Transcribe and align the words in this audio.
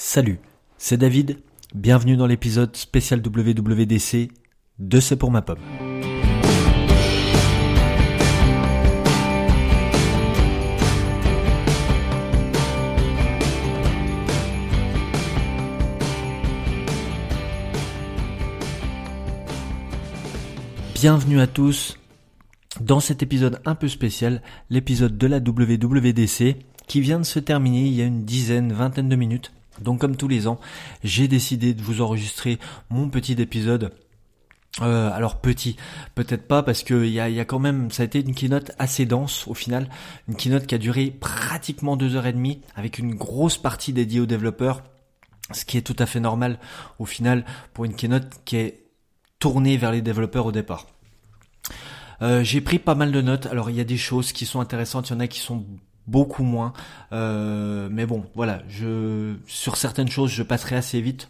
Salut, 0.00 0.38
c'est 0.76 0.96
David. 0.96 1.40
Bienvenue 1.74 2.16
dans 2.16 2.28
l'épisode 2.28 2.76
spécial 2.76 3.20
WWDC 3.20 4.28
de 4.78 5.00
C'est 5.00 5.16
pour 5.16 5.32
ma 5.32 5.42
pomme. 5.42 5.58
Bienvenue 20.94 21.40
à 21.40 21.48
tous 21.48 21.98
dans 22.80 23.00
cet 23.00 23.24
épisode 23.24 23.60
un 23.64 23.74
peu 23.74 23.88
spécial, 23.88 24.42
l'épisode 24.70 25.18
de 25.18 25.26
la 25.26 25.38
WWDC 25.38 26.54
qui 26.86 27.00
vient 27.00 27.18
de 27.18 27.24
se 27.24 27.40
terminer 27.40 27.86
il 27.86 27.94
y 27.94 28.02
a 28.02 28.06
une 28.06 28.24
dizaine, 28.24 28.72
vingtaine 28.72 29.08
de 29.08 29.16
minutes. 29.16 29.50
Donc 29.82 30.00
comme 30.00 30.16
tous 30.16 30.28
les 30.28 30.46
ans, 30.46 30.58
j'ai 31.04 31.28
décidé 31.28 31.74
de 31.74 31.82
vous 31.82 32.00
enregistrer 32.00 32.58
mon 32.90 33.08
petit 33.08 33.32
épisode. 33.32 33.92
Euh, 34.80 35.10
alors 35.12 35.40
petit, 35.40 35.76
peut-être 36.14 36.46
pas 36.46 36.62
parce 36.62 36.82
que 36.82 37.04
y 37.06 37.20
a, 37.20 37.44
quand 37.44 37.58
même, 37.58 37.90
ça 37.90 38.02
a 38.02 38.06
été 38.06 38.20
une 38.20 38.34
keynote 38.34 38.70
assez 38.78 39.06
dense 39.06 39.48
au 39.48 39.54
final, 39.54 39.88
une 40.28 40.36
keynote 40.36 40.66
qui 40.66 40.74
a 40.74 40.78
duré 40.78 41.10
pratiquement 41.10 41.96
deux 41.96 42.14
heures 42.14 42.26
et 42.26 42.32
demie 42.32 42.60
avec 42.76 42.98
une 42.98 43.14
grosse 43.14 43.58
partie 43.58 43.92
dédiée 43.92 44.20
aux 44.20 44.26
développeurs, 44.26 44.82
ce 45.52 45.64
qui 45.64 45.78
est 45.78 45.82
tout 45.82 45.96
à 45.98 46.06
fait 46.06 46.20
normal 46.20 46.58
au 46.98 47.06
final 47.06 47.44
pour 47.74 47.86
une 47.86 47.94
keynote 47.94 48.28
qui 48.44 48.56
est 48.56 48.84
tourné 49.40 49.76
vers 49.76 49.90
les 49.90 50.02
développeurs 50.02 50.46
au 50.46 50.52
départ. 50.52 50.86
Euh, 52.20 52.42
j'ai 52.42 52.60
pris 52.60 52.78
pas 52.78 52.94
mal 52.94 53.12
de 53.12 53.20
notes. 53.20 53.46
Alors 53.46 53.70
il 53.70 53.76
y 53.76 53.80
a 53.80 53.84
des 53.84 53.96
choses 53.96 54.32
qui 54.32 54.46
sont 54.46 54.60
intéressantes, 54.60 55.10
il 55.10 55.12
y 55.12 55.16
en 55.16 55.20
a 55.20 55.28
qui 55.28 55.40
sont 55.40 55.64
beaucoup 56.08 56.42
moins. 56.42 56.72
Euh, 57.12 57.88
mais 57.90 58.06
bon, 58.06 58.24
voilà, 58.34 58.62
je 58.68 59.34
sur 59.46 59.76
certaines 59.76 60.08
choses 60.08 60.30
je 60.30 60.42
passerai 60.42 60.76
assez 60.76 61.00
vite. 61.00 61.28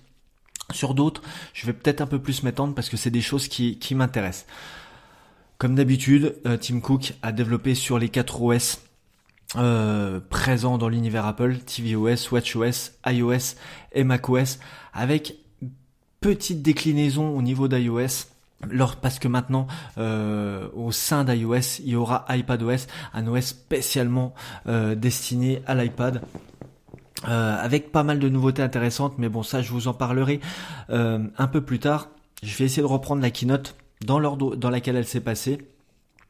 Sur 0.72 0.94
d'autres, 0.94 1.22
je 1.54 1.66
vais 1.66 1.72
peut-être 1.72 2.02
un 2.02 2.06
peu 2.06 2.18
plus 2.18 2.42
m'étendre 2.42 2.74
parce 2.74 2.88
que 2.88 2.96
c'est 2.98 3.10
des 3.10 3.22
choses 3.22 3.48
qui, 3.48 3.78
qui 3.78 3.94
m'intéressent. 3.94 4.46
Comme 5.56 5.74
d'habitude, 5.74 6.36
euh, 6.46 6.56
Tim 6.56 6.80
Cook 6.80 7.14
a 7.22 7.32
développé 7.32 7.74
sur 7.74 7.98
les 7.98 8.10
4 8.10 8.42
OS 8.42 8.78
euh, 9.56 10.20
présents 10.28 10.76
dans 10.76 10.90
l'univers 10.90 11.24
Apple, 11.24 11.56
tvOS, 11.56 12.30
watchOS, 12.30 12.92
iOS 13.06 13.56
et 13.92 14.04
macOS, 14.04 14.58
avec 14.92 15.36
petite 16.20 16.60
déclinaison 16.60 17.36
au 17.36 17.40
niveau 17.40 17.66
d'iOS. 17.66 18.26
Parce 19.00 19.18
que 19.18 19.28
maintenant, 19.28 19.66
euh, 19.98 20.68
au 20.74 20.90
sein 20.92 21.24
d'iOS, 21.24 21.80
il 21.80 21.90
y 21.90 21.96
aura 21.96 22.24
iPadOS, 22.28 22.86
un 23.14 23.26
OS 23.26 23.44
spécialement 23.44 24.34
euh, 24.66 24.94
destiné 24.94 25.62
à 25.66 25.74
l'iPad. 25.74 26.22
Euh, 27.26 27.56
avec 27.60 27.90
pas 27.90 28.04
mal 28.04 28.20
de 28.20 28.28
nouveautés 28.28 28.62
intéressantes, 28.62 29.14
mais 29.18 29.28
bon 29.28 29.42
ça 29.42 29.60
je 29.60 29.72
vous 29.72 29.88
en 29.88 29.92
parlerai 29.92 30.38
un 30.88 31.46
peu 31.50 31.60
plus 31.60 31.80
tard. 31.80 32.10
Je 32.44 32.56
vais 32.56 32.66
essayer 32.66 32.82
de 32.82 32.86
reprendre 32.86 33.20
la 33.20 33.30
keynote 33.30 33.74
dans 34.06 34.20
l'ordre 34.20 34.54
dans 34.54 34.70
laquelle 34.70 34.94
elle 34.94 35.06
s'est 35.06 35.20
passée. 35.20 35.58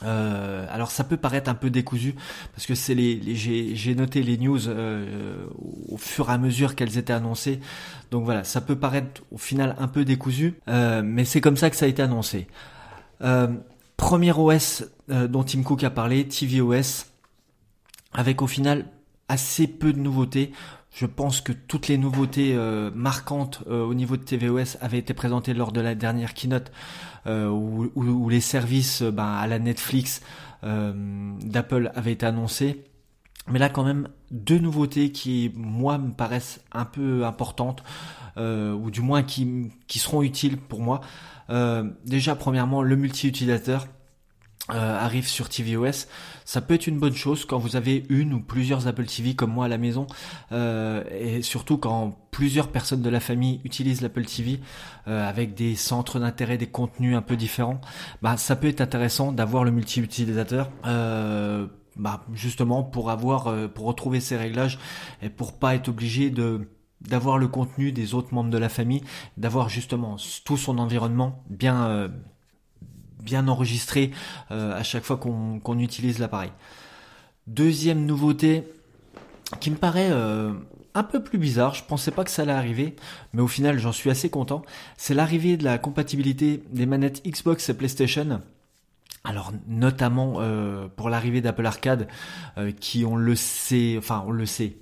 Euh, 0.04 0.66
alors 0.70 0.92
ça 0.92 1.02
peut 1.02 1.16
paraître 1.16 1.50
un 1.50 1.54
peu 1.54 1.70
décousu 1.70 2.14
parce 2.54 2.66
que 2.66 2.76
c'est 2.76 2.94
les, 2.94 3.34
j'ai 3.34 3.94
noté 3.96 4.22
les 4.22 4.38
news 4.38 4.68
euh, 4.68 5.44
au 5.88 5.96
fur 5.96 6.30
et 6.30 6.32
à 6.32 6.38
mesure 6.38 6.74
qu'elles 6.76 6.98
étaient 6.98 7.12
annoncées. 7.12 7.60
Donc 8.10 8.24
voilà, 8.24 8.44
ça 8.44 8.60
peut 8.60 8.76
paraître 8.76 9.22
au 9.32 9.38
final 9.38 9.74
un 9.78 9.88
peu 9.88 10.04
décousu, 10.04 10.54
euh, 10.68 11.02
mais 11.04 11.24
c'est 11.24 11.40
comme 11.40 11.56
ça 11.56 11.70
que 11.70 11.76
ça 11.76 11.86
a 11.86 11.88
été 11.88 12.02
annoncé. 12.02 12.46
premier 13.96 14.32
OS 14.32 14.84
dont 15.08 15.42
Tim 15.42 15.62
Cook 15.62 15.82
a 15.82 15.90
parlé, 15.90 16.28
tvOS, 16.28 17.06
avec 18.12 18.42
au 18.42 18.46
final 18.46 18.86
assez 19.28 19.66
peu 19.66 19.92
de 19.92 19.98
nouveautés. 19.98 20.52
Je 20.98 21.06
pense 21.06 21.40
que 21.40 21.52
toutes 21.52 21.86
les 21.86 21.96
nouveautés 21.96 22.58
marquantes 22.92 23.62
au 23.68 23.94
niveau 23.94 24.16
de 24.16 24.24
tvOS 24.24 24.78
avaient 24.80 24.98
été 24.98 25.14
présentées 25.14 25.54
lors 25.54 25.70
de 25.70 25.80
la 25.80 25.94
dernière 25.94 26.34
keynote 26.34 26.72
euh, 27.28 27.48
où, 27.48 28.28
les 28.30 28.40
services 28.40 29.02
euh, 29.02 29.10
ben, 29.10 29.26
à 29.26 29.46
la 29.46 29.58
Netflix 29.58 30.22
euh, 30.64 30.92
d'Apple 31.42 31.92
avaient 31.94 32.12
été 32.12 32.24
annoncés. 32.24 32.84
Mais 33.50 33.58
là 33.58 33.68
quand 33.68 33.84
même 33.84 34.08
deux 34.30 34.58
nouveautés 34.58 35.12
qui 35.12 35.52
moi 35.54 35.98
me 35.98 36.12
paraissent 36.12 36.60
un 36.72 36.84
peu 36.84 37.24
importantes 37.24 37.82
ou 38.36 38.90
du 38.92 39.00
moins 39.00 39.24
qui, 39.24 39.68
qui 39.88 39.98
seront 39.98 40.22
utiles 40.22 40.58
pour 40.58 40.80
moi. 40.80 41.00
déjà 42.04 42.36
premièrement 42.36 42.82
le 42.82 42.94
multi-utilisateur 42.94 43.88
euh, 44.70 44.98
arrive 44.98 45.26
sur 45.26 45.48
tvOS, 45.48 46.06
ça 46.44 46.60
peut 46.60 46.74
être 46.74 46.86
une 46.86 46.98
bonne 46.98 47.14
chose 47.14 47.46
quand 47.46 47.58
vous 47.58 47.76
avez 47.76 48.04
une 48.10 48.34
ou 48.34 48.40
plusieurs 48.40 48.86
Apple 48.86 49.06
TV 49.06 49.34
comme 49.34 49.50
moi 49.50 49.64
à 49.64 49.68
la 49.68 49.78
maison, 49.78 50.06
euh, 50.52 51.02
et 51.10 51.40
surtout 51.40 51.78
quand 51.78 52.18
plusieurs 52.30 52.68
personnes 52.68 53.00
de 53.00 53.08
la 53.08 53.20
famille 53.20 53.62
utilisent 53.64 54.02
l'Apple 54.02 54.26
TV 54.26 54.60
euh, 55.06 55.26
avec 55.26 55.54
des 55.54 55.74
centres 55.74 56.20
d'intérêt, 56.20 56.58
des 56.58 56.66
contenus 56.66 57.16
un 57.16 57.22
peu 57.22 57.34
différents. 57.34 57.80
Bah, 58.20 58.36
ça 58.36 58.56
peut 58.56 58.68
être 58.68 58.82
intéressant 58.82 59.32
d'avoir 59.32 59.64
le 59.64 59.70
multi-utilisateur. 59.70 60.70
bah, 60.84 62.24
justement 62.34 62.82
pour 62.82 63.10
avoir 63.10 63.52
pour 63.70 63.86
retrouver 63.86 64.20
ses 64.20 64.36
réglages 64.36 64.78
et 65.22 65.30
pour 65.30 65.58
pas 65.58 65.74
être 65.74 65.88
obligé 65.88 66.28
de 66.28 66.68
d'avoir 67.00 67.38
le 67.38 67.48
contenu 67.48 67.90
des 67.90 68.14
autres 68.14 68.34
membres 68.34 68.50
de 68.50 68.58
la 68.58 68.68
famille, 68.68 69.02
d'avoir 69.38 69.68
justement 69.70 70.16
tout 70.44 70.58
son 70.58 70.78
environnement 70.78 71.42
bien 71.48 72.10
bien 73.22 73.48
enregistré 73.48 74.10
euh, 74.50 74.78
à 74.78 74.82
chaque 74.82 75.04
fois 75.04 75.16
qu'on 75.16 75.78
utilise 75.78 76.18
l'appareil. 76.18 76.50
Deuxième 77.46 78.04
nouveauté 78.04 78.64
qui 79.60 79.70
me 79.70 79.76
paraît 79.76 80.10
euh, 80.10 80.52
un 80.94 81.02
peu 81.02 81.22
plus 81.22 81.38
bizarre, 81.38 81.74
je 81.74 81.84
pensais 81.84 82.10
pas 82.10 82.24
que 82.24 82.30
ça 82.30 82.42
allait 82.42 82.52
arriver, 82.52 82.96
mais 83.32 83.40
au 83.40 83.48
final 83.48 83.78
j'en 83.78 83.92
suis 83.92 84.10
assez 84.10 84.28
content, 84.28 84.62
c'est 84.96 85.14
l'arrivée 85.14 85.56
de 85.56 85.64
la 85.64 85.78
compatibilité 85.78 86.62
des 86.70 86.86
manettes 86.86 87.22
Xbox 87.26 87.68
et 87.68 87.74
PlayStation. 87.74 88.40
Alors 89.24 89.52
notamment 89.66 90.36
euh, 90.38 90.88
pour 90.88 91.08
l'arrivée 91.08 91.40
d'Apple 91.40 91.66
Arcade, 91.66 92.08
qui 92.80 93.04
on 93.04 93.16
le 93.16 93.34
sait, 93.34 93.96
enfin 93.98 94.24
on 94.26 94.30
le 94.30 94.46
sait 94.46 94.76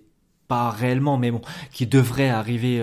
pas 0.48 0.70
réellement, 0.70 1.18
mais 1.18 1.30
bon, 1.30 1.40
qui 1.72 1.86
devrait 1.86 2.28
arriver 2.28 2.80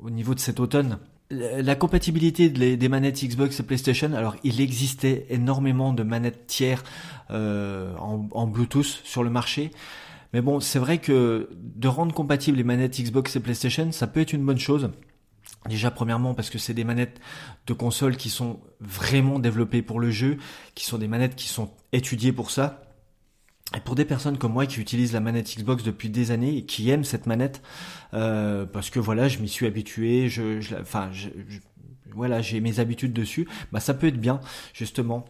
au 0.00 0.10
niveau 0.10 0.34
de 0.34 0.40
cet 0.40 0.60
automne 0.60 0.98
la 1.30 1.74
compatibilité 1.74 2.48
des 2.50 2.88
manettes 2.88 3.24
Xbox 3.24 3.58
et 3.60 3.62
PlayStation, 3.62 4.12
alors 4.12 4.36
il 4.44 4.60
existait 4.60 5.26
énormément 5.30 5.92
de 5.92 6.02
manettes 6.02 6.46
tiers 6.46 6.84
euh, 7.30 7.94
en, 7.96 8.46
Bluetooth 8.46 9.00
sur 9.04 9.22
le 9.22 9.30
marché, 9.30 9.70
mais 10.32 10.42
bon, 10.42 10.60
c'est 10.60 10.78
vrai 10.78 10.98
que 10.98 11.48
de 11.52 11.88
rendre 11.88 12.14
compatibles 12.14 12.58
les 12.58 12.64
manettes 12.64 13.00
Xbox 13.00 13.36
et 13.36 13.40
PlayStation, 13.40 13.90
ça 13.92 14.06
peut 14.06 14.20
être 14.20 14.32
une 14.32 14.44
bonne 14.44 14.58
chose. 14.58 14.90
Déjà 15.68 15.90
premièrement 15.90 16.34
parce 16.34 16.50
que 16.50 16.58
c'est 16.58 16.74
des 16.74 16.84
manettes 16.84 17.20
de 17.66 17.72
console 17.72 18.16
qui 18.16 18.28
sont 18.28 18.60
vraiment 18.80 19.38
développées 19.38 19.80
pour 19.80 19.98
le 19.98 20.10
jeu, 20.10 20.36
qui 20.74 20.84
sont 20.84 20.98
des 20.98 21.08
manettes 21.08 21.36
qui 21.36 21.48
sont 21.48 21.70
étudiées 21.92 22.32
pour 22.32 22.50
ça. 22.50 22.83
Et 23.76 23.80
pour 23.80 23.94
des 23.94 24.04
personnes 24.04 24.38
comme 24.38 24.52
moi 24.52 24.66
qui 24.66 24.80
utilisent 24.80 25.12
la 25.12 25.20
manette 25.20 25.56
Xbox 25.56 25.82
depuis 25.82 26.08
des 26.08 26.30
années 26.30 26.58
et 26.58 26.64
qui 26.64 26.90
aiment 26.90 27.04
cette 27.04 27.26
manette, 27.26 27.62
euh, 28.12 28.66
parce 28.66 28.90
que 28.90 29.00
voilà, 29.00 29.28
je 29.28 29.38
m'y 29.38 29.48
suis 29.48 29.66
habitué, 29.66 30.28
je, 30.28 30.60
je 30.60 30.76
enfin, 30.76 31.10
je, 31.12 31.28
voilà, 32.12 32.40
j'ai 32.40 32.60
mes 32.60 32.78
habitudes 32.78 33.12
dessus, 33.12 33.48
bah 33.72 33.80
ça 33.80 33.94
peut 33.94 34.06
être 34.06 34.20
bien 34.20 34.40
justement. 34.72 35.24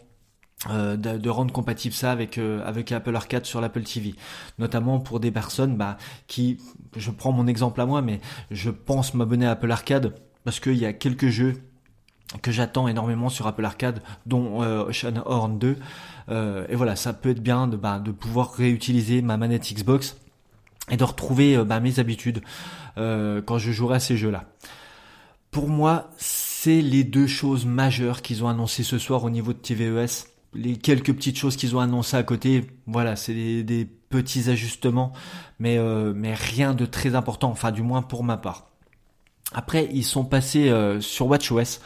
Euh, 0.71 0.97
de, 0.97 1.19
de, 1.19 1.29
rendre 1.29 1.53
compatible 1.53 1.95
ça 1.95 2.11
avec 2.11 2.39
euh, 2.39 2.65
avec 2.65 2.91
Apple 2.91 3.15
Arcade 3.15 3.45
sur 3.45 3.61
l'Apple 3.61 3.83
TV, 3.83 4.15
notamment 4.59 4.99
pour 4.99 5.21
des 5.21 5.31
personnes 5.31 5.77
bah, 5.77 5.99
qui, 6.27 6.59
je 6.97 7.11
prends 7.11 7.33
mon 7.33 7.47
exemple 7.47 7.83
à 7.83 7.87
moi, 7.87 8.01
mais 8.01 8.21
je 8.51 8.71
pense 8.71 9.13
m'abonner 9.13 9.47
à 9.47 9.51
Apple 9.51 9.71
Arcade 9.71 10.15
parce 10.45 10.61
qu'il 10.61 10.77
y 10.77 10.87
a 10.87 10.95
quelques 10.95 11.29
jeux 11.29 11.61
que 12.43 12.51
j'attends 12.51 12.89
énormément 12.89 13.29
sur 13.29 13.47
Apple 13.47 13.65
Arcade, 13.65 14.03
dont 14.27 14.63
euh, 14.63 14.85
Ocean 14.85 15.23
Horn 15.25 15.59
2. 15.59 15.77
Euh, 16.29 16.67
et 16.69 16.77
voilà, 16.77 16.97
ça 16.97 17.13
peut 17.13 17.31
être 17.31 17.43
bien 17.43 17.67
de, 17.67 17.77
bah, 17.77 17.99
de 17.99 18.11
pouvoir 18.11 18.53
réutiliser 18.53 19.23
ma 19.23 19.37
manette 19.37 19.73
Xbox 19.73 20.17
et 20.91 20.97
de 20.97 21.05
retrouver 21.05 21.57
euh, 21.57 21.65
bah, 21.65 21.81
mes 21.81 21.99
habitudes 21.99 22.43
quand 22.97 23.59
je 23.59 23.73
jouerai 23.73 23.97
à 23.97 24.01
ces 24.01 24.17
jeux-là. 24.17 24.45
Pour 25.51 25.69
moi, 25.69 26.11
c'est 26.17 26.81
les 26.81 27.03
deux 27.03 27.27
choses 27.27 27.67
majeures 27.67 28.23
qu'ils 28.23 28.45
ont 28.45 28.49
annoncées 28.49 28.85
ce 28.85 28.99
soir 28.99 29.25
au 29.25 29.31
niveau 29.31 29.53
de 29.53 29.59
TVES. 29.59 30.29
Les 30.55 30.77
quelques 30.77 31.13
petites 31.13 31.37
choses 31.37 31.57
qu'ils 31.57 31.75
ont 31.75 31.81
annoncées 31.81 32.17
à 32.17 32.23
côté, 32.23 32.71
voilà, 32.87 33.17
c'est 33.17 33.35
des, 33.35 33.65
des, 33.65 33.85
petits 33.85 34.49
ajustements, 34.49 35.13
mais, 35.59 35.77
mais 36.15 36.35
rien 36.35 36.73
de 36.73 36.87
très 36.87 37.17
important, 37.17 37.51
enfin 37.51 37.73
du 37.73 37.83
moins 37.83 38.01
pour 38.01 38.23
ma 38.23 38.37
part. 38.37 38.69
Après, 39.53 39.89
ils 39.93 40.05
sont 40.05 40.25
passés 40.25 40.73
sur 41.01 41.27
WatchOS. 41.27 41.81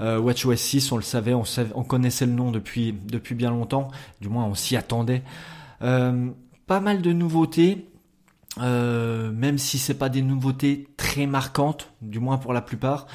WatchOS 0.00 0.56
6, 0.56 0.92
on 0.92 0.96
le 0.96 1.02
savait, 1.02 1.34
on, 1.34 1.84
connaissait 1.84 2.26
le 2.26 2.32
nom 2.32 2.50
depuis 2.50 2.92
depuis 2.92 3.34
bien 3.34 3.50
longtemps. 3.50 3.88
Du 4.20 4.28
moins, 4.28 4.44
on 4.44 4.54
s'y 4.54 4.76
attendait. 4.76 5.22
pas 5.80 6.80
mal 6.80 7.02
de 7.02 7.12
nouveautés. 7.12 7.88
Euh, 8.60 9.32
même 9.32 9.58
si 9.58 9.78
c'est 9.78 9.94
pas 9.94 10.08
des 10.08 10.22
nouveautés 10.22 10.86
très 10.96 11.26
marquantes, 11.26 11.92
du 12.00 12.20
moins 12.20 12.38
pour 12.38 12.52
la 12.52 12.62
plupart, 12.62 13.06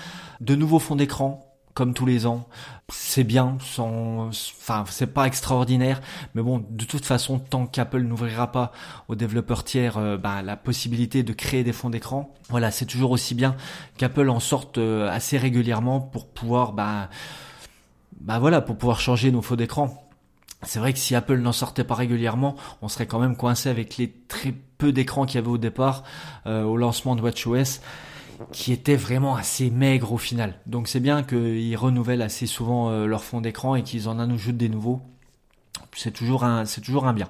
de 0.42 0.56
nouveaux 0.56 0.80
fonds 0.80 0.96
d'écran 0.96 1.49
comme 1.80 1.94
tous 1.94 2.06
les 2.06 2.26
ans, 2.26 2.46
c'est 2.90 3.24
bien, 3.24 3.56
enfin 3.58 4.84
c'est 4.90 5.14
pas 5.14 5.28
extraordinaire, 5.28 6.02
mais 6.36 6.42
bon 6.42 6.62
de 6.70 6.84
toute 6.84 7.06
façon 7.06 7.40
tant 7.40 7.68
qu'Apple 7.68 8.02
n'ouvrira 8.02 8.52
pas 8.52 8.74
aux 9.08 9.16
développeurs 9.16 9.64
tiers 9.64 9.98
euh, 9.98 10.18
bah, 10.18 10.42
la 10.42 10.58
possibilité 10.58 11.24
de 11.24 11.32
créer 11.32 11.64
des 11.64 11.72
fonds 11.72 11.90
d'écran, 11.90 12.36
voilà 12.50 12.70
c'est 12.70 12.86
toujours 12.86 13.12
aussi 13.12 13.34
bien 13.34 13.56
qu'Apple 13.98 14.28
en 14.28 14.42
sorte 14.42 14.78
euh, 14.78 15.10
assez 15.10 15.38
régulièrement 15.38 16.02
pour 16.02 16.28
pouvoir 16.28 16.74
bah 16.74 17.10
bah 18.20 18.40
voilà 18.40 18.60
pour 18.60 18.78
pouvoir 18.78 19.00
changer 19.00 19.32
nos 19.32 19.42
fonds 19.42 19.56
d'écran. 19.56 20.06
C'est 20.64 20.80
vrai 20.80 20.92
que 20.92 21.00
si 21.00 21.16
Apple 21.16 21.38
n'en 21.38 21.54
sortait 21.54 21.86
pas 21.86 21.96
régulièrement, 21.96 22.58
on 22.82 22.90
serait 22.90 23.08
quand 23.08 23.20
même 23.20 23.38
coincé 23.38 23.70
avec 23.70 23.96
les 23.96 24.12
très 24.28 24.54
peu 24.78 24.92
d'écrans 24.92 25.26
qu'il 25.26 25.36
y 25.36 25.38
avait 25.38 25.48
au 25.48 25.58
départ 25.58 26.04
euh, 26.46 26.64
au 26.64 26.76
lancement 26.76 27.16
de 27.16 27.22
WatchOS 27.22 27.80
qui 28.52 28.72
était 28.72 28.96
vraiment 28.96 29.36
assez 29.36 29.70
maigre 29.70 30.14
au 30.14 30.18
final. 30.18 30.56
Donc 30.66 30.88
c'est 30.88 31.00
bien 31.00 31.24
qu'ils 31.24 31.76
renouvellent 31.78 32.22
assez 32.22 32.48
souvent 32.48 32.90
euh, 32.90 33.06
leur 33.06 33.24
fond 33.24 33.42
d'écran 33.42 33.76
et 33.76 33.84
qu'ils 33.84 34.08
en 34.08 34.20
ajoutent 34.20 34.58
des 34.58 34.70
nouveaux. 34.70 35.02
C'est 35.96 36.12
toujours 36.12 36.44
un, 36.44 36.66
c'est 36.66 36.82
toujours 36.82 37.08
un 37.08 37.14
bien. 37.14 37.30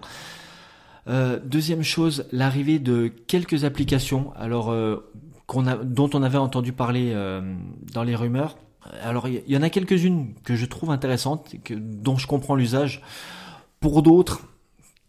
Euh, 1.07 1.39
deuxième 1.43 1.81
chose, 1.81 2.27
l'arrivée 2.31 2.79
de 2.79 3.07
quelques 3.07 3.63
applications, 3.63 4.31
alors 4.35 4.71
a, 4.71 5.75
dont 5.83 6.09
on 6.13 6.23
avait 6.23 6.37
entendu 6.37 6.73
parler 6.73 7.13
dans 7.93 8.03
les 8.03 8.15
rumeurs. 8.15 8.57
Alors 9.01 9.27
il 9.27 9.43
y, 9.47 9.57
en 9.57 9.61
a 9.61 9.69
quelques-unes 9.69 10.33
que 10.43 10.55
je 10.55 10.65
trouve 10.65 10.91
intéressantes, 10.91 11.55
que, 11.63 11.73
dont 11.73 12.17
je 12.17 12.27
comprends 12.27 12.55
l'usage. 12.55 13.01
Pour 13.79 14.01
d'autres, 14.01 14.41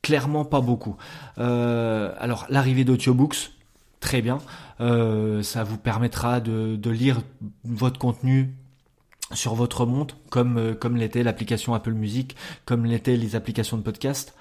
clairement 0.02 0.44
pas 0.44 0.60
beaucoup. 0.60 0.96
Euh, 1.38 2.12
alors 2.18 2.46
l'arrivée 2.48 2.84
d'Audiobooks, 2.84 3.52
très 4.00 4.22
bien. 4.22 4.38
Euh, 4.80 5.42
ça 5.42 5.64
vous 5.64 5.78
permettra 5.78 6.40
de, 6.40 6.76
de, 6.76 6.90
lire 6.90 7.20
votre 7.64 7.98
contenu 7.98 8.54
sur 9.32 9.54
votre 9.54 9.86
montre, 9.86 10.16
comme, 10.30 10.56
euh, 10.58 10.74
comme 10.74 10.96
l'était 10.96 11.22
l'application 11.22 11.74
Apple 11.74 11.92
Music, 11.92 12.36
comme 12.64 12.84
l'étaient 12.84 13.16
les 13.16 13.36
applications 13.36 13.76
de 13.76 13.82
podcast. 13.82 14.34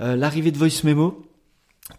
l'arrivée 0.00 0.52
de 0.52 0.58
Voice 0.58 0.84
Memo, 0.84 1.28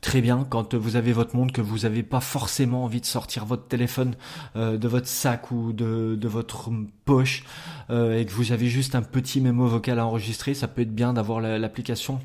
Très 0.01 0.21
bien, 0.21 0.45
quand 0.47 0.75
vous 0.75 0.95
avez 0.95 1.13
votre 1.13 1.35
montre, 1.35 1.51
que 1.51 1.61
vous 1.61 1.79
n'avez 1.79 2.03
pas 2.03 2.19
forcément 2.19 2.83
envie 2.83 3.01
de 3.01 3.07
sortir 3.07 3.45
votre 3.45 3.67
téléphone 3.67 4.15
euh, 4.55 4.77
de 4.77 4.87
votre 4.87 5.07
sac 5.07 5.49
ou 5.51 5.73
de, 5.73 6.15
de 6.15 6.27
votre 6.27 6.69
poche 7.05 7.43
euh, 7.89 8.17
et 8.17 8.25
que 8.25 8.31
vous 8.31 8.51
avez 8.51 8.67
juste 8.67 8.93
un 8.93 9.01
petit 9.01 9.41
mémo 9.41 9.65
vocal 9.65 9.97
à 9.97 10.05
enregistrer, 10.05 10.53
ça 10.53 10.67
peut 10.67 10.83
être 10.83 10.93
bien 10.93 11.13
d'avoir 11.13 11.41
l'application 11.41 12.19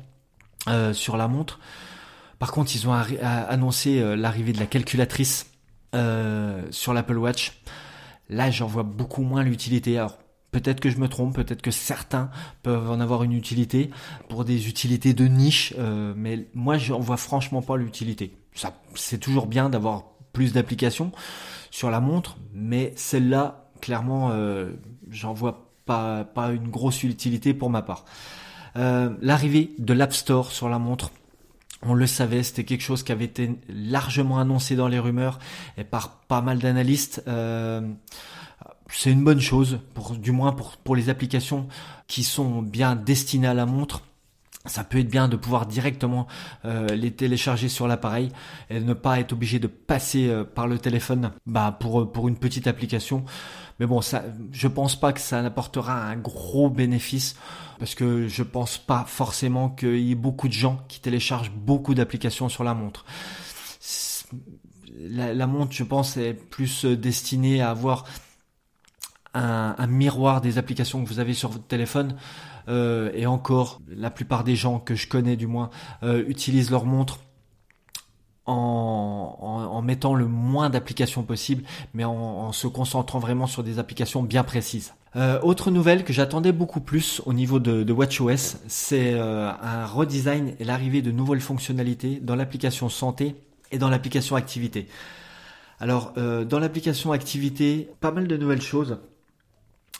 euh, 0.67 0.93
sur 0.93 1.17
la 1.17 1.27
montre. 1.27 1.59
Par 2.39 2.51
contre, 2.51 2.75
ils 2.75 2.87
ont 2.87 2.93
annoncé 2.93 4.15
l'arrivée 4.17 4.53
de 4.53 4.59
la 4.59 4.65
calculatrice 4.65 5.51
sur 6.71 6.93
l'Apple 6.93 7.17
Watch. 7.17 7.61
Là, 8.29 8.51
j'en 8.51 8.67
vois 8.67 8.83
beaucoup 8.83 9.21
moins 9.21 9.43
l'utilité. 9.43 9.97
Alors, 9.97 10.17
Peut-être 10.55 10.79
que 10.79 10.89
je 10.89 10.99
me 10.99 11.09
trompe, 11.09 11.35
peut-être 11.35 11.61
que 11.61 11.69
certains 11.69 12.29
peuvent 12.63 12.89
en 12.89 13.01
avoir 13.01 13.23
une 13.23 13.33
utilité 13.33 13.89
pour 14.29 14.45
des 14.45 14.69
utilités 14.69 15.13
de 15.13 15.25
niche, 15.25 15.73
euh, 15.77 16.13
mais 16.15 16.47
moi 16.53 16.77
j'en 16.77 16.97
vois 16.97 17.17
franchement 17.17 17.61
pas 17.61 17.75
l'utilité. 17.75 18.37
Ça, 18.53 18.71
c'est 18.93 19.17
toujours 19.17 19.47
bien 19.47 19.69
d'avoir 19.69 20.05
plus 20.31 20.53
d'applications 20.53 21.11
sur 21.71 21.89
la 21.89 21.99
montre, 21.99 22.37
mais 22.53 22.93
celle-là, 22.95 23.69
clairement, 23.81 24.29
euh, 24.31 24.71
j'en 25.09 25.33
vois 25.33 25.73
pas 25.85 26.23
pas 26.23 26.51
une 26.51 26.69
grosse 26.69 27.03
utilité 27.03 27.53
pour 27.53 27.69
ma 27.69 27.81
part. 27.81 28.05
Euh, 28.77 29.09
l'arrivée 29.21 29.73
de 29.77 29.91
l'App 29.91 30.13
Store 30.13 30.53
sur 30.53 30.69
la 30.69 30.79
montre. 30.79 31.11
On 31.87 31.93
le 31.93 32.07
savait, 32.07 32.41
c'était 32.41 32.63
quelque 32.63 32.81
chose 32.81 33.03
qui 33.03 33.11
avait 33.11 33.25
été 33.25 33.59
largement 33.69 34.39
annoncé 34.39 34.75
dans 34.75 34.87
les 34.87 34.99
rumeurs 34.99 35.39
et 35.77 35.83
par 35.83 36.21
pas 36.27 36.41
mal 36.41 36.59
d'analystes. 36.59 37.23
Euh, 37.27 37.81
c'est 38.89 39.11
une 39.11 39.23
bonne 39.23 39.39
chose, 39.39 39.79
pour, 39.93 40.15
du 40.15 40.31
moins 40.31 40.51
pour, 40.51 40.95
les 40.95 41.09
applications 41.09 41.67
qui 42.07 42.23
sont 42.23 42.61
bien 42.61 42.95
destinées 42.95 43.47
à 43.47 43.53
la 43.53 43.65
montre. 43.65 44.01
Ça 44.65 44.83
peut 44.83 44.97
être 44.97 45.09
bien 45.09 45.27
de 45.27 45.35
pouvoir 45.35 45.67
directement 45.67 46.25
euh, 46.65 46.87
les 46.87 47.11
télécharger 47.11 47.69
sur 47.69 47.87
l'appareil 47.87 48.31
et 48.71 48.79
ne 48.79 48.93
pas 48.93 49.19
être 49.19 49.33
obligé 49.33 49.59
de 49.59 49.67
passer 49.67 50.27
euh, 50.27 50.43
par 50.43 50.67
le 50.67 50.79
téléphone 50.79 51.31
bah, 51.45 51.77
pour, 51.79 52.11
pour 52.11 52.27
une 52.27 52.37
petite 52.37 52.65
application. 52.65 53.25
Mais 53.79 53.85
bon, 53.85 54.01
ça, 54.01 54.23
je 54.51 54.67
pense 54.67 54.95
pas 54.95 55.11
que 55.11 55.19
ça 55.19 55.41
n'apportera 55.41 56.01
un 56.05 56.15
gros 56.15 56.69
bénéfice 56.69 57.35
parce 57.79 57.93
que 57.93 58.27
je 58.27 58.43
pense 58.43 58.77
pas 58.77 59.03
forcément 59.05 59.69
qu'il 59.69 59.99
y 59.99 60.11
ait 60.11 60.15
beaucoup 60.15 60.47
de 60.47 60.53
gens 60.53 60.79
qui 60.87 61.01
téléchargent 61.01 61.51
beaucoup 61.51 61.93
d'applications 61.93 62.47
sur 62.47 62.63
la 62.63 62.73
montre. 62.73 63.05
La, 64.97 65.45
montre, 65.45 65.73
je 65.73 65.83
pense, 65.83 66.15
est 66.15 66.33
plus 66.33 66.85
destinée 66.85 67.61
à 67.61 67.69
avoir 67.69 68.05
un, 69.33 69.87
miroir 69.87 70.39
des 70.39 70.57
applications 70.57 71.03
que 71.03 71.09
vous 71.09 71.19
avez 71.19 71.33
sur 71.33 71.49
votre 71.49 71.67
téléphone. 71.67 72.15
Euh, 72.67 73.11
et 73.13 73.25
encore, 73.25 73.81
la 73.89 74.09
plupart 74.09 74.43
des 74.43 74.55
gens 74.55 74.79
que 74.79 74.95
je 74.95 75.07
connais 75.07 75.35
du 75.35 75.47
moins 75.47 75.69
euh, 76.01 76.23
utilisent 76.27 76.71
leur 76.71 76.85
montre 76.85 77.19
en, 78.45 79.35
en, 79.71 79.81
mettant 79.81 80.13
le 80.13 80.27
moins 80.27 80.69
d'applications 80.69 81.23
possible, 81.23 81.63
mais 81.93 82.03
en, 82.03 82.51
se 82.51 82.67
concentrant 82.67 83.19
vraiment 83.19 83.47
sur 83.47 83.63
des 83.63 83.79
applications 83.79 84.23
bien 84.23 84.43
précises. 84.43 84.93
Euh, 85.15 85.39
autre 85.41 85.71
nouvelle 85.71 86.03
que 86.03 86.13
j'attendais 86.13 86.51
beaucoup 86.51 86.81
plus 86.81 87.21
au 87.25 87.33
niveau 87.33 87.59
de, 87.59 87.83
de 87.83 87.93
WatchOS, 87.93 88.57
c'est 88.67 89.17
un 89.17 89.85
redesign 89.85 90.53
et 90.59 90.63
l'arrivée 90.63 91.01
de 91.01 91.11
nouvelles 91.11 91.41
fonctionnalités 91.41 92.19
dans 92.21 92.35
l'application 92.35 92.89
santé 92.89 93.35
et 93.71 93.77
dans 93.77 93.89
l'application 93.89 94.35
activité. 94.35 94.87
Alors, 95.79 96.13
dans 96.13 96.59
l'application 96.59 97.11
activité, 97.11 97.89
pas 97.99 98.11
mal 98.11 98.27
de 98.27 98.37
nouvelles 98.37 98.61
choses. 98.61 98.97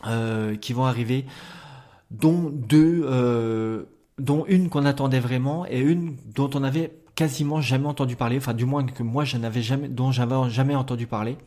Euh, 0.07 0.57
qui 0.57 0.73
vont 0.73 0.85
arriver, 0.85 1.25
dont 2.11 2.51
deux, 2.53 3.05
euh, 3.05 3.83
dont 4.19 4.45
une 4.45 4.69
qu'on 4.69 4.85
attendait 4.85 5.21
vraiment 5.21 5.65
et 5.67 5.79
une 5.79 6.17
dont 6.35 6.49
on 6.53 6.63
avait 6.63 6.91
quasiment 7.15 7.61
jamais 7.61 7.87
entendu 7.87 8.15
parler, 8.15 8.37
enfin 8.37 8.53
du 8.53 8.65
moins 8.65 8.85
que 8.85 9.03
moi 9.03 9.23
je 9.23 9.37
n'avais 9.37 9.61
jamais, 9.61 9.87
dont 9.87 10.11
j'avais 10.11 10.49
jamais 10.49 10.75
entendu 10.75 11.07
parler. 11.07 11.37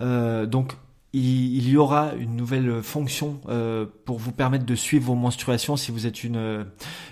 Euh, 0.00 0.46
donc 0.46 0.74
il, 1.12 1.68
y 1.68 1.76
aura 1.76 2.14
une 2.14 2.34
nouvelle 2.34 2.82
fonction 2.82 3.40
euh, 3.48 3.86
pour 4.04 4.18
vous 4.18 4.32
permettre 4.32 4.66
de 4.66 4.74
suivre 4.74 5.06
vos 5.06 5.14
menstruations 5.14 5.76
si 5.76 5.92
vous 5.92 6.06
êtes 6.06 6.24
une 6.24 6.66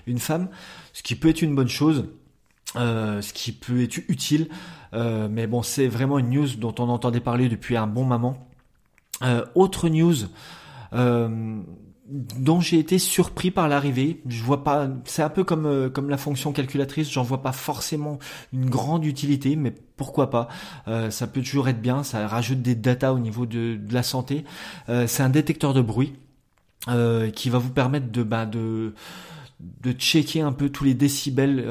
une 0.07 0.19
femme, 0.19 0.49
ce 0.93 1.03
qui 1.03 1.15
peut 1.15 1.29
être 1.29 1.43
une 1.43 1.55
bonne 1.55 1.69
chose, 1.69 2.07
euh, 2.75 3.23
ce 3.23 3.33
qui 3.33 3.53
peut 3.53 3.83
être 3.83 3.99
utile. 4.09 4.49
mais 4.93 5.47
bon, 5.47 5.63
c'est 5.63 5.87
vraiment 5.87 6.19
une 6.19 6.31
news 6.31 6.49
dont 6.59 6.75
on 6.79 6.89
entendait 6.89 7.21
parler 7.21 7.49
depuis 7.49 7.77
un 7.77 7.87
bon 7.87 8.05
moment. 8.05 8.49
autre 9.55 9.89
news 9.89 10.17
euh, 10.95 11.63
dont 12.13 12.61
j'ai 12.61 12.79
été 12.79 12.99
surpris 12.99 13.51
par 13.51 13.69
l'arrivée. 13.69 14.21
Je 14.29 14.43
vois 14.43 14.63
pas, 14.65 14.89
c'est 15.05 15.23
un 15.23 15.31
peu 15.31 15.45
comme 15.45 15.65
euh, 15.65 15.89
comme 15.89 16.11
la 16.11 16.19
fonction 16.19 16.53
calculatrice, 16.53 17.11
j'en 17.11 17.23
vois 17.23 17.43
pas 17.43 17.53
forcément 17.53 18.19
une 18.53 18.69
grande 18.69 19.07
utilité, 19.07 19.57
mais 19.57 19.73
pourquoi 19.97 20.29
pas 20.29 20.49
euh, 20.89 21.11
Ça 21.11 21.27
peut 21.27 21.41
toujours 21.41 21.69
être 21.69 21.81
bien, 21.81 22.03
ça 22.03 22.29
rajoute 22.29 22.61
des 22.61 22.75
datas 22.75 23.13
au 23.13 23.19
niveau 23.19 23.47
de, 23.47 23.77
de 23.77 23.95
la 23.95 24.03
santé. 24.03 24.45
c'est 25.07 25.23
un 25.23 25.31
détecteur 25.31 25.73
de 25.75 25.81
bruit 25.81 26.13
qui 27.35 27.51
va 27.51 27.59
vous 27.59 27.71
permettre 27.71 28.11
de 28.11 28.23
bah, 28.23 28.47
de 28.47 28.95
de 29.61 29.93
checker 29.93 30.41
un 30.41 30.53
peu 30.53 30.69
tous 30.71 30.85
les 30.85 30.95
décibels 30.95 31.65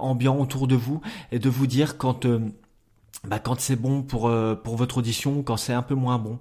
ambiants 0.00 0.38
autour 0.38 0.66
de 0.66 0.74
vous 0.74 1.00
et 1.32 1.38
de 1.38 1.48
vous 1.50 1.66
dire 1.66 1.98
quand 1.98 2.26
bah, 3.24 3.38
quand 3.38 3.60
c'est 3.60 3.76
bon 3.76 4.02
pour 4.02 4.32
pour 4.64 4.76
votre 4.76 4.98
audition, 4.98 5.42
quand 5.42 5.56
c'est 5.56 5.74
un 5.74 5.82
peu 5.82 5.94
moins 5.94 6.18
bon. 6.18 6.38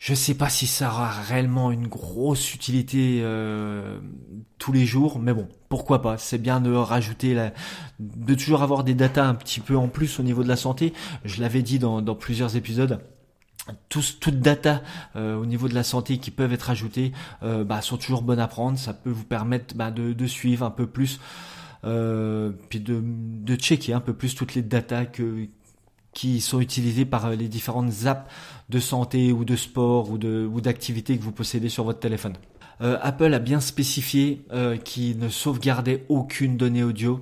Je 0.00 0.14
sais 0.14 0.32
pas 0.32 0.48
si 0.48 0.66
ça 0.66 0.88
aura 0.88 1.10
réellement 1.10 1.70
une 1.70 1.86
grosse 1.86 2.54
utilité 2.54 3.20
euh, 3.22 4.00
tous 4.56 4.72
les 4.72 4.86
jours, 4.86 5.18
mais 5.18 5.34
bon, 5.34 5.46
pourquoi 5.68 6.00
pas. 6.00 6.16
C'est 6.16 6.38
bien 6.38 6.58
de 6.62 6.72
rajouter, 6.72 7.34
la, 7.34 7.52
de 7.98 8.34
toujours 8.34 8.62
avoir 8.62 8.82
des 8.82 8.94
datas 8.94 9.26
un 9.26 9.34
petit 9.34 9.60
peu 9.60 9.76
en 9.76 9.88
plus 9.88 10.18
au 10.18 10.22
niveau 10.22 10.42
de 10.42 10.48
la 10.48 10.56
santé. 10.56 10.94
Je 11.26 11.42
l'avais 11.42 11.60
dit 11.60 11.78
dans, 11.78 12.00
dans 12.00 12.14
plusieurs 12.14 12.56
épisodes. 12.56 13.04
Tous, 13.90 14.18
toutes 14.18 14.40
data 14.40 14.80
euh, 15.16 15.36
au 15.36 15.44
niveau 15.44 15.68
de 15.68 15.74
la 15.74 15.84
santé 15.84 16.16
qui 16.16 16.30
peuvent 16.30 16.54
être 16.54 16.70
ajoutées 16.70 17.12
euh, 17.42 17.62
bah, 17.62 17.82
sont 17.82 17.98
toujours 17.98 18.22
bonnes 18.22 18.40
à 18.40 18.48
prendre. 18.48 18.78
Ça 18.78 18.94
peut 18.94 19.10
vous 19.10 19.24
permettre 19.24 19.74
bah, 19.76 19.90
de, 19.90 20.14
de, 20.14 20.26
suivre 20.26 20.64
un 20.64 20.70
peu 20.70 20.86
plus, 20.86 21.20
euh, 21.84 22.52
puis 22.70 22.80
de, 22.80 23.02
de 23.04 23.54
checker 23.54 23.92
un 23.92 24.00
peu 24.00 24.14
plus 24.14 24.34
toutes 24.34 24.54
les 24.54 24.62
datas 24.62 25.04
que, 25.04 25.46
qui 26.12 26.40
sont 26.40 26.60
utilisés 26.60 27.04
par 27.04 27.26
euh, 27.26 27.34
les 27.34 27.48
différentes 27.48 28.06
apps 28.06 28.30
de 28.68 28.78
santé 28.78 29.32
ou 29.32 29.44
de 29.44 29.56
sport 29.56 30.10
ou 30.10 30.18
de 30.18 30.48
ou 30.50 30.60
d'activités 30.60 31.16
que 31.16 31.22
vous 31.22 31.32
possédez 31.32 31.68
sur 31.68 31.84
votre 31.84 32.00
téléphone. 32.00 32.34
Euh, 32.80 32.98
Apple 33.02 33.32
a 33.34 33.38
bien 33.38 33.60
spécifié 33.60 34.42
euh, 34.52 34.76
qu'il 34.76 35.18
ne 35.18 35.28
sauvegardait 35.28 36.04
aucune 36.08 36.56
donnée 36.56 36.82
audio. 36.82 37.20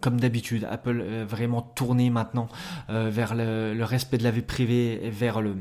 comme 0.00 0.20
d'habitude, 0.20 0.66
Apple 0.70 1.00
est 1.00 1.24
vraiment 1.24 1.62
tourné 1.62 2.10
maintenant 2.10 2.48
vers 2.88 3.34
le, 3.36 3.84
respect 3.84 4.18
de 4.18 4.24
la 4.24 4.32
vie 4.32 4.42
privée 4.42 4.98
et 5.00 5.10
vers 5.10 5.40
le, 5.40 5.54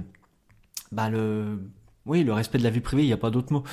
bah 0.91 1.09
le, 1.09 1.59
oui, 2.07 2.23
le 2.23 2.33
respect 2.33 2.57
de 2.57 2.63
la 2.63 2.71
vie 2.71 2.81
privée. 2.81 3.03
Il 3.03 3.07
n'y 3.07 3.13
a 3.13 3.17
pas 3.17 3.29
d'autre 3.29 3.53
mot. 3.53 3.63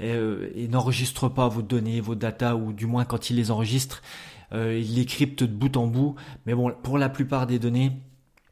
Et, 0.00 0.68
n'enregistre 0.68 1.28
pas 1.30 1.48
vos 1.48 1.62
données, 1.62 2.00
vos 2.02 2.14
datas, 2.14 2.54
ou 2.56 2.74
du 2.74 2.84
moins 2.84 3.06
quand 3.06 3.30
il 3.30 3.36
les 3.36 3.50
enregistre, 3.50 4.02
il 4.52 4.94
les 4.94 5.04
crypte 5.04 5.42
de 5.42 5.52
bout 5.52 5.76
en 5.76 5.86
bout. 5.86 6.14
Mais 6.46 6.54
bon, 6.54 6.72
pour 6.82 6.98
la 6.98 7.08
plupart 7.08 7.46
des 7.46 7.58
données, 7.58 7.92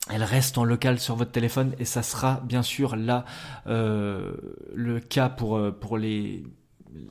elle 0.09 0.23
reste 0.23 0.57
en 0.59 0.65
local 0.65 1.01
sur 1.01 1.17
votre 1.17 1.33
téléphone 1.33 1.75
et 1.79 1.85
ça 1.85 2.03
sera 2.03 2.41
bien 2.45 2.63
sûr 2.63 2.97
là 2.97 3.25
euh, 3.67 4.33
le 4.75 5.01
cas 5.01 5.29
pour 5.29 5.57
euh, 5.57 5.73
pour 5.73 5.99
les 5.99 6.45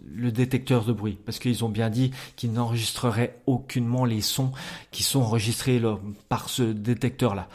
le 0.07 0.31
détecteur 0.31 0.85
de 0.85 0.93
bruit 0.93 1.19
parce 1.25 1.37
qu'ils 1.39 1.63
ont 1.65 1.69
bien 1.69 1.89
dit 1.89 2.11
qu'ils 2.35 2.53
n'enregistreraient 2.53 3.39
aucunement 3.45 4.05
les 4.05 4.21
sons 4.21 4.51
qui 4.91 5.03
sont 5.03 5.21
enregistrés 5.21 5.81
par 6.29 6.49
ce 6.49 6.63
détecteur 6.63 7.35
là. 7.35 7.47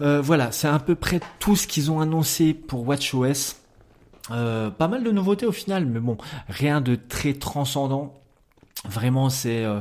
Euh, 0.00 0.20
voilà, 0.20 0.52
c'est 0.52 0.68
à 0.68 0.78
peu 0.78 0.96
près 0.96 1.20
tout 1.38 1.56
ce 1.56 1.66
qu'ils 1.66 1.90
ont 1.90 2.00
annoncé 2.00 2.52
pour 2.52 2.86
WatchOS. 2.86 3.56
Euh, 4.30 4.70
pas 4.70 4.88
mal 4.88 5.04
de 5.04 5.10
nouveautés 5.10 5.46
au 5.46 5.52
final, 5.52 5.86
mais 5.86 6.00
bon, 6.00 6.16
rien 6.48 6.80
de 6.80 6.96
très 6.96 7.34
transcendant. 7.34 8.14
Vraiment, 8.88 9.30
c'est 9.30 9.64
euh, 9.64 9.80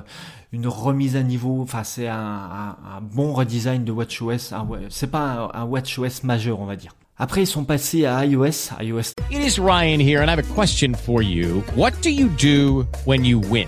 une 0.52 0.68
remise 0.68 1.16
à 1.16 1.24
niveau. 1.24 1.62
Enfin, 1.62 1.84
c'est 1.84 2.08
un, 2.08 2.16
un, 2.16 2.70
un, 2.98 3.02
bon 3.02 3.34
redesign 3.34 3.84
de 3.84 3.92
WatchOS. 3.92 4.54
C'est 4.90 5.12
pas 5.12 5.50
un, 5.54 5.62
un 5.62 5.66
WatchOS 5.66 6.24
majeur, 6.24 6.60
on 6.60 6.66
va 6.66 6.76
dire. 6.76 6.96
Après, 7.18 7.44
ils 7.44 7.48
sont 7.48 7.64
passés 7.64 8.06
à 8.06 8.26
iOS. 8.26 8.72
iOS. 8.82 9.14
It 9.30 9.40
is 9.40 9.60
Ryan 9.60 10.00
here, 10.00 10.22
and 10.22 10.28
I 10.28 10.32
have 10.32 10.40
a 10.40 10.54
question 10.54 10.96
for 10.96 11.22
you. 11.22 11.64
What 11.76 11.92
do 12.02 12.10
you 12.10 12.28
do 12.30 12.88
when 13.06 13.24
you 13.24 13.40
win? 13.40 13.68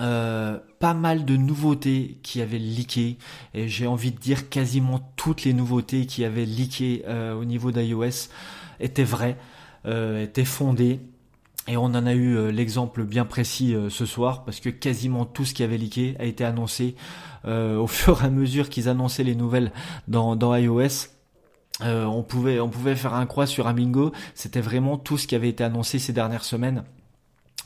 Euh, 0.00 0.58
pas 0.78 0.94
mal 0.94 1.26
de 1.26 1.36
nouveautés 1.36 2.18
qui 2.22 2.40
avaient 2.40 2.58
leaké 2.58 3.18
et 3.52 3.68
j'ai 3.68 3.86
envie 3.86 4.10
de 4.10 4.18
dire 4.18 4.48
quasiment 4.48 5.00
toutes 5.16 5.44
les 5.44 5.52
nouveautés 5.52 6.06
qui 6.06 6.24
avaient 6.24 6.46
leaké 6.46 7.04
euh, 7.06 7.34
au 7.34 7.44
niveau 7.44 7.72
d'iOS 7.72 8.30
étaient 8.80 9.04
vraies, 9.04 9.36
euh, 9.84 10.22
étaient 10.22 10.46
fondées 10.46 11.00
et 11.68 11.76
on 11.76 11.84
en 11.84 12.06
a 12.06 12.14
eu 12.14 12.50
l'exemple 12.50 13.04
bien 13.04 13.26
précis 13.26 13.76
ce 13.90 14.06
soir 14.06 14.44
parce 14.44 14.60
que 14.60 14.70
quasiment 14.70 15.26
tout 15.26 15.44
ce 15.44 15.52
qui 15.52 15.62
avait 15.62 15.76
leaké 15.76 16.16
a 16.18 16.24
été 16.24 16.42
annoncé 16.42 16.96
au 17.46 17.86
fur 17.86 18.22
et 18.22 18.26
à 18.26 18.30
mesure 18.30 18.70
qu'ils 18.70 18.88
annonçaient 18.88 19.24
les 19.24 19.34
nouvelles 19.34 19.72
dans, 20.08 20.36
dans 20.36 20.56
iOS. 20.56 21.10
on 21.80 22.22
pouvait 22.22 22.60
on 22.60 22.70
pouvait 22.70 22.96
faire 22.96 23.14
un 23.14 23.26
croix 23.26 23.46
sur 23.46 23.66
Amingo, 23.66 24.10
c'était 24.34 24.62
vraiment 24.62 24.96
tout 24.96 25.18
ce 25.18 25.26
qui 25.26 25.34
avait 25.34 25.50
été 25.50 25.62
annoncé 25.62 25.98
ces 25.98 26.14
dernières 26.14 26.44
semaines. 26.44 26.82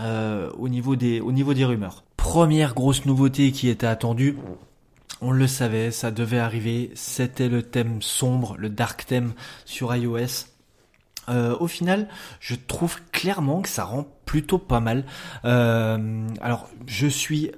au 0.00 0.68
niveau 0.68 0.96
des 0.96 1.20
au 1.20 1.32
niveau 1.32 1.54
des 1.54 1.64
rumeurs 1.64 2.02
première 2.28 2.74
grosse 2.74 3.06
nouveauté 3.06 3.52
qui 3.52 3.68
était 3.68 3.86
attendue, 3.86 4.36
on 5.20 5.30
le 5.30 5.46
savait, 5.46 5.92
ça 5.92 6.10
devait 6.10 6.40
arriver, 6.40 6.90
c'était 6.96 7.48
le 7.48 7.62
thème 7.62 8.02
sombre, 8.02 8.56
le 8.58 8.68
dark 8.68 9.06
theme 9.06 9.32
sur 9.64 9.94
iOS. 9.94 10.48
Euh, 11.28 11.56
au 11.60 11.68
final, 11.68 12.08
je 12.40 12.56
trouve 12.56 13.00
clairement 13.12 13.62
que 13.62 13.68
ça 13.68 13.84
rend 13.84 14.08
plutôt 14.24 14.58
pas 14.58 14.80
mal. 14.80 15.04
Euh, 15.44 16.26
alors, 16.40 16.68
je 16.88 17.06
suis 17.06 17.52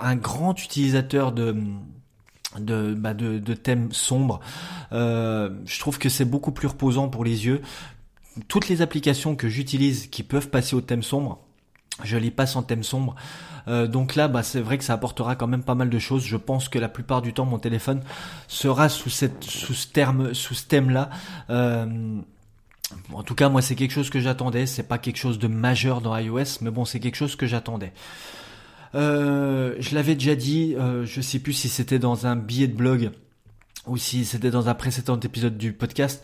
un 0.00 0.16
grand 0.16 0.60
utilisateur 0.64 1.32
de 1.32 1.54
bah 2.94 3.14
thèmes 3.62 3.92
sombres. 3.92 4.40
Euh, 4.92 5.50
je 5.66 5.78
trouve 5.78 5.98
que 5.98 6.08
c'est 6.08 6.24
beaucoup 6.24 6.50
plus 6.50 6.68
reposant 6.68 7.08
pour 7.08 7.24
les 7.24 7.44
yeux. 7.44 7.60
Toutes 8.48 8.68
les 8.68 8.80
applications 8.80 9.36
que 9.36 9.50
j'utilise 9.50 10.06
qui 10.06 10.22
peuvent 10.22 10.48
passer 10.48 10.74
au 10.74 10.80
thème 10.80 11.02
sombre, 11.02 11.45
je 12.04 12.16
les 12.16 12.30
passe 12.30 12.56
en 12.56 12.62
thème 12.62 12.82
sombre. 12.82 13.14
Euh, 13.68 13.86
donc 13.86 14.14
là, 14.14 14.28
bah, 14.28 14.42
c'est 14.42 14.60
vrai 14.60 14.78
que 14.78 14.84
ça 14.84 14.94
apportera 14.94 15.34
quand 15.36 15.46
même 15.46 15.62
pas 15.62 15.74
mal 15.74 15.90
de 15.90 15.98
choses. 15.98 16.24
Je 16.24 16.36
pense 16.36 16.68
que 16.68 16.78
la 16.78 16.88
plupart 16.88 17.22
du 17.22 17.32
temps, 17.32 17.46
mon 17.46 17.58
téléphone 17.58 18.02
sera 18.48 18.88
sous 18.88 19.10
ce 19.10 19.26
terme, 19.92 20.34
sous 20.34 20.54
ce 20.54 20.66
thème-là. 20.66 21.10
Euh, 21.50 22.20
en 23.12 23.22
tout 23.22 23.34
cas, 23.34 23.48
moi, 23.48 23.62
c'est 23.62 23.74
quelque 23.74 23.92
chose 23.92 24.10
que 24.10 24.20
j'attendais. 24.20 24.66
C'est 24.66 24.84
pas 24.84 24.98
quelque 24.98 25.16
chose 25.16 25.38
de 25.38 25.48
majeur 25.48 26.00
dans 26.00 26.16
iOS, 26.16 26.60
mais 26.60 26.70
bon, 26.70 26.84
c'est 26.84 27.00
quelque 27.00 27.16
chose 27.16 27.34
que 27.34 27.46
j'attendais. 27.46 27.92
Euh, 28.94 29.74
je 29.80 29.94
l'avais 29.94 30.14
déjà 30.14 30.36
dit, 30.36 30.76
je 31.04 31.20
sais 31.20 31.40
plus 31.40 31.52
si 31.52 31.68
c'était 31.68 31.98
dans 31.98 32.26
un 32.26 32.36
billet 32.36 32.68
de 32.68 32.76
blog 32.76 33.10
ou 33.86 33.96
si 33.96 34.24
c'était 34.24 34.50
dans 34.50 34.68
un 34.68 34.74
précédent 34.74 35.18
épisode 35.18 35.58
du 35.58 35.72
podcast, 35.72 36.22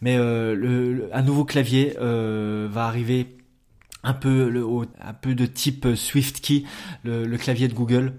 mais 0.00 0.14
un 0.16 1.22
nouveau 1.22 1.44
clavier 1.44 1.96
va 1.98 2.86
arriver 2.86 3.43
un 4.04 4.14
peu 4.14 4.48
le, 4.48 4.64
un 5.00 5.14
peu 5.14 5.34
de 5.34 5.46
type 5.46 5.94
SwiftKey, 5.94 6.64
le, 7.02 7.26
le 7.26 7.38
clavier 7.38 7.68
de 7.68 7.74
Google. 7.74 8.14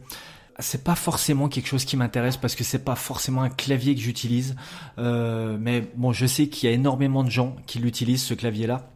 C'est 0.59 0.83
pas 0.83 0.95
forcément 0.95 1.49
quelque 1.49 1.67
chose 1.67 1.83
qui 1.83 1.97
m'intéresse 1.97 2.37
parce 2.37 2.55
que 2.55 2.63
c'est 2.63 2.83
pas 2.83 2.95
forcément 2.95 3.41
un 3.41 3.49
clavier 3.49 3.93
que 3.93 4.01
j'utilise. 4.01 4.55
Euh, 4.97 5.57
mais 5.59 5.89
bon, 5.95 6.13
je 6.13 6.25
sais 6.25 6.47
qu'il 6.47 6.69
y 6.69 6.71
a 6.71 6.75
énormément 6.75 7.23
de 7.23 7.29
gens 7.29 7.55
qui 7.67 7.79
l'utilisent 7.79 8.23
ce 8.23 8.33
clavier-là. 8.33 8.89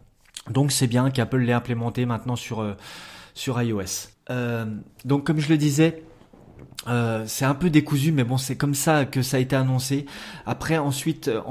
Donc 0.49 0.71
c'est 0.71 0.87
bien 0.87 1.11
qu'Apple 1.11 1.39
l'ait 1.39 1.53
implémenté 1.53 2.05
maintenant 2.05 2.35
sur 2.35 2.61
euh, 2.61 2.75
sur 3.33 3.61
iOS. 3.61 4.09
Euh, 4.29 4.65
donc 5.05 5.25
comme 5.25 5.39
je 5.39 5.49
le 5.49 5.57
disais, 5.57 6.03
euh, 6.89 7.23
c'est 7.27 7.45
un 7.45 7.53
peu 7.53 7.69
décousu, 7.69 8.11
mais 8.11 8.23
bon, 8.23 8.37
c'est 8.37 8.55
comme 8.55 8.73
ça 8.73 9.05
que 9.05 9.21
ça 9.21 9.37
a 9.37 9.39
été 9.39 9.55
annoncé. 9.55 10.05
Après, 10.45 10.77
ensuite, 10.77 11.27
euh, 11.27 11.41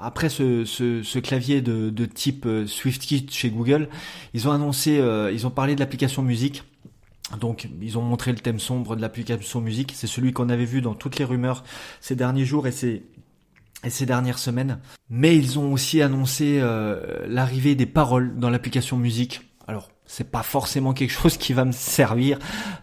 après 0.00 0.28
ce, 0.28 1.18
clavier 1.18 1.60
de, 1.60 2.06
type 2.06 2.46
euh, 2.46 2.66
SwiftKey 2.66 3.26
chez 3.30 3.50
Google, 3.50 3.88
ils 4.32 4.48
ont 4.48 4.52
annoncé, 4.52 5.02
ils 5.32 5.46
ont 5.46 5.50
parlé 5.50 5.74
de 5.74 5.80
l'application 5.80 6.22
musique. 6.22 6.64
Donc, 7.40 7.68
ils 7.82 7.98
ont 7.98 8.02
montré 8.02 8.30
le 8.30 8.38
thème 8.38 8.60
sombre 8.60 8.94
de 8.94 9.00
l'application 9.00 9.60
musique. 9.60 9.92
C'est 9.94 10.06
celui 10.06 10.32
qu'on 10.32 10.48
avait 10.48 10.64
vu 10.64 10.80
dans 10.80 10.94
toutes 10.94 11.18
les 11.18 11.24
rumeurs 11.24 11.64
ces 12.00 12.14
derniers 12.14 12.44
jours 12.44 12.66
et 12.66 12.72
ces 12.72 13.04
et 13.84 13.90
ces 13.90 14.06
dernières 14.06 14.38
semaines. 14.38 14.78
Mais 15.10 15.36
ils 15.36 15.58
ont 15.58 15.72
aussi 15.72 16.02
annoncé 16.02 16.60
l'arrivée 17.26 17.74
des 17.74 17.86
paroles 17.86 18.38
dans 18.38 18.48
l'application 18.48 18.96
musique. 18.96 19.42
Alors, 19.66 19.90
c'est 20.06 20.30
pas 20.30 20.42
forcément 20.42 20.92
quelque 20.92 21.10
chose 21.10 21.36
qui 21.36 21.52
va 21.52 21.64
me 21.64 21.72
servir 21.72 22.38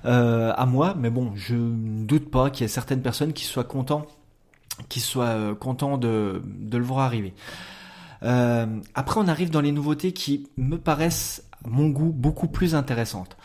euh, 0.05 0.53
à 0.55 0.65
moi, 0.65 0.95
mais 0.97 1.09
bon, 1.09 1.31
je 1.35 1.55
ne 1.55 2.05
doute 2.05 2.29
pas 2.29 2.49
qu'il 2.49 2.63
y 2.63 2.65
ait 2.65 2.69
certaines 2.69 3.01
personnes 3.01 3.33
qui 3.33 3.45
soient 3.45 3.63
contents, 3.63 4.05
qui 4.89 4.99
soient 4.99 5.25
euh, 5.25 5.55
contents 5.55 5.97
de, 5.97 6.41
le 6.71 6.83
voir 6.83 7.05
arriver. 7.05 7.33
Euh, 8.23 8.65
après, 8.95 9.19
on 9.19 9.27
arrive 9.27 9.49
dans 9.49 9.61
les 9.61 9.71
nouveautés 9.71 10.13
qui 10.13 10.47
me 10.57 10.77
paraissent, 10.77 11.43
à 11.65 11.69
mon 11.69 11.89
goût, 11.89 12.11
beaucoup 12.11 12.47
plus 12.47 12.75
intéressantes. 12.75 13.37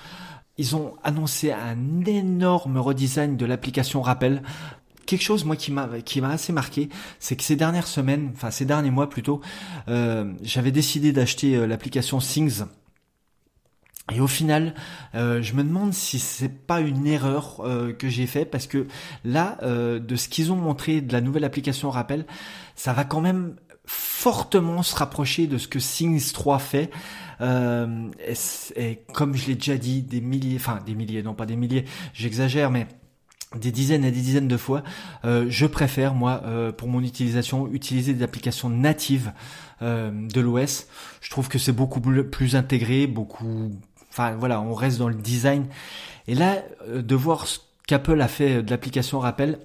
Ils 0.56 0.74
ont 0.74 0.94
annoncé 1.04 1.52
un 1.52 2.04
énorme 2.04 2.78
redesign 2.78 3.36
de 3.36 3.46
l'application 3.46 4.02
Rappel. 4.02 4.42
Quelque 5.06 5.22
chose 5.22 5.44
moi 5.44 5.56
qui 5.56 5.72
m'a 5.72 5.88
qui 6.04 6.20
m'a 6.20 6.30
assez 6.30 6.52
marqué, 6.52 6.90
c'est 7.18 7.36
que 7.36 7.44
ces 7.44 7.56
dernières 7.56 7.86
semaines, 7.86 8.32
enfin 8.34 8.50
ces 8.50 8.66
derniers 8.66 8.90
mois 8.90 9.08
plutôt, 9.08 9.40
euh, 9.88 10.32
j'avais 10.42 10.72
décidé 10.72 11.12
d'acheter 11.12 11.66
l'application 11.66 12.18
Things 12.18 12.64
et 14.10 14.20
au 14.20 14.26
final, 14.26 14.74
euh, 15.14 15.42
je 15.42 15.54
me 15.54 15.62
demande 15.62 15.92
si 15.92 16.18
c'est 16.18 16.48
pas 16.48 16.80
une 16.80 17.06
erreur 17.06 17.60
euh, 17.60 17.92
que 17.92 18.08
j'ai 18.08 18.26
fait 18.26 18.46
parce 18.46 18.66
que 18.66 18.86
là, 19.24 19.58
euh, 19.62 19.98
de 19.98 20.16
ce 20.16 20.28
qu'ils 20.28 20.50
ont 20.50 20.56
montré 20.56 21.00
de 21.00 21.12
la 21.12 21.20
nouvelle 21.20 21.44
application 21.44 21.90
rappel, 21.90 22.24
ça 22.74 22.92
va 22.92 23.04
quand 23.04 23.20
même 23.20 23.56
fortement 23.84 24.82
se 24.82 24.96
rapprocher 24.96 25.46
de 25.46 25.58
ce 25.58 25.68
que 25.68 25.78
Things 25.78 26.32
3 26.32 26.58
fait. 26.58 26.90
Et, 27.40 28.34
et, 28.76 28.96
comme 29.14 29.34
je 29.34 29.46
l'ai 29.46 29.54
déjà 29.54 29.76
dit 29.76 30.02
des 30.02 30.20
milliers, 30.20 30.56
enfin 30.56 30.80
des 30.84 30.94
milliers, 30.94 31.22
non 31.22 31.34
pas 31.34 31.46
des 31.46 31.56
milliers, 31.56 31.84
j'exagère, 32.12 32.70
mais 32.70 32.86
des 33.56 33.70
dizaines 33.70 34.04
et 34.04 34.10
des 34.10 34.20
dizaines 34.20 34.48
de 34.48 34.56
fois, 34.56 34.82
je 35.24 35.66
préfère 35.66 36.14
moi 36.14 36.42
pour 36.76 36.88
mon 36.88 37.02
utilisation 37.02 37.72
utiliser 37.72 38.12
des 38.12 38.24
applications 38.24 38.68
natives 38.68 39.32
de 39.80 40.40
l'OS. 40.40 40.88
Je 41.20 41.30
trouve 41.30 41.48
que 41.48 41.58
c'est 41.58 41.72
beaucoup 41.72 42.00
plus 42.00 42.56
intégré, 42.56 43.06
beaucoup 43.06 43.70
Enfin 44.18 44.34
voilà, 44.34 44.60
on 44.60 44.74
reste 44.74 44.98
dans 44.98 45.08
le 45.08 45.14
design. 45.14 45.66
Et 46.26 46.34
là, 46.34 46.64
euh, 46.88 47.02
de 47.02 47.14
voir 47.14 47.46
ce 47.46 47.60
qu'Apple 47.86 48.20
a 48.20 48.26
fait 48.26 48.64
de 48.64 48.70
l'application 48.70 49.20
rappel, 49.20 49.60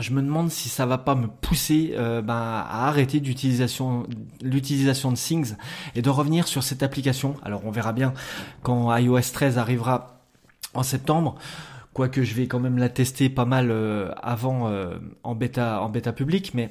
je 0.00 0.10
me 0.10 0.20
demande 0.20 0.50
si 0.50 0.68
ça 0.68 0.86
va 0.86 0.98
pas 0.98 1.14
me 1.14 1.28
pousser 1.28 1.94
euh, 1.96 2.20
ben, 2.20 2.34
à 2.34 2.88
arrêter 2.88 3.20
d'utilisation 3.20 4.04
l'utilisation 4.42 5.12
de 5.12 5.16
Things 5.16 5.54
et 5.94 6.02
de 6.02 6.10
revenir 6.10 6.48
sur 6.48 6.64
cette 6.64 6.82
application. 6.82 7.36
Alors 7.44 7.64
on 7.64 7.70
verra 7.70 7.92
bien 7.92 8.12
quand 8.64 8.94
iOS 8.96 9.32
13 9.32 9.56
arrivera 9.56 10.20
en 10.74 10.82
septembre 10.82 11.36
quoique 11.94 12.24
je 12.24 12.34
vais 12.34 12.48
quand 12.48 12.58
même 12.58 12.78
la 12.78 12.88
tester 12.88 13.28
pas 13.30 13.44
mal 13.44 13.72
avant 14.20 14.70
en 15.22 15.34
bêta 15.34 15.80
en 15.80 15.88
bêta 15.88 16.12
public, 16.12 16.52
mais 16.52 16.70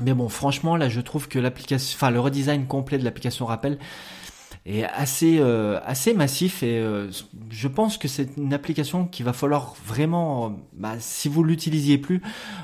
mais 0.00 0.12
bon, 0.12 0.28
franchement, 0.28 0.76
là, 0.76 0.88
je 0.90 1.00
trouve 1.00 1.26
que 1.26 1.38
l'application, 1.38 1.96
enfin, 1.96 2.10
le 2.10 2.20
redesign 2.20 2.66
complet 2.66 2.98
de 2.98 3.04
l'application 3.04 3.46
Rappel 3.46 3.78
est 4.66 4.84
assez 4.84 5.38
euh, 5.38 5.78
assez 5.84 6.12
massif 6.12 6.62
et 6.62 6.78
euh, 6.78 7.10
je 7.50 7.68
pense 7.68 7.98
que 7.98 8.08
c'est 8.08 8.36
une 8.36 8.52
application 8.52 9.06
qu'il 9.06 9.24
va 9.24 9.32
falloir 9.32 9.74
vraiment, 9.86 10.58
bah, 10.72 10.94
si 10.98 11.28
vous 11.28 11.42
l'utilisiez 11.42 11.98
plus, 11.98 12.20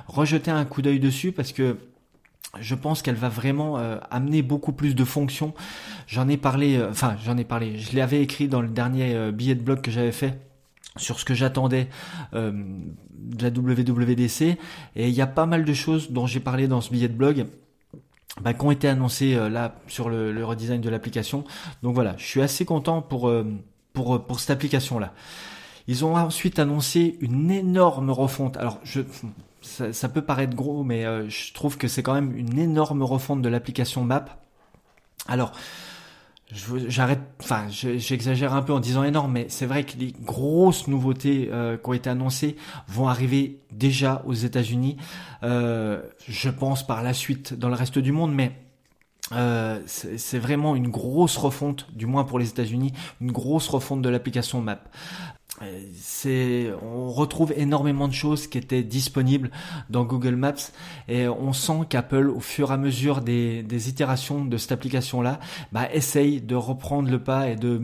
rejeter 0.07 0.51
un 0.51 0.65
coup 0.65 0.83
d'œil 0.83 1.01
dessus 1.01 1.33
parce 1.33 1.53
que 1.53 1.77
je 2.61 2.75
pense 2.75 3.01
qu'elle 3.01 3.15
va 3.15 3.29
vraiment 3.29 3.79
euh, 3.79 3.99
amener 4.11 4.43
beaucoup 4.43 4.73
plus 4.73 4.95
de 4.95 5.05
fonctions. 5.05 5.55
J'en 6.07 6.29
ai 6.29 6.37
parlé, 6.37 6.83
enfin 6.91 7.17
j'en 7.25 7.39
ai 7.39 7.45
parlé, 7.45 7.79
je 7.79 7.97
l'avais 7.97 8.21
écrit 8.21 8.49
dans 8.49 8.61
le 8.61 8.69
dernier 8.69 9.33
billet 9.33 9.55
de 9.55 9.63
blog 9.63 9.81
que 9.81 9.91
j'avais 9.91 10.13
fait 10.13 10.39
sur 10.97 11.19
ce 11.19 11.25
que 11.25 11.35
j'attendais 11.35 11.89
euh, 12.35 12.53
de 13.13 13.43
la 13.43 13.51
WWDC 13.51 14.43
et 14.97 15.09
il 15.09 15.15
y 15.15 15.21
a 15.21 15.27
pas 15.27 15.47
mal 15.47 15.65
de 15.65 15.73
choses 15.73 16.11
dont 16.11 16.27
j'ai 16.27 16.41
parlé 16.41 16.69
dans 16.69 16.81
ce 16.81 16.91
billet 16.91 17.09
de 17.09 17.15
blog 17.15 17.47
bah, 18.41 18.55
qui 18.55 18.65
ont 18.65 18.71
été 18.71 18.89
annoncées 18.89 19.35
euh, 19.35 19.49
là 19.49 19.75
sur 19.89 20.09
le, 20.09 20.33
le 20.33 20.45
redesign 20.45 20.81
de 20.81 20.89
l'application. 20.89 21.45
Donc 21.83 21.95
voilà, 21.95 22.15
je 22.19 22.25
suis 22.25 22.43
assez 22.43 22.65
content 22.65 23.03
pour 23.03 23.29
euh, 23.29 23.45
pour 23.93 24.25
pour 24.25 24.41
cette 24.41 24.51
application 24.51 24.99
là. 24.99 25.13
Ils 25.89 26.05
ont 26.05 26.17
ensuite 26.17 26.59
annoncé 26.59 27.19
une 27.21 27.51
énorme 27.51 28.11
refonte. 28.11 28.57
Alors 28.57 28.79
je 28.85 29.01
ça, 29.61 29.93
ça 29.93 30.09
peut 30.09 30.23
paraître 30.23 30.57
gros, 30.57 30.83
mais 30.83 31.05
je 31.29 31.53
trouve 31.53 31.77
que 31.77 31.89
c'est 31.89 32.03
quand 32.03 32.15
même 32.15 32.37
une 32.37 32.59
énorme 32.59 33.03
refonte 33.03 33.43
de 33.43 33.49
l'application 33.49 34.03
Map. 34.05 34.25
Alors 35.29 35.53
j'arrête, 36.89 37.21
enfin, 37.41 37.67
j'exagère 37.69 38.55
un 38.55 38.63
peu 38.63 38.73
en 38.73 38.81
disant 38.81 39.05
énorme, 39.05 39.33
mais 39.33 39.47
c'est 39.49 39.67
vrai 39.67 39.85
que 39.85 39.97
les 39.99 40.13
grosses 40.13 40.87
nouveautés 40.87 41.49
euh, 41.51 41.77
qui 41.77 41.89
ont 41.89 41.93
été 41.93 42.11
annoncées 42.11 42.57
vont 42.89 43.09
arriver 43.09 43.61
déjà 43.71 44.23
aux 44.27 44.35
États-Unis. 44.35 44.97
Euh, 45.43 46.03
je 46.29 46.51
pense 46.51 46.87
par 46.87 47.03
la 47.03 47.15
suite 47.15 47.55
dans 47.55 47.69
le 47.69 47.75
reste 47.75 47.99
du 47.99 48.13
monde, 48.13 48.35
mais 48.35 48.53
euh, 49.33 49.81
c'est 49.87 50.39
vraiment 50.39 50.77
une 50.77 50.89
grosse 50.89 51.37
refonte, 51.37 51.89
du 51.95 52.07
moins 52.07 52.25
pour 52.25 52.39
les 52.39 52.49
États-Unis, 52.49 52.93
une 53.21 53.33
grosse 53.33 53.69
refonte 53.69 54.03
de 54.03 54.09
l'application 54.09 54.61
Map. 54.61 54.81
Euh, 55.63 56.77
on 56.83 57.11
retrouve 57.11 57.53
énormément 57.57 58.09
de 58.09 58.13
choses 58.13 58.47
qui 58.47 58.59
étaient 58.59 58.83
disponibles 58.83 59.51
dans 59.91 60.05
Google 60.05 60.37
Maps 60.37 60.55
et 61.09 61.29
on 61.29 61.53
sent 61.53 61.81
qu'Apple, 61.89 62.29
au 62.29 62.41
fur 62.41 62.71
et 62.71 62.75
à 62.75 62.77
mesure 62.77 63.21
des, 63.21 63.89
itérations 63.89 64.45
de 64.45 64.57
cette 64.57 64.73
application-là, 64.73 65.41
bah, 65.73 65.93
essaye 65.93 66.41
de 66.41 66.55
reprendre 66.55 67.11
le 67.11 67.23
pas 67.23 67.49
et 67.49 67.57
de, 67.57 67.81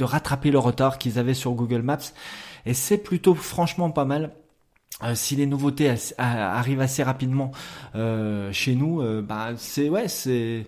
rattraper 0.00 0.50
le 0.50 0.58
retard 0.58 0.98
qu'ils 0.98 1.18
avaient 1.18 1.34
sur 1.34 1.52
Google 1.52 1.82
Maps. 1.82 1.98
Et 2.66 2.74
c'est 2.74 2.98
plutôt 2.98 3.34
franchement 3.34 3.90
pas 3.90 4.04
mal. 4.04 4.32
Euh, 5.02 5.14
si 5.14 5.36
les 5.36 5.46
nouveautés 5.46 5.92
arrivent 6.18 6.80
assez 6.80 7.02
rapidement 7.02 7.50
euh, 7.94 8.52
chez 8.52 8.74
nous, 8.74 9.02
bah 9.22 9.50
c'est 9.56 9.88
ouais, 9.88 10.08
c'est 10.08 10.66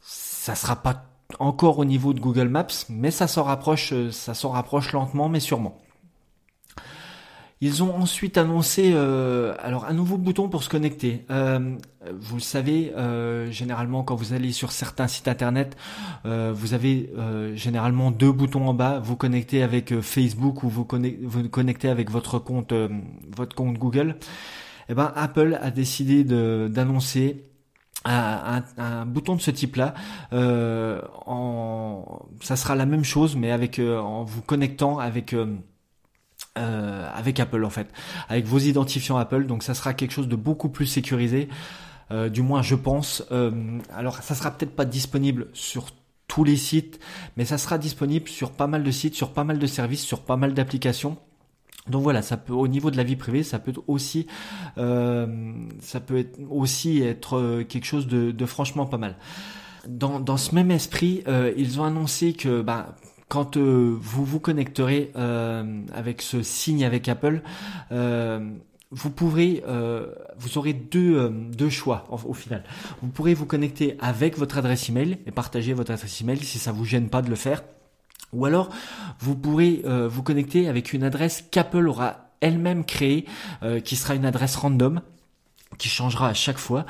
ça 0.00 0.54
sera 0.54 0.76
pas 0.76 1.15
encore 1.38 1.78
au 1.78 1.84
niveau 1.84 2.12
de 2.12 2.20
Google 2.20 2.48
Maps, 2.48 2.66
mais 2.88 3.10
ça 3.10 3.26
s'en 3.26 3.42
rapproche, 3.42 3.92
euh, 3.92 4.10
ça 4.10 4.34
s'en 4.34 4.50
rapproche 4.50 4.92
lentement 4.92 5.28
mais 5.28 5.40
sûrement. 5.40 5.78
Ils 7.62 7.82
ont 7.82 7.94
ensuite 7.94 8.36
annoncé 8.36 8.92
euh, 8.94 9.54
alors 9.60 9.86
un 9.86 9.94
nouveau 9.94 10.18
bouton 10.18 10.50
pour 10.50 10.62
se 10.62 10.68
connecter. 10.68 11.24
Euh, 11.30 11.78
vous 12.20 12.36
le 12.36 12.42
savez, 12.42 12.92
généralement 13.50 14.04
quand 14.04 14.14
vous 14.14 14.34
allez 14.34 14.52
sur 14.52 14.72
certains 14.72 15.08
sites 15.08 15.26
internet, 15.26 15.74
vous 16.24 16.74
avez 16.74 17.10
généralement 17.54 18.10
deux 18.10 18.30
boutons 18.30 18.68
en 18.68 18.74
bas. 18.74 19.00
Vous 19.00 19.16
connectez 19.16 19.62
avec 19.62 20.00
Facebook 20.02 20.64
ou 20.64 20.68
vous, 20.68 20.84
connectez, 20.84 21.26
vous 21.26 21.48
connectez 21.48 21.88
avec 21.88 22.10
votre 22.10 22.38
compte, 22.38 22.74
votre 23.34 23.56
compte 23.56 23.78
Google. 23.78 24.16
Eh 24.90 24.94
ben 24.94 25.10
Apple 25.16 25.58
a 25.60 25.70
décidé 25.70 26.24
d'annoncer 26.24 27.46
un, 28.06 28.62
un, 28.78 29.06
bouton 29.06 29.36
de 29.36 29.40
ce 29.40 29.50
type-là, 29.50 29.94
euh, 30.32 31.00
en, 31.26 32.26
ça 32.40 32.56
sera 32.56 32.74
la 32.74 32.86
même 32.86 33.04
chose, 33.04 33.36
mais 33.36 33.50
avec 33.50 33.78
euh, 33.78 33.98
en 33.98 34.24
vous 34.24 34.42
connectant 34.42 34.98
avec 34.98 35.32
euh, 35.32 35.56
euh, 36.58 37.08
avec 37.14 37.40
Apple 37.40 37.64
en 37.64 37.70
fait, 37.70 37.88
avec 38.28 38.46
vos 38.46 38.58
identifiants 38.58 39.16
Apple. 39.16 39.46
Donc 39.46 39.62
ça 39.62 39.74
sera 39.74 39.94
quelque 39.94 40.12
chose 40.12 40.28
de 40.28 40.36
beaucoup 40.36 40.68
plus 40.68 40.86
sécurisé, 40.86 41.48
euh, 42.10 42.28
du 42.28 42.42
moins 42.42 42.62
je 42.62 42.74
pense. 42.74 43.24
alors 43.92 44.22
ça 44.22 44.34
sera 44.34 44.50
peut-être 44.52 44.76
pas 44.76 44.84
disponible 44.84 45.48
sur 45.52 45.86
tous 46.28 46.44
les 46.44 46.56
sites, 46.56 46.98
mais 47.36 47.44
ça 47.44 47.58
sera 47.58 47.78
disponible 47.78 48.28
sur 48.28 48.52
pas 48.52 48.66
mal 48.66 48.82
de 48.82 48.90
sites, 48.90 49.14
sur 49.14 49.32
pas 49.32 49.44
mal 49.44 49.58
de 49.58 49.66
services, 49.66 50.02
sur 50.02 50.22
pas 50.22 50.36
mal 50.36 50.54
d'applications. 50.54 51.18
Donc 51.88 52.02
voilà, 52.02 52.22
ça 52.22 52.36
peut 52.36 52.52
au 52.52 52.68
niveau 52.68 52.90
de 52.90 52.96
la 52.96 53.04
vie 53.04 53.16
privée, 53.16 53.42
ça 53.42 53.58
peut 53.58 53.72
aussi, 53.86 54.26
euh, 54.78 55.26
ça 55.80 56.00
peut 56.00 56.18
être 56.18 56.38
aussi 56.50 57.02
être 57.02 57.36
euh, 57.36 57.64
quelque 57.64 57.84
chose 57.84 58.06
de, 58.06 58.46
franchement 58.46 58.86
pas 58.86 58.98
mal. 58.98 59.16
Dans, 59.88 60.18
dans 60.18 60.36
ce 60.36 60.54
même 60.54 60.70
esprit, 60.70 61.22
euh, 61.28 61.52
ils 61.56 61.80
ont 61.80 61.84
annoncé 61.84 62.32
que 62.32 62.60
bah, 62.60 62.96
quand 63.28 63.56
vous 63.56 64.24
vous 64.24 64.40
connecterez 64.40 65.12
avec 65.14 66.22
ce 66.22 66.42
signe 66.42 66.84
avec 66.84 67.08
Apple, 67.08 67.42
vous 67.90 69.10
pourrez, 69.10 69.64
vous 70.38 70.58
aurez 70.58 70.72
deux, 70.72 71.28
deux 71.30 71.70
choix 71.70 72.04
au, 72.08 72.34
final. 72.34 72.62
Vous 73.02 73.08
pourrez 73.08 73.34
vous 73.34 73.46
connecter 73.46 73.96
avec 73.98 74.38
votre 74.38 74.58
adresse 74.58 74.88
email 74.88 75.18
et 75.26 75.32
partager 75.32 75.72
votre 75.72 75.90
adresse 75.90 76.20
email 76.20 76.38
si 76.38 76.60
ça 76.60 76.70
vous 76.70 76.84
gêne 76.84 77.08
pas 77.08 77.20
de 77.20 77.28
le 77.28 77.34
faire. 77.34 77.64
Ou 78.32 78.44
alors, 78.44 78.70
vous 79.20 79.36
pourrez 79.36 79.82
euh, 79.84 80.08
vous 80.08 80.22
connecter 80.22 80.68
avec 80.68 80.92
une 80.92 81.04
adresse 81.04 81.44
qu'Apple 81.50 81.88
aura 81.88 82.30
elle-même 82.40 82.84
créée, 82.84 83.24
euh, 83.62 83.80
qui 83.80 83.96
sera 83.96 84.14
une 84.14 84.26
adresse 84.26 84.56
random, 84.56 85.00
qui 85.78 85.88
changera 85.88 86.28
à 86.28 86.34
chaque 86.34 86.58
fois. 86.58 86.86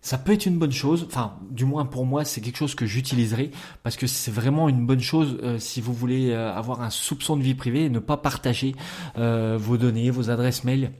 Ça 0.00 0.18
peut 0.18 0.32
être 0.32 0.46
une 0.46 0.58
bonne 0.58 0.72
chose, 0.72 1.06
enfin 1.08 1.36
du 1.50 1.64
moins 1.64 1.84
pour 1.84 2.06
moi 2.06 2.24
c'est 2.24 2.40
quelque 2.40 2.56
chose 2.56 2.76
que 2.76 2.86
j'utiliserai 2.86 3.50
parce 3.82 3.96
que 3.96 4.06
c'est 4.06 4.30
vraiment 4.30 4.68
une 4.68 4.86
bonne 4.86 5.00
chose 5.00 5.38
euh, 5.42 5.58
si 5.58 5.80
vous 5.80 5.92
voulez 5.92 6.32
avoir 6.32 6.82
un 6.82 6.90
soupçon 6.90 7.36
de 7.36 7.42
vie 7.42 7.56
privée 7.56 7.86
et 7.86 7.90
ne 7.90 7.98
pas 7.98 8.16
partager 8.16 8.74
vos 9.16 9.76
données, 9.76 10.10
vos 10.10 10.30
adresses 10.30 10.62
mail. 10.62 10.92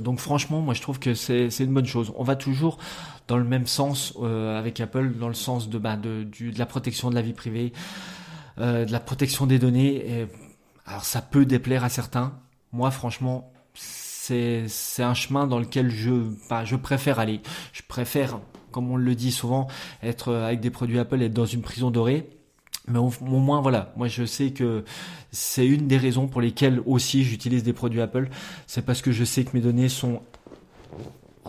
Donc 0.00 0.20
franchement 0.20 0.60
moi 0.60 0.74
je 0.74 0.80
trouve 0.80 1.00
que 1.00 1.14
c'est 1.14 1.48
une 1.58 1.74
bonne 1.74 1.86
chose. 1.86 2.12
On 2.16 2.22
va 2.22 2.36
toujours 2.36 2.78
dans 3.26 3.36
le 3.36 3.44
même 3.44 3.66
sens 3.66 4.14
avec 4.22 4.78
Apple, 4.80 5.12
dans 5.18 5.28
le 5.28 5.34
sens 5.34 5.68
de, 5.68 5.78
bah, 5.78 5.96
de, 5.96 6.24
de 6.24 6.58
la 6.58 6.66
protection 6.66 7.10
de 7.10 7.16
la 7.16 7.22
vie 7.22 7.32
privée, 7.32 7.72
euh, 8.58 8.84
de 8.84 8.92
la 8.92 9.00
protection 9.00 9.46
des 9.46 9.58
données. 9.58 9.96
Et, 9.96 10.26
alors 10.86 11.04
ça 11.04 11.22
peut 11.22 11.44
déplaire 11.44 11.84
à 11.84 11.88
certains. 11.88 12.32
Moi, 12.72 12.90
franchement, 12.90 13.52
c'est 13.74 14.66
c'est 14.68 15.02
un 15.02 15.14
chemin 15.14 15.46
dans 15.46 15.58
lequel 15.58 15.90
je 15.90 16.12
bah, 16.48 16.64
je 16.64 16.76
préfère 16.76 17.18
aller. 17.18 17.40
Je 17.72 17.82
préfère, 17.86 18.40
comme 18.70 18.90
on 18.90 18.96
le 18.96 19.14
dit 19.14 19.32
souvent, 19.32 19.68
être 20.02 20.32
avec 20.34 20.60
des 20.60 20.70
produits 20.70 20.98
Apple, 20.98 21.22
être 21.22 21.32
dans 21.32 21.46
une 21.46 21.62
prison 21.62 21.90
dorée. 21.90 22.28
Mais 22.88 22.98
au 22.98 23.10
moins 23.20 23.60
voilà, 23.60 23.92
moi 23.96 24.08
je 24.08 24.24
sais 24.24 24.50
que 24.50 24.84
c'est 25.30 25.66
une 25.66 25.86
des 25.86 25.98
raisons 25.98 26.26
pour 26.26 26.40
lesquelles 26.40 26.80
aussi 26.86 27.24
j'utilise 27.24 27.62
des 27.62 27.72
produits 27.72 28.00
Apple. 28.00 28.28
C'est 28.66 28.84
parce 28.84 29.02
que 29.02 29.12
je 29.12 29.22
sais 29.24 29.44
que 29.44 29.50
mes 29.54 29.60
données 29.60 29.88
sont 29.88 30.22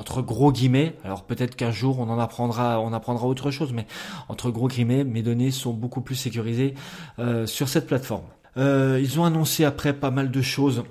entre 0.01 0.23
gros 0.23 0.51
guillemets, 0.51 0.95
alors 1.03 1.25
peut-être 1.25 1.55
qu'un 1.55 1.69
jour 1.69 1.99
on 1.99 2.09
en 2.09 2.17
apprendra, 2.17 2.81
on 2.81 2.91
apprendra 2.91 3.27
autre 3.27 3.51
chose, 3.51 3.71
mais 3.71 3.85
entre 4.29 4.49
gros 4.49 4.67
guillemets, 4.67 5.03
mes 5.03 5.21
données 5.21 5.51
sont 5.51 5.73
beaucoup 5.73 6.01
plus 6.01 6.15
sécurisées 6.15 6.73
euh, 7.19 7.45
sur 7.45 7.69
cette 7.69 7.85
plateforme. 7.85 8.25
Euh, 8.57 8.99
ils 8.99 9.19
ont 9.19 9.25
annoncé 9.25 9.63
après 9.63 9.93
pas 9.93 10.09
mal 10.09 10.31
de 10.31 10.41
choses 10.41 10.85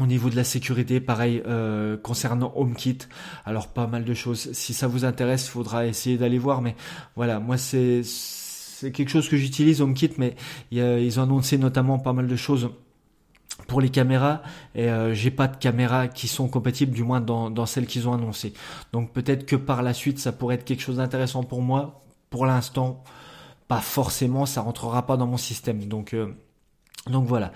au 0.00 0.06
niveau 0.06 0.30
de 0.30 0.36
la 0.36 0.44
sécurité, 0.44 1.00
pareil 1.00 1.42
euh, 1.48 1.96
concernant 1.96 2.52
HomeKit. 2.54 2.98
Alors 3.44 3.66
pas 3.66 3.88
mal 3.88 4.04
de 4.04 4.14
choses. 4.14 4.52
Si 4.52 4.72
ça 4.72 4.86
vous 4.86 5.04
intéresse, 5.04 5.48
faudra 5.48 5.86
essayer 5.86 6.16
d'aller 6.16 6.38
voir. 6.38 6.62
Mais 6.62 6.76
voilà, 7.16 7.40
moi 7.40 7.58
c'est 7.58 8.02
c'est 8.04 8.92
quelque 8.92 9.10
chose 9.10 9.28
que 9.28 9.36
j'utilise 9.36 9.82
HomeKit, 9.82 10.12
mais 10.18 10.36
ils 10.70 11.18
ont 11.18 11.24
annoncé 11.24 11.58
notamment 11.58 11.98
pas 11.98 12.12
mal 12.12 12.28
de 12.28 12.36
choses 12.36 12.70
pour 13.66 13.80
les 13.80 13.90
caméras 13.90 14.42
et 14.74 14.88
euh, 14.88 15.14
j'ai 15.14 15.30
pas 15.30 15.48
de 15.48 15.56
caméras 15.56 16.08
qui 16.08 16.28
sont 16.28 16.48
compatibles 16.48 16.92
du 16.92 17.02
moins 17.02 17.20
dans, 17.20 17.50
dans 17.50 17.66
celles 17.66 17.86
qu'ils 17.86 18.08
ont 18.08 18.14
annoncées. 18.14 18.54
Donc 18.92 19.12
peut-être 19.12 19.46
que 19.46 19.56
par 19.56 19.82
la 19.82 19.92
suite 19.92 20.18
ça 20.18 20.32
pourrait 20.32 20.54
être 20.54 20.64
quelque 20.64 20.82
chose 20.82 20.96
d'intéressant 20.98 21.42
pour 21.42 21.60
moi. 21.60 22.04
Pour 22.30 22.46
l'instant, 22.46 23.02
pas 23.68 23.80
forcément, 23.80 24.46
ça 24.46 24.60
rentrera 24.60 25.06
pas 25.06 25.16
dans 25.16 25.26
mon 25.26 25.36
système. 25.36 25.84
Donc 25.84 26.14
euh, 26.14 26.34
donc 27.10 27.26
voilà. 27.26 27.52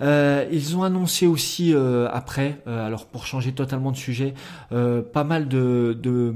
Euh, 0.00 0.46
ils 0.52 0.76
ont 0.76 0.84
annoncé 0.84 1.26
aussi 1.26 1.74
euh, 1.74 2.08
après, 2.12 2.62
alors 2.66 3.06
pour 3.06 3.26
changer 3.26 3.52
totalement 3.52 3.90
de 3.90 3.96
sujet, 3.96 4.34
pas 4.70 5.24
mal 5.24 5.48
de, 5.48 5.98
de, 6.00 6.32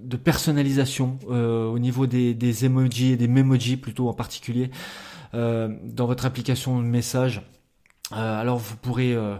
de 0.00 0.16
personnalisation 0.16 1.18
au 1.28 1.78
niveau 1.78 2.06
des, 2.06 2.32
des 2.32 2.64
emojis 2.64 3.12
et 3.12 3.16
des 3.16 3.28
memojis 3.28 3.76
plutôt 3.76 4.08
en 4.08 4.14
particulier 4.14 4.70
dans 5.34 6.06
votre 6.06 6.24
application 6.24 6.78
de 6.78 6.84
message. 6.84 7.42
Euh, 8.12 8.40
alors 8.40 8.58
vous 8.58 8.76
pourrez 8.76 9.14
euh, 9.14 9.36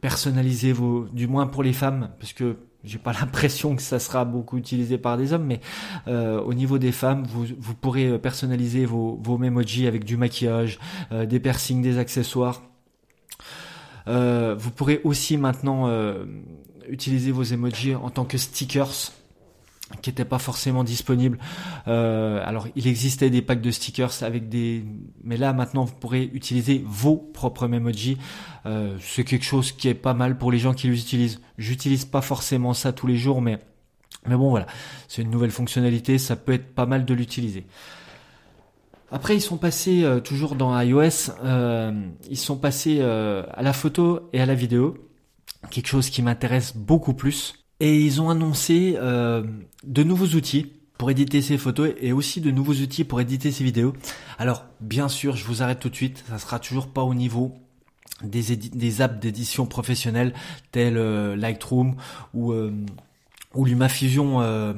personnaliser 0.00 0.72
vos, 0.72 1.06
du 1.12 1.26
moins 1.26 1.46
pour 1.46 1.62
les 1.62 1.72
femmes, 1.72 2.10
parce 2.20 2.32
que 2.32 2.56
j'ai 2.84 2.98
pas 2.98 3.12
l'impression 3.20 3.76
que 3.76 3.82
ça 3.82 3.98
sera 3.98 4.24
beaucoup 4.24 4.58
utilisé 4.58 4.98
par 4.98 5.16
des 5.16 5.32
hommes, 5.32 5.44
mais 5.44 5.60
euh, 6.08 6.40
au 6.40 6.54
niveau 6.54 6.78
des 6.78 6.92
femmes, 6.92 7.24
vous, 7.24 7.46
vous 7.58 7.74
pourrez 7.74 8.18
personnaliser 8.18 8.86
vos, 8.86 9.18
vos 9.22 9.38
memojis 9.38 9.86
avec 9.86 10.04
du 10.04 10.16
maquillage, 10.16 10.78
des 11.10 11.40
piercings, 11.40 11.82
des 11.82 11.98
accessoires. 11.98 12.62
Vous 14.06 14.70
pourrez 14.74 15.00
aussi 15.04 15.36
maintenant 15.36 15.88
utiliser 16.88 17.30
vos 17.30 17.44
emojis 17.44 17.94
en 17.94 18.10
tant 18.10 18.24
que 18.24 18.36
stickers 18.36 19.12
qui 20.00 20.10
n'étaient 20.10 20.24
pas 20.24 20.38
forcément 20.38 20.84
disponibles. 20.84 21.38
Euh, 21.88 22.42
alors 22.44 22.68
il 22.76 22.86
existait 22.86 23.30
des 23.30 23.42
packs 23.42 23.60
de 23.60 23.70
stickers 23.70 24.22
avec 24.22 24.48
des, 24.48 24.84
mais 25.24 25.36
là 25.36 25.52
maintenant 25.52 25.84
vous 25.84 25.94
pourrez 25.94 26.30
utiliser 26.32 26.82
vos 26.86 27.16
propres 27.16 27.72
emojis. 27.72 28.18
Euh, 28.66 28.96
c'est 29.00 29.24
quelque 29.24 29.44
chose 29.44 29.72
qui 29.72 29.88
est 29.88 29.94
pas 29.94 30.14
mal 30.14 30.38
pour 30.38 30.52
les 30.52 30.58
gens 30.58 30.74
qui 30.74 30.88
les 30.88 30.98
utilisent. 30.98 31.40
J'utilise 31.58 32.04
pas 32.04 32.20
forcément 32.20 32.74
ça 32.74 32.92
tous 32.92 33.06
les 33.06 33.16
jours, 33.16 33.42
mais 33.42 33.58
mais 34.26 34.36
bon 34.36 34.50
voilà, 34.50 34.66
c'est 35.08 35.22
une 35.22 35.30
nouvelle 35.30 35.50
fonctionnalité, 35.50 36.18
ça 36.18 36.36
peut 36.36 36.52
être 36.52 36.74
pas 36.74 36.86
mal 36.86 37.04
de 37.04 37.14
l'utiliser. 37.14 37.66
Après, 39.10 39.36
ils 39.36 39.42
sont 39.42 39.58
passés 39.58 40.04
euh, 40.04 40.20
toujours 40.20 40.54
dans 40.54 40.78
iOS, 40.80 41.32
euh, 41.44 41.92
ils 42.30 42.38
sont 42.38 42.56
passés 42.56 43.02
à 43.02 43.62
la 43.62 43.72
photo 43.72 44.30
et 44.32 44.40
à 44.40 44.46
la 44.46 44.54
vidéo, 44.54 44.96
quelque 45.70 45.88
chose 45.88 46.08
qui 46.08 46.22
m'intéresse 46.22 46.76
beaucoup 46.76 47.14
plus. 47.14 47.61
Et 47.84 48.00
ils 48.00 48.22
ont 48.22 48.30
annoncé 48.30 48.92
de 48.92 50.02
nouveaux 50.04 50.36
outils 50.36 50.72
pour 50.98 51.10
éditer 51.10 51.42
ces 51.42 51.58
photos 51.58 51.90
et 52.00 52.12
aussi 52.12 52.40
de 52.40 52.52
nouveaux 52.52 52.74
outils 52.74 53.02
pour 53.02 53.20
éditer 53.20 53.50
ces 53.50 53.64
vidéos. 53.64 53.92
Alors, 54.38 54.64
bien 54.80 55.08
sûr, 55.08 55.34
je 55.34 55.44
vous 55.44 55.64
arrête 55.64 55.80
tout 55.80 55.90
de 55.90 55.96
suite, 55.96 56.22
ça 56.28 56.38
sera 56.38 56.60
toujours 56.60 56.86
pas 56.86 57.02
au 57.02 57.12
niveau 57.12 57.56
des, 58.22 59.00
apps 59.02 59.18
d'édition 59.18 59.66
professionnelle 59.66 60.32
telles 60.70 60.96
Lightroom 61.34 61.96
ou 62.34 62.54
ou 63.54 63.64
LumaFusion 63.64 64.40
euh, 64.40 64.72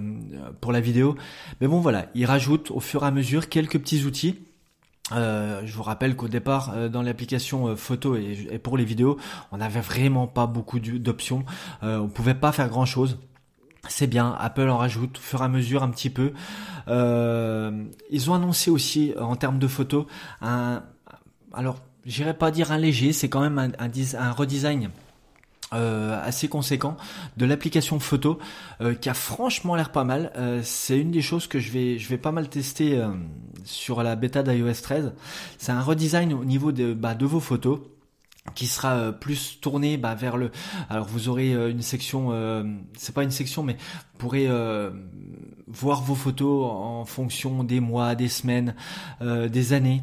pour 0.60 0.72
la 0.72 0.80
vidéo. 0.80 1.16
Mais 1.60 1.66
bon 1.66 1.80
voilà, 1.80 2.06
il 2.14 2.26
rajoute 2.26 2.70
au 2.70 2.80
fur 2.80 3.04
et 3.04 3.06
à 3.06 3.10
mesure 3.10 3.48
quelques 3.48 3.78
petits 3.78 4.04
outils. 4.04 4.36
Euh, 5.12 5.60
je 5.64 5.76
vous 5.76 5.82
rappelle 5.82 6.16
qu'au 6.16 6.28
départ, 6.28 6.72
euh, 6.74 6.88
dans 6.88 7.02
l'application 7.02 7.76
photo 7.76 8.16
et, 8.16 8.58
pour 8.58 8.78
les 8.78 8.84
vidéos, 8.84 9.18
on 9.52 9.58
n'avait 9.58 9.80
vraiment 9.80 10.26
pas 10.26 10.46
beaucoup 10.46 10.80
d'options. 10.80 11.44
on 11.82 12.08
pouvait 12.08 12.34
pas 12.34 12.52
faire 12.52 12.68
grand 12.68 12.86
chose. 12.86 13.18
C'est 13.86 14.06
bien, 14.06 14.34
Apple 14.40 14.68
en 14.70 14.78
rajoute 14.78 15.18
au 15.18 15.20
fur 15.20 15.42
et 15.42 15.44
à 15.44 15.48
mesure 15.48 15.82
un 15.82 15.90
petit 15.90 16.10
peu. 16.10 16.32
ils 16.88 18.30
ont 18.30 18.34
annoncé 18.34 18.70
aussi 18.70 19.12
en 19.20 19.36
termes 19.36 19.58
de 19.58 19.68
photos 19.68 20.06
un, 20.40 20.82
alors 21.52 21.76
j'irais 22.06 22.34
pas 22.34 22.50
dire 22.50 22.72
un 22.72 22.78
léger, 22.78 23.12
c'est 23.12 23.28
quand 23.28 23.40
même 23.40 23.72
un 23.78 24.32
redesign 24.32 24.90
euh, 25.72 26.20
assez 26.22 26.46
conséquent 26.46 26.96
de 27.36 27.46
l'application 27.46 27.98
photo 27.98 28.38
euh, 28.80 28.94
qui 28.94 29.08
a 29.08 29.14
franchement 29.14 29.74
l'air 29.74 29.90
pas 29.90 30.04
mal. 30.04 30.30
Euh, 30.36 30.60
c'est 30.62 30.98
une 30.98 31.10
des 31.10 31.22
choses 31.22 31.46
que 31.46 31.58
je 31.58 31.72
vais 31.72 31.98
je 31.98 32.08
vais 32.08 32.18
pas 32.18 32.32
mal 32.32 32.48
tester 32.48 33.02
sur 33.64 34.02
la 34.02 34.14
bêta 34.14 34.42
d'iOS 34.42 34.82
13. 34.82 35.14
C'est 35.58 35.72
un 35.72 35.80
redesign 35.80 36.32
au 36.32 36.44
niveau 36.44 36.70
de 36.70 36.92
bah, 36.92 37.14
de 37.14 37.26
vos 37.26 37.40
photos 37.40 37.80
qui 38.54 38.66
sera 38.66 39.10
plus 39.12 39.58
tourné 39.60 39.96
bah, 39.96 40.14
vers 40.14 40.36
le 40.36 40.50
alors 40.90 41.06
vous 41.06 41.30
aurez 41.30 41.52
une 41.52 41.80
section 41.80 42.30
c'est 42.96 43.14
pas 43.14 43.22
une 43.22 43.30
section 43.30 43.62
mais 43.62 43.72
vous 43.72 44.18
pourrez 44.18 44.46
voir 45.66 46.02
vos 46.02 46.14
photos 46.14 46.70
en 46.70 47.06
fonction 47.06 47.64
des 47.64 47.80
mois 47.80 48.14
des 48.14 48.28
semaines 48.28 48.74
des 49.22 49.72
années 49.72 50.02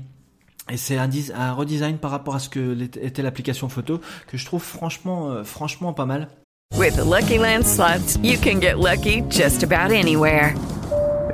et 0.70 0.78
c'est 0.78 0.98
un, 0.98 1.10
un, 1.36 1.54
redesign 1.54 1.98
par 1.98 2.12
rapport 2.12 2.36
à 2.36 2.40
ce 2.40 2.50
que 2.50 2.78
était 3.02 3.22
l'application 3.22 3.70
photo 3.70 4.00
que 4.28 4.38
je 4.38 4.46
trouve 4.46 4.64
franchement, 4.64 5.32
euh, 5.32 5.44
franchement 5.44 5.94
pas 5.94 6.06
mal. 6.06 6.28
With 6.78 6.96
the 6.96 7.04
Lucky 7.04 7.38
Land 7.38 7.66
slots, 7.66 8.18
you 8.24 8.38
can 8.38 8.60
get 8.60 8.80
lucky 8.80 9.24
just 9.30 9.64
about 9.64 9.92
anywhere. 9.92 10.56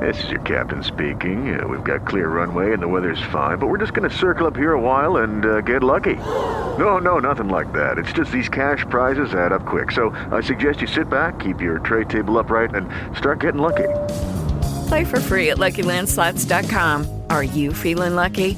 This 0.01 0.23
is 0.23 0.29
your 0.29 0.41
captain 0.41 0.83
speaking. 0.83 1.59
Uh, 1.59 1.67
we've 1.67 1.83
got 1.83 2.05
clear 2.05 2.29
runway 2.29 2.73
and 2.73 2.81
the 2.81 2.87
weather's 2.87 3.21
fine, 3.31 3.57
but 3.57 3.67
we're 3.67 3.77
just 3.77 3.93
going 3.93 4.09
to 4.09 4.15
circle 4.15 4.45
up 4.45 4.55
here 4.55 4.73
a 4.73 4.79
while 4.79 5.17
and 5.17 5.45
uh, 5.45 5.61
get 5.61 5.83
lucky. 5.83 6.15
No, 6.15 6.97
no, 6.97 7.19
nothing 7.19 7.47
like 7.49 7.71
that. 7.73 7.97
It's 7.97 8.11
just 8.13 8.31
these 8.31 8.49
cash 8.49 8.85
prizes 8.89 9.33
add 9.33 9.53
up 9.53 9.65
quick. 9.65 9.91
So 9.91 10.09
I 10.31 10.41
suggest 10.41 10.81
you 10.81 10.87
sit 10.87 11.09
back, 11.09 11.39
keep 11.39 11.61
your 11.61 11.79
tray 11.79 12.03
table 12.03 12.37
upright, 12.37 12.75
and 12.75 12.87
start 13.17 13.39
getting 13.39 13.61
lucky. 13.61 13.87
Play 14.87 15.05
for 15.05 15.19
free 15.19 15.49
at 15.49 15.57
LuckyLandSlots.com. 15.57 17.23
Are 17.29 17.43
you 17.43 17.73
feeling 17.73 18.15
lucky? 18.15 18.57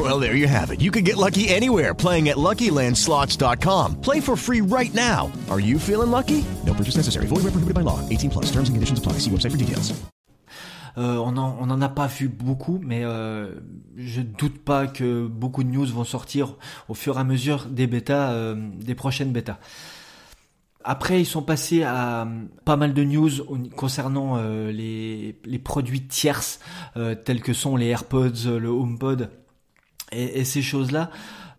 Well, 0.00 0.18
there 0.18 0.34
you 0.34 0.48
have 0.48 0.70
it. 0.70 0.80
You 0.80 0.90
can 0.90 1.04
get 1.04 1.18
lucky 1.18 1.50
anywhere 1.50 1.92
playing 1.92 2.30
at 2.30 2.38
LuckyLandSlots.com. 2.38 4.00
Play 4.00 4.20
for 4.20 4.34
free 4.34 4.62
right 4.62 4.94
now. 4.94 5.30
Are 5.50 5.60
you 5.60 5.78
feeling 5.78 6.10
lucky? 6.10 6.42
No 6.64 6.72
purchase 6.72 6.96
necessary. 6.96 7.26
Void 7.26 7.42
where 7.42 7.52
prohibited 7.52 7.74
by 7.74 7.82
law. 7.82 8.00
18 8.08 8.30
plus. 8.30 8.46
Terms 8.46 8.70
and 8.70 8.76
conditions 8.76 8.98
apply. 8.98 9.18
See 9.18 9.30
website 9.30 9.50
for 9.50 9.58
details. 9.58 9.92
Euh, 10.96 11.18
on 11.18 11.80
a 11.80 11.88
pas 11.88 12.08
vu 12.08 12.28
beaucoup, 12.28 12.80
mais 12.82 13.04
euh, 13.04 13.52
je 13.96 14.22
doute 14.22 14.58
pas 14.58 14.86
que 14.86 15.26
beaucoup 15.26 15.62
de 15.62 15.68
news 15.68 15.86
vont 15.86 16.04
sortir 16.04 16.56
au 16.88 16.94
fur 16.94 17.16
et 17.16 17.20
à 17.20 17.24
mesure 17.24 17.66
des 17.66 17.86
bêtas, 17.86 18.32
euh, 18.32 18.56
des 18.80 18.94
prochaines 18.94 19.32
bêtas. 19.32 19.58
Après, 20.82 21.20
ils 21.20 21.26
sont 21.26 21.42
passés 21.42 21.82
à 21.82 22.26
pas 22.64 22.76
mal 22.76 22.94
de 22.94 23.04
news 23.04 23.30
concernant 23.76 24.38
euh, 24.38 24.72
les, 24.72 25.58
produits 25.58 26.06
tierces, 26.06 26.58
euh, 26.96 27.14
tels 27.14 27.42
que 27.42 27.52
les 27.76 27.86
AirPods, 27.86 28.58
le 28.58 28.68
HomePod 28.68 29.30
et, 30.12 30.40
et 30.40 30.44
ces 30.44 30.62
choses-là. 30.62 31.10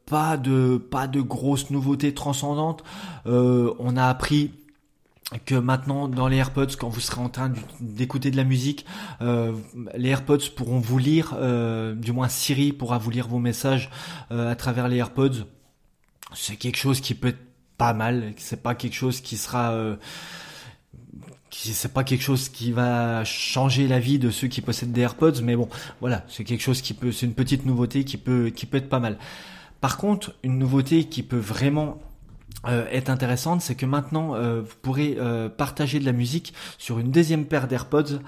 Pas 0.06 0.36
de 0.38 0.78
pas 0.78 1.08
de 1.08 1.22
grosses 1.22 1.70
nouveautés 1.70 2.14
transcendantes. 2.14 2.84
Euh, 3.28 3.74
on 3.80 3.96
a 3.96 4.06
appris 4.08 4.52
que 5.46 5.56
maintenant 5.56 6.08
dans 6.08 6.28
les 6.28 6.38
AirPods, 6.38 6.76
quand 6.78 6.90
vous 6.90 7.00
serez 7.00 7.22
en 7.22 7.30
train 7.30 7.54
d'écouter 7.80 8.32
de 8.32 8.38
la 8.38 8.44
musique, 8.44 8.86
euh, 9.22 9.54
les 9.96 10.10
AirPods 10.10 10.50
pourront 10.56 10.80
vous 10.80 10.98
lire, 10.98 11.34
euh, 11.38 11.96
du 11.96 12.12
moins 12.12 12.28
Siri 12.28 12.74
pourra 12.74 12.98
vous 12.98 13.12
lire 13.12 13.28
vos 13.28 13.40
messages 13.40 13.90
euh, 14.32 14.52
à 14.52 14.56
travers 14.56 14.88
les 14.88 14.98
AirPods. 14.98 15.46
C'est 16.34 16.56
quelque 16.56 16.78
chose 16.78 17.02
qui 17.02 17.14
peut 17.14 17.30
être 17.30 17.46
pas 17.78 17.94
mal. 17.94 18.34
C'est 18.38 18.62
pas 18.62 18.76
quelque 18.76 18.96
chose 18.96 19.22
qui 19.22 19.38
sera 19.38 19.72
euh, 19.72 19.96
c'est 21.52 21.94
pas 21.94 22.04
quelque 22.04 22.24
chose 22.24 22.50
qui 22.50 22.72
va 22.72 23.24
changer 23.24 23.88
la 23.88 24.00
vie 24.00 24.20
de 24.20 24.32
ceux 24.32 24.48
qui 24.48 24.62
possèdent 24.62 24.94
des 24.94 25.02
AirPods, 25.02 25.42
mais 25.44 25.56
bon, 25.56 25.68
voilà, 26.00 26.24
c'est 26.28 26.44
quelque 26.44 26.62
chose 26.62 26.82
qui 26.82 26.94
peut, 26.94 27.12
c'est 27.12 27.26
une 27.26 27.34
petite 27.34 27.66
nouveauté 27.66 28.04
qui 28.04 28.18
peut, 28.18 28.50
qui 28.50 28.66
peut 28.66 28.78
être 28.78 28.90
pas 28.90 29.00
mal. 29.00 29.18
Par 29.82 29.98
contre, 29.98 30.34
une 30.44 30.58
nouveauté 30.58 31.06
qui 31.06 31.24
peut 31.24 31.38
vraiment 31.38 32.00
euh, 32.68 32.88
est 32.90 33.10
intéressante, 33.10 33.62
c'est 33.62 33.76
que 33.76 33.86
maintenant 33.86 34.36
euh, 34.36 34.62
vous 34.62 34.76
pourrez 34.82 35.18
euh, 35.20 35.50
partager 35.50 36.00
de 36.00 36.06
la 36.06 36.12
musique 36.12 36.54
sur 36.78 37.00
une 37.00 37.12
deuxième 37.12 37.46
paire 37.46 37.68
d'AirPods. 37.68 38.20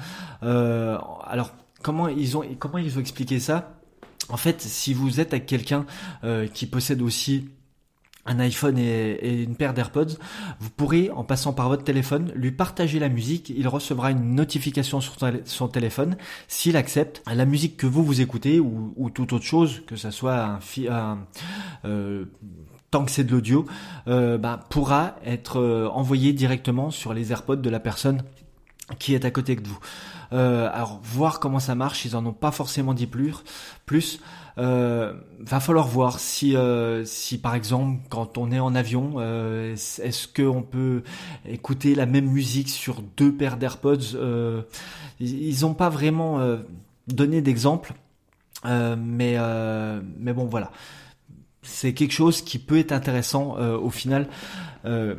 Euh, 0.42 0.98
alors 1.26 1.52
comment 1.82 2.08
ils 2.08 2.38
ont 2.38 2.44
comment 2.58 2.80
ils 2.80 2.98
ont 2.98 3.02
expliqué 3.02 3.40
ça? 3.40 3.80
En 4.30 4.38
fait, 4.38 4.62
si 4.62 4.94
vous 4.94 5.20
êtes 5.20 5.34
avec 5.34 5.46
quelqu'un 5.46 5.86
qui 6.54 6.66
possède 6.66 7.02
aussi 7.02 7.50
un 8.26 8.40
iPhone 8.40 8.78
et, 8.78 9.44
une 9.44 9.56
paire 9.56 9.74
d'AirPods, 9.74 10.18
vous 10.60 10.70
pourrez, 10.70 11.10
en 11.12 11.24
passant 11.24 11.54
par 11.54 11.70
votre 11.70 11.84
téléphone, 11.84 12.32
lui 12.36 12.52
partager 12.52 13.00
la 13.00 13.10
musique. 13.10 13.52
Il 13.56 13.68
recevra 13.68 14.12
une 14.12 14.36
notification 14.36 15.02
sur 15.02 15.16
son 15.46 15.68
téléphone 15.68 16.18
s'il 16.48 16.78
accepte 16.78 17.22
la 17.32 17.46
musique 17.46 17.78
que 17.78 17.88
vous 17.88 18.04
vous 18.04 18.22
écoutez 18.22 18.60
ou, 18.60 18.94
ou 18.96 19.10
toute 19.10 19.34
autre 19.34 19.46
chose, 19.46 19.84
que 19.88 19.96
ce 19.96 20.12
soit 20.12 20.42
un, 20.42 20.60
un 20.90 21.20
euh, 21.86 22.26
tant 22.94 23.06
que 23.06 23.12
c'est 23.12 23.24
de 23.24 23.32
l'audio, 23.32 23.66
euh, 24.08 24.38
bah, 24.38 24.60
pourra 24.70 25.16
être 25.26 25.60
euh, 25.60 25.90
envoyé 25.90 26.32
directement 26.32 26.92
sur 26.92 27.14
les 27.14 27.32
AirPods 27.32 27.56
de 27.56 27.70
la 27.72 27.80
personne 27.80 28.22
qui 29.00 29.16
est 29.16 29.26
à 29.26 29.32
côté 29.32 29.56
de 29.56 29.68
vous. 29.68 29.80
Euh, 30.32 30.70
alors 30.72 31.00
voir 31.04 31.40
comment 31.40 31.60
ça 31.60 31.74
marche, 31.74 32.06
ils 32.06 32.16
en 32.16 32.26
ont 32.26 32.34
pas 32.34 32.52
forcément 32.52 32.94
dit 32.94 33.08
plus. 33.08 33.34
Plus, 33.86 34.20
euh, 34.58 35.14
va 35.40 35.60
falloir 35.60 35.88
voir 35.88 36.20
si, 36.20 36.56
euh, 36.56 37.06
si 37.06 37.38
par 37.38 37.56
exemple 37.56 38.02
quand 38.10 38.38
on 38.38 38.52
est 38.52 38.60
en 38.60 38.76
avion, 38.76 39.16
euh, 39.18 39.74
est-ce 39.74 40.28
que 40.28 40.44
on 40.44 40.62
peut 40.62 41.04
écouter 41.48 41.96
la 41.96 42.06
même 42.06 42.28
musique 42.28 42.70
sur 42.70 43.02
deux 43.18 43.34
paires 43.34 43.58
d'AirPods 43.58 44.18
Ils 45.20 45.62
n'ont 45.62 45.74
pas 45.74 45.90
vraiment 45.90 46.40
donné 47.08 47.42
d'exemple, 47.42 47.94
mais 48.66 49.38
mais 50.20 50.34
bon 50.34 50.46
voilà 50.46 50.72
c'est 51.64 51.94
quelque 51.94 52.12
chose 52.12 52.42
qui 52.42 52.60
peut 52.60 52.78
être 52.78 52.92
intéressant 52.92 53.58
euh, 53.58 53.78
au 53.78 53.90
final. 53.90 54.28
Euh, 54.86 55.16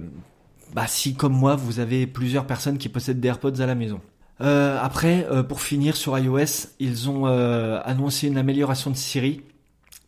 bah, 0.74 0.86
si 0.86 1.14
comme 1.14 1.32
moi 1.32 1.56
vous 1.56 1.80
avez 1.80 2.06
plusieurs 2.06 2.46
personnes 2.46 2.78
qui 2.78 2.88
possèdent 2.88 3.20
des 3.20 3.28
AirPods 3.28 3.60
à 3.60 3.66
la 3.66 3.74
maison. 3.74 4.00
Euh, 4.40 4.78
après, 4.82 5.26
pour 5.48 5.60
finir 5.60 5.96
sur 5.96 6.18
iOS, 6.18 6.68
ils 6.80 7.08
ont 7.08 7.26
annoncé 7.26 8.26
une 8.28 8.38
amélioration 8.38 8.90
de 8.90 8.96
Siri 8.96 9.42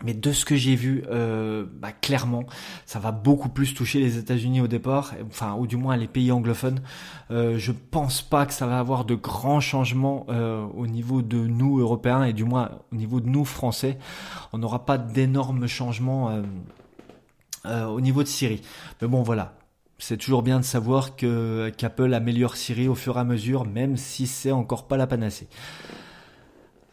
Mais 0.05 0.13
de 0.13 0.31
ce 0.31 0.45
que 0.45 0.57
j'ai 0.57 0.77
vu, 0.77 1.05
euh, 1.11 1.65
bah, 1.81 1.91
clairement, 1.91 2.45
ça 2.85 2.99
va 2.99 3.13
beaucoup 3.13 3.49
plus 3.49 3.73
toucher 3.73 3.99
les 3.99 4.19
États-Unis 4.19 4.61
au 4.61 4.67
départ, 4.67 5.15
enfin 5.27 5.55
ou 5.55 5.67
du 5.67 5.79
moins 5.79 5.97
les 5.97 6.07
pays 6.07 6.31
anglophones. 6.31 6.81
Euh, 7.31 7.57
je 7.59 7.73
pense 7.73 8.21
pas 8.21 8.45
que 8.45 8.53
ça 8.53 8.67
va 8.67 8.79
avoir 8.79 9.07
de 9.07 9.15
grands 9.15 9.61
changements 9.61 10.27
euh, 10.29 10.67
au 10.77 10.87
niveau 10.87 11.23
de 11.23 11.39
nous 11.39 11.79
Européens 11.79 12.25
et 12.25 12.35
du 12.35 12.45
moins 12.45 12.73
au 12.93 12.97
niveau 12.97 13.21
de 13.21 13.29
nous 13.29 13.47
Français. 13.47 13.97
On 14.53 14.59
n'aura 14.59 14.85
pas 14.85 14.99
d'énormes 14.99 15.67
changements 15.67 16.29
euh, 16.29 16.43
euh, 17.65 17.87
au 17.87 18.03
niveau 18.03 18.23
de 18.23 18.29
Siri. 18.29 18.61
Mais 19.01 19.09
bon, 19.09 19.23
voilà. 19.23 19.55
C'est 19.99 20.19
toujours 20.19 20.43
bien 20.43 20.61
de 20.61 20.65
savoir 20.65 21.17
que 21.17 21.71
qu'Apple 21.77 22.13
améliore 22.13 22.57
Siri 22.57 22.87
au 22.87 22.95
fur 22.95 23.17
et 23.17 23.21
à 23.21 23.25
mesure, 23.25 23.65
même 23.65 23.97
si 23.97 24.27
c'est 24.27 24.53
encore 24.53 24.87
pas 24.87 24.97
la 24.97 25.07
panacée. 25.07 25.49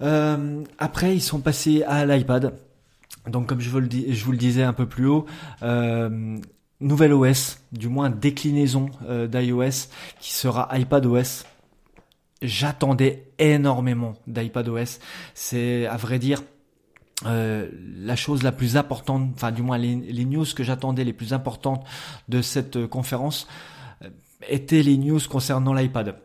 Euh, 0.01 0.63
après, 0.77 1.15
ils 1.15 1.21
sont 1.21 1.39
passés 1.39 1.83
à 1.83 2.05
l'iPad. 2.05 2.53
Donc, 3.27 3.47
comme 3.47 3.61
je 3.61 3.69
vous 3.69 3.79
le, 3.79 4.37
disais 4.37 4.63
un 4.63 4.73
peu 4.73 4.85
plus 4.85 5.07
haut, 5.07 5.25
euh, 5.63 6.37
nouvelle 6.79 7.13
OS, 7.13 7.59
du 7.71 7.87
moins 7.87 8.09
déclinaison 8.09 8.89
euh, 9.07 9.27
d'iOS, 9.27 9.89
qui 10.19 10.33
sera 10.33 10.69
iPadOS. 10.77 11.45
J'attendais 12.41 13.31
énormément 13.39 14.15
d'iPadOS. 14.27 14.99
C'est, 15.33 15.85
à 15.87 15.95
vrai 15.95 16.19
dire, 16.19 16.41
euh, 17.25 17.69
la 17.95 18.15
chose 18.15 18.43
la 18.43 18.51
plus 18.51 18.75
importante, 18.75 19.29
enfin 19.35 19.51
du 19.51 19.61
moins 19.61 19.77
les, 19.77 20.25
news 20.25 20.45
que 20.55 20.63
j'attendais 20.63 21.03
les 21.03 21.13
plus 21.13 21.31
importantes 21.31 21.85
de 22.27 22.41
cette 22.41 22.75
euh, 22.75 22.87
conférence 22.87 23.47
euh, 24.01 24.09
étaient 24.49 24.81
les 24.83 24.97
news 24.97 25.19
concernant 25.29 25.73
l'iPad. 25.73 26.17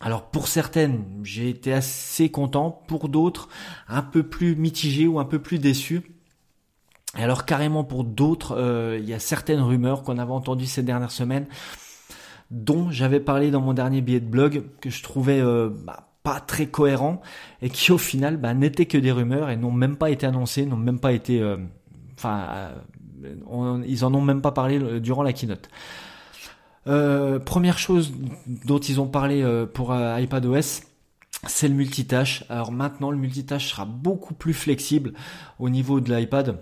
Alors 0.00 0.30
pour 0.30 0.48
certaines, 0.48 1.04
j'ai 1.22 1.48
été 1.48 1.72
assez 1.72 2.30
content, 2.30 2.70
pour 2.70 3.08
d'autres, 3.08 3.48
un 3.88 4.02
peu 4.02 4.22
plus 4.22 4.54
mitigé 4.54 5.06
ou 5.06 5.18
un 5.18 5.24
peu 5.24 5.40
plus 5.40 5.58
déçu. 5.58 6.02
Et 7.18 7.22
alors 7.22 7.44
carrément 7.44 7.84
pour 7.84 8.04
d'autres, 8.04 8.96
il 8.98 9.08
y 9.08 9.14
a 9.14 9.18
certaines 9.18 9.60
rumeurs 9.60 10.02
qu'on 10.02 10.18
avait 10.18 10.32
entendues 10.32 10.66
ces 10.66 10.82
dernières 10.82 11.10
semaines, 11.12 11.46
dont 12.50 12.90
j'avais 12.90 13.20
parlé 13.20 13.50
dans 13.50 13.60
mon 13.60 13.74
dernier 13.74 14.00
billet 14.00 14.18
de 14.18 14.26
blog, 14.26 14.64
que 14.80 14.90
je 14.90 15.02
trouvais 15.02 15.40
bah, 15.84 16.11
pas 16.22 16.40
très 16.40 16.66
cohérent 16.66 17.20
et 17.60 17.70
qui 17.70 17.92
au 17.92 17.98
final 17.98 18.36
bah, 18.36 18.54
n'étaient 18.54 18.86
que 18.86 18.98
des 18.98 19.12
rumeurs 19.12 19.50
et 19.50 19.56
n'ont 19.56 19.72
même 19.72 19.96
pas 19.96 20.10
été 20.10 20.26
annoncés, 20.26 20.66
n'ont 20.66 20.76
même 20.76 21.00
pas 21.00 21.12
été, 21.12 21.40
euh, 21.40 21.56
enfin, 22.16 22.46
euh, 23.24 23.82
ils 23.86 24.04
en 24.04 24.14
ont 24.14 24.20
même 24.20 24.40
pas 24.40 24.52
parlé 24.52 24.78
euh, 24.78 25.00
durant 25.00 25.22
la 25.22 25.32
keynote. 25.32 25.68
Euh, 26.86 27.38
première 27.38 27.78
chose 27.78 28.12
dont 28.66 28.78
ils 28.78 29.00
ont 29.00 29.06
parlé 29.06 29.42
euh, 29.42 29.66
pour 29.66 29.94
iPadOS, 29.94 30.82
c'est 31.46 31.68
le 31.68 31.74
multitâche. 31.74 32.44
Alors 32.48 32.72
maintenant, 32.72 33.10
le 33.10 33.16
multitâche 33.16 33.70
sera 33.70 33.84
beaucoup 33.84 34.34
plus 34.34 34.54
flexible 34.54 35.12
au 35.58 35.68
niveau 35.68 36.00
de 36.00 36.14
l'iPad. 36.14 36.58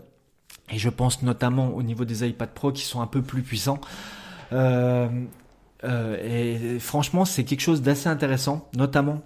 Et 0.71 0.79
je 0.79 0.89
pense 0.89 1.23
notamment 1.23 1.75
au 1.75 1.83
niveau 1.83 2.05
des 2.05 2.27
iPad 2.27 2.51
Pro 2.51 2.73
qui 2.73 2.83
sont 2.83 3.01
un 3.01 3.07
peu 3.07 3.23
plus 3.23 3.43
puissants. 3.43 3.81
Euh, 4.53 5.09
euh, 5.85 6.77
et 6.77 6.79
franchement, 6.79 7.25
c'est 7.25 7.45
quelque 7.45 7.61
chose 7.61 7.83
d'assez 7.83 8.09
intéressant, 8.09 8.69
notamment 8.77 9.23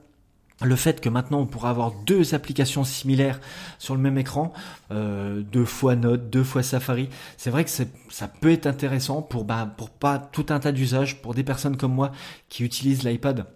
le 0.63 0.77
fait 0.77 1.01
que 1.01 1.09
maintenant 1.09 1.41
on 1.41 1.47
pourra 1.47 1.71
avoir 1.71 1.93
deux 2.05 2.35
applications 2.35 2.85
similaires 2.85 3.41
sur 3.79 3.95
le 3.95 4.01
même 4.01 4.19
écran, 4.19 4.53
euh, 4.93 5.43
deux 5.43 5.65
fois 5.65 5.97
Note, 5.97 6.31
deux 6.31 6.45
fois 6.45 6.63
Safari. 6.63 7.09
C'est 7.37 7.51
vrai 7.51 7.65
que 7.65 7.71
ça 7.71 8.29
peut 8.29 8.53
être 8.53 8.67
intéressant 8.67 9.23
pour 9.23 9.45
bah, 9.45 9.75
pour 9.77 9.91
pas 9.91 10.19
tout 10.19 10.47
un 10.51 10.61
tas 10.61 10.73
d'usages 10.73 11.21
pour 11.21 11.35
des 11.35 11.45
personnes 11.45 11.77
comme 11.77 11.95
moi 11.95 12.13
qui 12.49 12.65
utilisent 12.65 13.05
l'iPad 13.05 13.47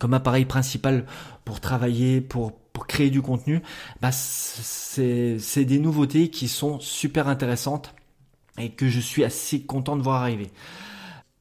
comme 0.00 0.14
appareil 0.14 0.44
principal 0.44 1.06
pour 1.44 1.60
travailler, 1.60 2.20
pour 2.20 2.52
pour 2.72 2.86
créer 2.86 3.10
du 3.10 3.22
contenu. 3.22 3.62
Bah 4.02 4.12
c'est 4.12 5.38
c'est 5.38 5.64
des 5.64 5.78
nouveautés 5.78 6.28
qui 6.28 6.48
sont 6.48 6.80
super 6.80 7.28
intéressantes 7.28 7.94
et 8.58 8.70
que 8.70 8.88
je 8.88 9.00
suis 9.00 9.24
assez 9.24 9.62
content 9.62 9.96
de 9.96 10.02
voir 10.02 10.22
arriver. 10.22 10.50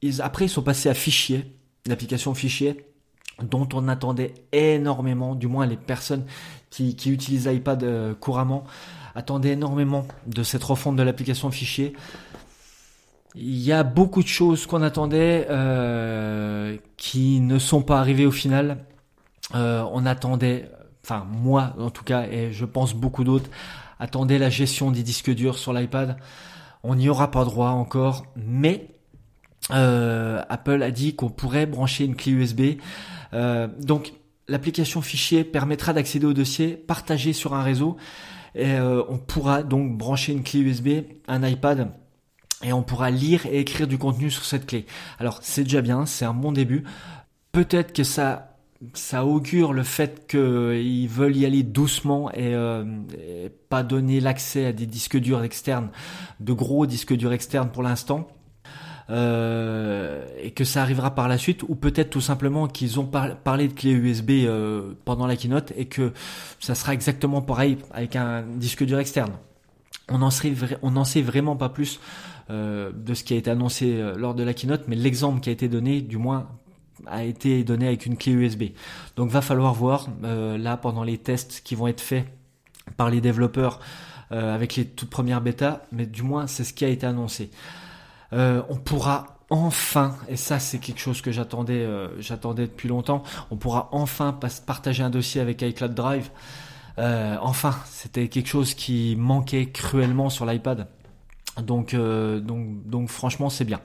Ils, 0.01 0.21
après, 0.21 0.45
ils 0.45 0.49
sont 0.49 0.61
passés 0.61 0.89
à 0.89 0.93
Fichier, 0.93 1.45
l'application 1.85 2.33
Fichier, 2.33 2.85
dont 3.41 3.67
on 3.73 3.87
attendait 3.87 4.33
énormément, 4.51 5.35
du 5.35 5.47
moins 5.47 5.65
les 5.65 5.77
personnes 5.77 6.25
qui, 6.69 7.11
utilisent 7.11 7.47
l'iPad 7.47 7.83
euh, 7.83 8.13
couramment, 8.13 8.63
attendaient 9.13 9.51
énormément 9.51 10.05
de 10.27 10.43
cette 10.43 10.63
refonte 10.63 10.95
de 10.95 11.03
l'application 11.03 11.51
Fichier. 11.51 11.93
Il 13.35 13.57
y 13.57 13.71
a 13.71 13.83
beaucoup 13.83 14.23
de 14.23 14.27
choses 14.27 14.65
qu'on 14.65 14.81
attendait 14.81 15.47
euh, 15.49 16.77
qui 16.97 17.39
ne 17.41 17.59
sont 17.59 17.81
pas 17.81 17.99
arrivées 17.99 18.25
au 18.25 18.31
final. 18.31 18.77
Euh, 19.53 19.85
on 19.91 20.05
attendait, 20.05 20.69
enfin 21.03 21.25
moi 21.29 21.73
en 21.77 21.89
tout 21.89 22.03
cas, 22.03 22.23
et 22.23 22.51
je 22.51 22.65
pense 22.65 22.93
beaucoup 22.93 23.23
d'autres, 23.23 23.49
attendaient 23.99 24.39
la 24.39 24.49
gestion 24.49 24.91
des 24.91 25.03
disques 25.03 25.33
durs 25.33 25.57
sur 25.57 25.73
l'iPad. 25.73 26.17
On 26.83 26.95
n'y 26.95 27.09
aura 27.09 27.31
pas 27.31 27.43
droit 27.45 27.69
encore, 27.69 28.25
mais 28.35 28.89
Apple 29.69 30.83
a 30.83 30.91
dit 30.91 31.15
qu'on 31.15 31.29
pourrait 31.29 31.65
brancher 31.65 32.05
une 32.05 32.15
clé 32.15 32.31
USB. 32.31 32.61
Euh, 33.35 33.67
donc 33.79 34.13
l'application 34.47 35.01
fichier 35.01 35.43
permettra 35.43 35.93
d'accéder 35.93 36.25
au 36.25 36.33
dossier 36.33 36.75
partagé 36.75 37.33
sur 37.33 37.53
un 37.53 37.63
réseau 37.63 37.97
et 38.55 38.71
euh, 38.73 39.03
on 39.09 39.17
pourra 39.17 39.63
donc 39.63 39.97
brancher 39.97 40.31
une 40.31 40.43
clé 40.43 40.61
USB, 40.61 40.89
un 41.27 41.45
iPad 41.45 41.91
et 42.63 42.71
on 42.71 42.83
pourra 42.83 43.11
lire 43.11 43.45
et 43.45 43.59
écrire 43.59 43.87
du 43.87 43.97
contenu 43.97 44.31
sur 44.31 44.45
cette 44.45 44.65
clé. 44.65 44.85
Alors 45.19 45.39
c'est 45.41 45.63
déjà 45.63 45.81
bien, 45.81 46.05
c'est 46.05 46.25
un 46.25 46.33
bon 46.33 46.51
début. 46.51 46.83
Peut-être 47.51 47.93
que 47.93 48.03
ça 48.03 48.55
augure 49.25 49.73
le 49.73 49.83
fait 49.83 50.27
qu'ils 50.27 51.09
veulent 51.09 51.35
y 51.35 51.45
aller 51.45 51.63
doucement 51.63 52.31
euh, 52.37 52.85
et 53.17 53.49
pas 53.49 53.83
donner 53.83 54.21
l'accès 54.21 54.67
à 54.67 54.71
des 54.71 54.85
disques 54.85 55.17
durs 55.17 55.43
externes, 55.43 55.89
de 56.39 56.53
gros 56.53 56.85
disques 56.85 57.13
durs 57.13 57.33
externes 57.33 57.69
pour 57.71 57.83
l'instant. 57.83 58.27
Euh, 59.11 60.25
et 60.41 60.49
que 60.49 60.63
ça 60.63 60.81
arrivera 60.81 61.13
par 61.13 61.27
la 61.27 61.37
suite, 61.37 61.61
ou 61.67 61.75
peut-être 61.75 62.09
tout 62.09 62.21
simplement 62.21 62.67
qu'ils 62.67 62.99
ont 62.99 63.05
par- 63.05 63.35
parlé 63.35 63.67
de 63.67 63.73
clé 63.73 63.91
USB 63.91 64.31
euh, 64.31 64.93
pendant 65.05 65.27
la 65.27 65.35
keynote 65.35 65.73
et 65.77 65.85
que 65.85 66.11
ça 66.59 66.73
sera 66.73 66.93
exactement 66.93 67.43
pareil 67.43 67.77
avec 67.91 68.15
un 68.15 68.41
disque 68.41 68.83
dur 68.83 68.97
externe. 68.97 69.33
On 70.09 70.17
n'en 70.17 70.31
sait, 70.31 71.21
vraiment 71.21 71.55
pas 71.55 71.69
plus 71.69 71.99
euh, 72.49 72.91
de 72.95 73.13
ce 73.13 73.23
qui 73.23 73.35
a 73.35 73.37
été 73.37 73.51
annoncé 73.51 74.03
lors 74.17 74.33
de 74.33 74.41
la 74.41 74.55
keynote, 74.55 74.85
mais 74.87 74.95
l'exemple 74.95 75.39
qui 75.39 75.49
a 75.49 75.51
été 75.51 75.67
donné, 75.67 76.01
du 76.01 76.17
moins, 76.17 76.47
a 77.05 77.23
été 77.23 77.63
donné 77.63 77.87
avec 77.87 78.07
une 78.07 78.17
clé 78.17 78.31
USB. 78.31 78.63
Donc 79.17 79.29
va 79.29 79.41
falloir 79.41 79.73
voir 79.75 80.07
là 80.23 80.77
pendant 80.77 81.03
les 81.03 81.17
tests 81.19 81.61
qui 81.63 81.75
vont 81.75 81.87
être 81.87 82.01
faits 82.01 82.25
par 82.97 83.09
les 83.09 83.21
développeurs 83.21 83.79
avec 84.29 84.75
les 84.75 84.85
toutes 84.85 85.09
premières 85.09 85.41
bêtas, 85.41 85.81
mais 85.91 86.05
du 86.05 86.23
moins 86.23 86.47
c'est 86.47 86.63
ce 86.63 86.73
qui 86.73 86.85
a 86.85 86.87
été 86.87 87.05
annoncé. 87.05 87.51
Euh, 88.33 88.61
on 88.69 88.75
pourra 88.75 89.37
enfin, 89.49 90.15
et 90.27 90.37
ça 90.37 90.59
c'est 90.59 90.79
quelque 90.79 90.99
chose 90.99 91.21
que 91.21 91.31
j'attendais, 91.31 91.83
euh, 91.85 92.19
j'attendais 92.19 92.63
depuis 92.63 92.89
longtemps, 92.89 93.23
on 93.51 93.57
pourra 93.57 93.89
enfin 93.91 94.37
partager 94.65 95.03
un 95.03 95.09
dossier 95.09 95.41
avec 95.41 95.61
iCloud 95.61 95.93
Drive. 95.93 96.29
Euh, 96.97 97.35
enfin, 97.41 97.75
c'était 97.85 98.29
quelque 98.29 98.47
chose 98.47 98.73
qui 98.73 99.15
manquait 99.17 99.67
cruellement 99.67 100.29
sur 100.29 100.45
l'iPad. 100.45 100.87
Donc, 101.61 101.95
donc, 101.95 102.87
donc 102.87 103.09
franchement 103.09 103.49
c'est 103.49 103.65
bien. 103.65 103.79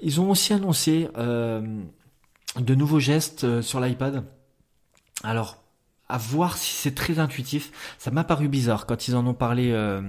Ils 0.00 0.20
ont 0.20 0.30
aussi 0.30 0.52
annoncé 0.52 1.08
de 1.16 2.74
nouveaux 2.74 3.00
gestes 3.00 3.62
sur 3.62 3.80
l'iPad. 3.80 4.24
Alors, 5.24 5.63
à 6.08 6.18
voir 6.18 6.56
si 6.56 6.74
c'est 6.74 6.94
très 6.94 7.18
intuitif. 7.18 7.72
Ça 7.98 8.10
m'a 8.10 8.24
paru 8.24 8.48
bizarre 8.48 8.86
quand 8.86 9.08
ils 9.08 9.16
en 9.16 9.26
ont 9.26 9.34
parlé, 9.34 9.70
euh, 9.72 10.02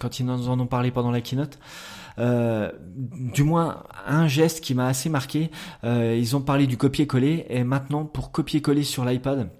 quand 0.00 0.18
ils 0.18 0.28
en 0.28 0.60
ont 0.60 0.66
parlé 0.66 0.90
pendant 0.90 1.10
la 1.10 1.20
keynote. 1.20 1.58
Euh, 2.18 2.70
du 2.94 3.42
moins, 3.42 3.84
un 4.06 4.28
geste 4.28 4.62
qui 4.62 4.74
m'a 4.74 4.86
assez 4.86 5.08
marqué. 5.08 5.50
euh, 5.84 6.16
ils 6.18 6.36
ont 6.36 6.40
parlé 6.40 6.66
du 6.66 6.76
copier-coller 6.76 7.46
et 7.48 7.64
maintenant 7.64 8.04
pour 8.04 8.32
copier-coller 8.32 8.84
sur 8.84 9.04
l'iPad. 9.04 9.50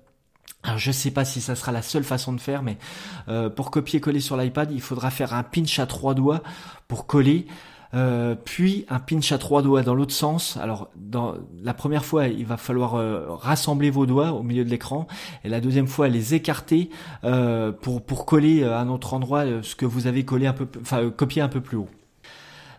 Alors 0.63 0.79
je 0.79 0.93
sais 0.93 1.11
pas 1.11 1.25
si 1.25 1.41
ça 1.41 1.57
sera 1.57 1.73
la 1.73 1.83
seule 1.83 2.05
façon 2.05 2.33
de 2.33 2.41
faire, 2.41 2.63
mais 2.63 2.79
pour 3.57 3.73
copier-coller 3.73 4.21
sur 4.21 4.37
l'iPad, 4.37 4.71
il 4.71 4.81
faudra 4.81 5.11
faire 5.11 5.35
un 5.35 5.43
pinch 5.43 5.81
à 5.81 5.87
trois 5.87 6.15
doigts 6.15 6.41
pour 6.87 7.09
coller. 7.09 7.47
Euh, 7.95 8.35
puis 8.35 8.87
un 8.89 8.99
pinch 8.99 9.33
à 9.33 9.39
trois 9.39 9.61
doigts 9.61 9.83
dans 9.83 9.95
l'autre 9.95 10.15
sens. 10.15 10.57
Alors 10.57 10.89
dans 10.97 11.35
la 11.63 11.75
première 11.75 12.05
fois, 12.05 12.29
il 12.29 12.47
va 12.47 12.57
falloir 12.57 12.95
euh, 12.95 13.27
rassembler 13.29 13.91
vos 13.91 14.07
doigts 14.07 14.33
au 14.33 14.43
milieu 14.43 14.65
de 14.65 14.71
l'écran, 14.71 15.07
et 15.45 15.49
la 15.49 15.61
deuxième 15.61 15.87
fois, 15.87 16.09
les 16.09 16.35
écarter 16.35 16.89
euh, 17.25 17.71
pour 17.71 18.03
pour 18.03 18.25
coller 18.25 18.65
à 18.65 18.81
un 18.81 18.89
autre 18.89 19.13
endroit 19.15 19.45
euh, 19.45 19.63
ce 19.63 19.75
que 19.75 19.85
vous 19.85 20.07
avez 20.07 20.25
collé 20.25 20.47
un 20.47 20.55
peu, 20.55 20.67
enfin 20.81 21.03
euh, 21.03 21.11
copié 21.11 21.43
un 21.43 21.49
peu 21.49 21.61
plus 21.61 21.77
haut. 21.77 21.89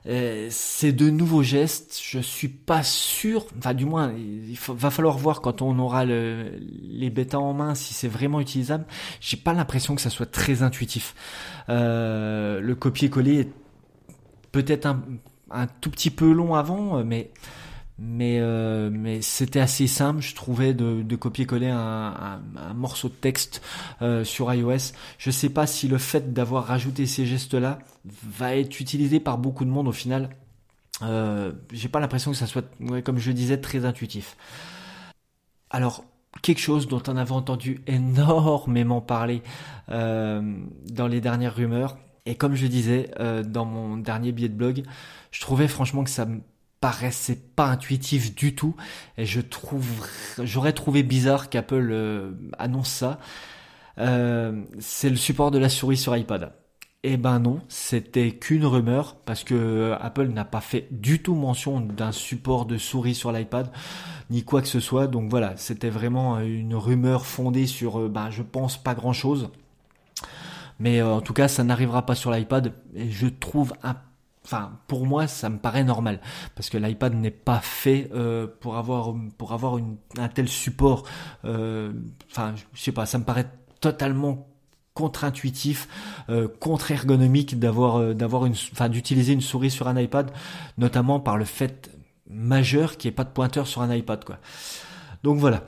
Euh, 0.06 0.47
ces 0.49 0.91
deux 0.91 1.12
nouveaux 1.12 1.43
gestes, 1.43 1.97
je 2.04 2.19
suis 2.19 2.49
pas 2.49 2.84
sûr, 2.84 3.45
enfin 3.58 3.73
du 3.73 3.86
moins, 3.86 4.12
il 4.12 4.58
va 4.67 4.89
falloir 4.89 5.17
voir 5.17 5.39
quand 5.39 5.62
on 5.62 5.80
aura 5.80 6.04
le, 6.04 6.52
les 6.60 7.10
bêtas 7.10 7.38
en 7.38 7.54
main 7.54 7.73
si 7.73 7.93
c'est 7.93 8.10
vraiment 8.10 8.41
utilisable. 8.41 8.86
J'ai 9.21 9.38
pas 9.38 9.54
l'impression 9.54 9.95
que 9.95 10.02
ça 10.02 10.10
soit 10.10 10.30
très 10.30 10.62
intuitif. 10.62 11.15
Euh, 11.69 12.60
le 12.60 12.76
copier-coller 12.76 13.39
est 13.39 13.54
peut-être 14.53 14.85
un, 14.85 15.03
un 15.51 15.67
tout 15.67 15.91
petit 15.91 16.09
peu 16.11 16.31
long 16.31 16.55
avant, 16.55 16.99
euh, 16.99 17.03
mais 17.03 17.31
mais 17.99 18.39
euh, 18.39 18.89
mais 18.91 19.21
c'était 19.21 19.59
assez 19.59 19.85
simple 19.85 20.19
je 20.21 20.33
trouvais 20.33 20.73
de, 20.73 21.03
de 21.03 21.15
copier-coller 21.15 21.69
un, 21.69 22.41
un, 22.57 22.73
morceau 22.73 23.09
de 23.09 23.13
texte 23.13 23.61
euh, 24.01 24.23
sur 24.23 24.51
iOS. 24.53 24.93
Je 25.17 25.31
sais 25.31 25.49
pas 25.49 25.67
si 25.67 25.87
le 25.87 25.97
fait 25.97 26.33
d'avoir 26.33 26.65
rajouté 26.65 27.05
ces 27.05 27.25
gestes 27.25 27.53
là 27.53 27.79
va 28.05 28.55
être 28.55 28.79
utilisé 28.79 29.19
par 29.19 29.37
beaucoup 29.37 29.65
de 29.65 29.69
monde 29.69 29.87
au 29.87 29.91
final 29.91 30.29
euh, 31.01 31.51
j'ai 31.71 31.89
pas 31.89 31.99
l'impression 31.99 32.31
que 32.31 32.37
ça 32.37 32.47
soit 32.47 32.65
ouais, 32.79 33.01
comme 33.01 33.17
je 33.17 33.31
disais 33.31 33.59
très 33.59 33.85
intuitif. 33.85 34.37
Alors 35.69 36.03
quelque 36.41 36.59
chose 36.59 36.87
dont 36.87 37.01
on 37.07 37.17
avait 37.17 37.31
entendu 37.31 37.81
énormément 37.87 39.01
parler 39.01 39.41
euh, 39.89 40.41
dans 40.91 41.07
les 41.07 41.21
dernières 41.21 41.55
rumeurs 41.55 41.97
et 42.25 42.36
comme 42.36 42.55
je 42.55 42.67
disais 42.67 43.12
euh, 43.19 43.43
dans 43.43 43.65
mon 43.65 43.97
dernier 43.97 44.31
billet 44.31 44.49
de 44.49 44.55
blog 44.55 44.83
je 45.31 45.41
trouvais 45.41 45.67
franchement 45.67 46.03
que 46.03 46.09
ça 46.09 46.25
me 46.25 46.41
paraissait 46.79 47.39
pas 47.55 47.67
intuitif 47.67 48.36
du 48.36 48.55
tout 48.55 48.75
et 49.17 49.25
je 49.25 49.39
trouve 49.41 49.88
j'aurais 50.43 50.73
trouvé 50.73 51.03
bizarre 51.03 51.49
qu'Apple 51.49 51.89
euh, 51.91 52.31
annonce 52.57 52.89
ça. 52.89 53.19
Euh, 53.99 54.63
c'est 54.79 55.09
le 55.09 55.15
support 55.15 55.51
de 55.51 55.59
la 55.59 55.69
souris 55.69 55.97
sur 55.97 56.15
iPad. 56.17 56.51
Eh 57.05 57.17
ben 57.17 57.39
non, 57.39 57.62
c'était 57.67 58.31
qu'une 58.31 58.65
rumeur 58.65 59.17
parce 59.25 59.43
que 59.43 59.93
Apple 59.99 60.27
n'a 60.27 60.45
pas 60.45 60.62
fait 60.62 60.88
du 60.91 61.21
tout 61.21 61.36
mention 61.36 61.81
d'un 61.81 62.13
support 62.13 62.65
de 62.65 62.77
souris 62.77 63.13
sur 63.15 63.31
l'iPad 63.31 63.69
ni 64.29 64.43
quoi 64.43 64.62
que 64.62 64.67
ce 64.69 64.79
soit. 64.79 65.07
Donc 65.07 65.29
voilà, 65.29 65.55
c'était 65.57 65.89
vraiment 65.89 66.39
une 66.39 66.75
rumeur 66.75 67.25
fondée 67.25 67.67
sur, 67.67 67.99
euh, 67.99 68.09
ben 68.09 68.29
je 68.29 68.41
pense 68.41 68.81
pas 68.81 68.93
grand 68.95 69.13
chose. 69.13 69.49
Mais 70.83 70.99
euh, 70.99 71.13
en 71.13 71.21
tout 71.21 71.31
cas, 71.31 71.47
ça 71.47 71.63
n'arrivera 71.63 72.05
pas 72.05 72.13
sur 72.13 72.29
l'iPad 72.29 72.73
et 72.93 73.09
je 73.09 73.27
trouve 73.27 73.73
un 73.83 73.95
Enfin, 74.45 74.73
pour 74.87 75.05
moi, 75.05 75.25
ça 75.27 75.47
me 75.47 75.57
paraît 75.57 75.85
normal 75.85 76.19
parce 76.53 76.69
que 76.69 76.77
l'iPad 76.77 77.13
n'est 77.13 77.31
pas 77.31 77.59
fait 77.59 78.09
euh, 78.13 78.45
pour 78.59 78.75
avoir 78.75 79.15
pour 79.37 79.53
avoir 79.53 79.77
une, 79.77 79.95
un 80.17 80.27
tel 80.27 80.49
support. 80.49 81.07
Euh, 81.45 81.93
enfin, 82.29 82.53
je 82.73 82.81
sais 82.81 82.91
pas, 82.91 83.05
ça 83.05 83.17
me 83.19 83.23
paraît 83.23 83.49
totalement 83.79 84.49
contre-intuitif, 84.95 85.87
euh, 86.29 86.49
contre-ergonomique 86.59 87.57
d'avoir 87.57 88.01
euh, 88.01 88.13
d'avoir 88.13 88.45
une, 88.45 88.51
enfin 88.73 88.89
d'utiliser 88.89 89.31
une 89.31 89.39
souris 89.39 89.71
sur 89.71 89.87
un 89.87 89.97
iPad, 89.97 90.29
notamment 90.77 91.21
par 91.21 91.37
le 91.37 91.45
fait 91.45 91.89
majeur 92.29 92.97
qu'il 92.97 93.07
n'y 93.07 93.13
ait 93.13 93.15
pas 93.15 93.23
de 93.23 93.29
pointeur 93.29 93.65
sur 93.65 93.81
un 93.81 93.95
iPad, 93.95 94.25
quoi. 94.25 94.39
Donc 95.23 95.39
voilà. 95.39 95.63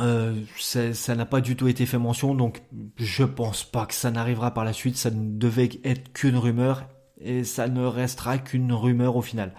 Euh, 0.00 0.34
ça 0.56 1.14
n'a 1.16 1.26
pas 1.26 1.40
du 1.40 1.56
tout 1.56 1.66
été 1.66 1.84
fait 1.84 1.98
mention, 1.98 2.34
donc 2.34 2.62
je 2.96 3.24
pense 3.24 3.64
pas 3.64 3.84
que 3.86 3.94
ça 3.94 4.10
n'arrivera 4.10 4.54
par 4.54 4.64
la 4.64 4.72
suite. 4.72 4.96
Ça 4.96 5.10
ne 5.10 5.38
devait 5.38 5.70
être 5.84 6.12
qu'une 6.12 6.36
rumeur 6.36 6.84
et 7.20 7.44
ça 7.44 7.68
ne 7.68 7.84
restera 7.84 8.38
qu'une 8.38 8.72
rumeur 8.72 9.16
au 9.16 9.22
final. 9.22 9.52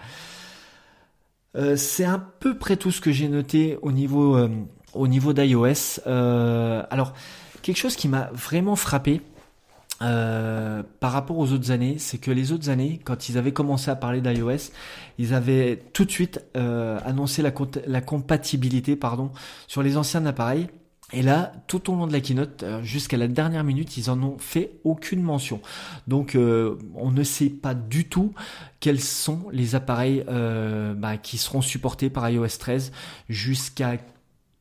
Euh, 1.56 1.76
c'est 1.76 2.04
à 2.04 2.18
peu 2.18 2.56
près 2.56 2.76
tout 2.76 2.90
ce 2.90 3.00
que 3.00 3.10
j'ai 3.10 3.28
noté 3.28 3.78
au 3.82 3.92
niveau 3.92 4.36
euh, 4.36 4.48
au 4.94 5.08
niveau 5.08 5.32
d'iOS. 5.32 6.00
Euh, 6.06 6.82
alors 6.90 7.12
quelque 7.62 7.76
chose 7.76 7.96
qui 7.96 8.08
m'a 8.08 8.30
vraiment 8.32 8.76
frappé 8.76 9.20
euh, 10.02 10.82
par 11.00 11.12
rapport 11.12 11.38
aux 11.38 11.52
autres 11.52 11.70
années, 11.70 11.96
c'est 11.98 12.18
que 12.18 12.30
les 12.30 12.52
autres 12.52 12.70
années, 12.70 13.00
quand 13.04 13.28
ils 13.28 13.38
avaient 13.38 13.52
commencé 13.52 13.90
à 13.90 13.96
parler 13.96 14.20
d'iOS, 14.20 14.72
ils 15.18 15.34
avaient 15.34 15.82
tout 15.92 16.04
de 16.04 16.10
suite 16.10 16.40
annoncé 16.54 17.42
la, 17.42 18.00
compatibilité 18.00 18.96
pardon 18.96 19.30
sur 19.66 19.82
les 19.82 19.96
anciens 19.96 20.24
appareils 20.26 20.68
et 21.12 21.22
là, 21.22 21.52
tout 21.66 21.90
au 21.90 21.96
long 21.96 22.06
de 22.06 22.12
la 22.12 22.20
keynote, 22.20 22.62
euh, 22.62 22.82
jusqu'à 22.82 23.16
la 23.16 23.26
dernière 23.26 23.64
minute, 23.64 23.96
ils 23.96 24.10
en 24.10 24.22
ont 24.22 24.38
fait 24.38 24.78
aucune 24.84 25.22
mention. 25.22 25.60
Donc, 26.06 26.34
euh, 26.34 26.78
on 26.94 27.10
ne 27.10 27.22
sait 27.22 27.50
pas 27.50 27.74
du 27.74 28.08
tout 28.08 28.32
quels 28.78 29.00
sont 29.00 29.46
les 29.52 29.74
appareils 29.74 30.24
euh, 30.28 30.94
bah, 30.94 31.16
qui 31.16 31.36
seront 31.36 31.62
supportés 31.62 32.10
par 32.10 32.28
iOS 32.30 32.46
13 32.58 32.92
jusqu'à 33.28 33.96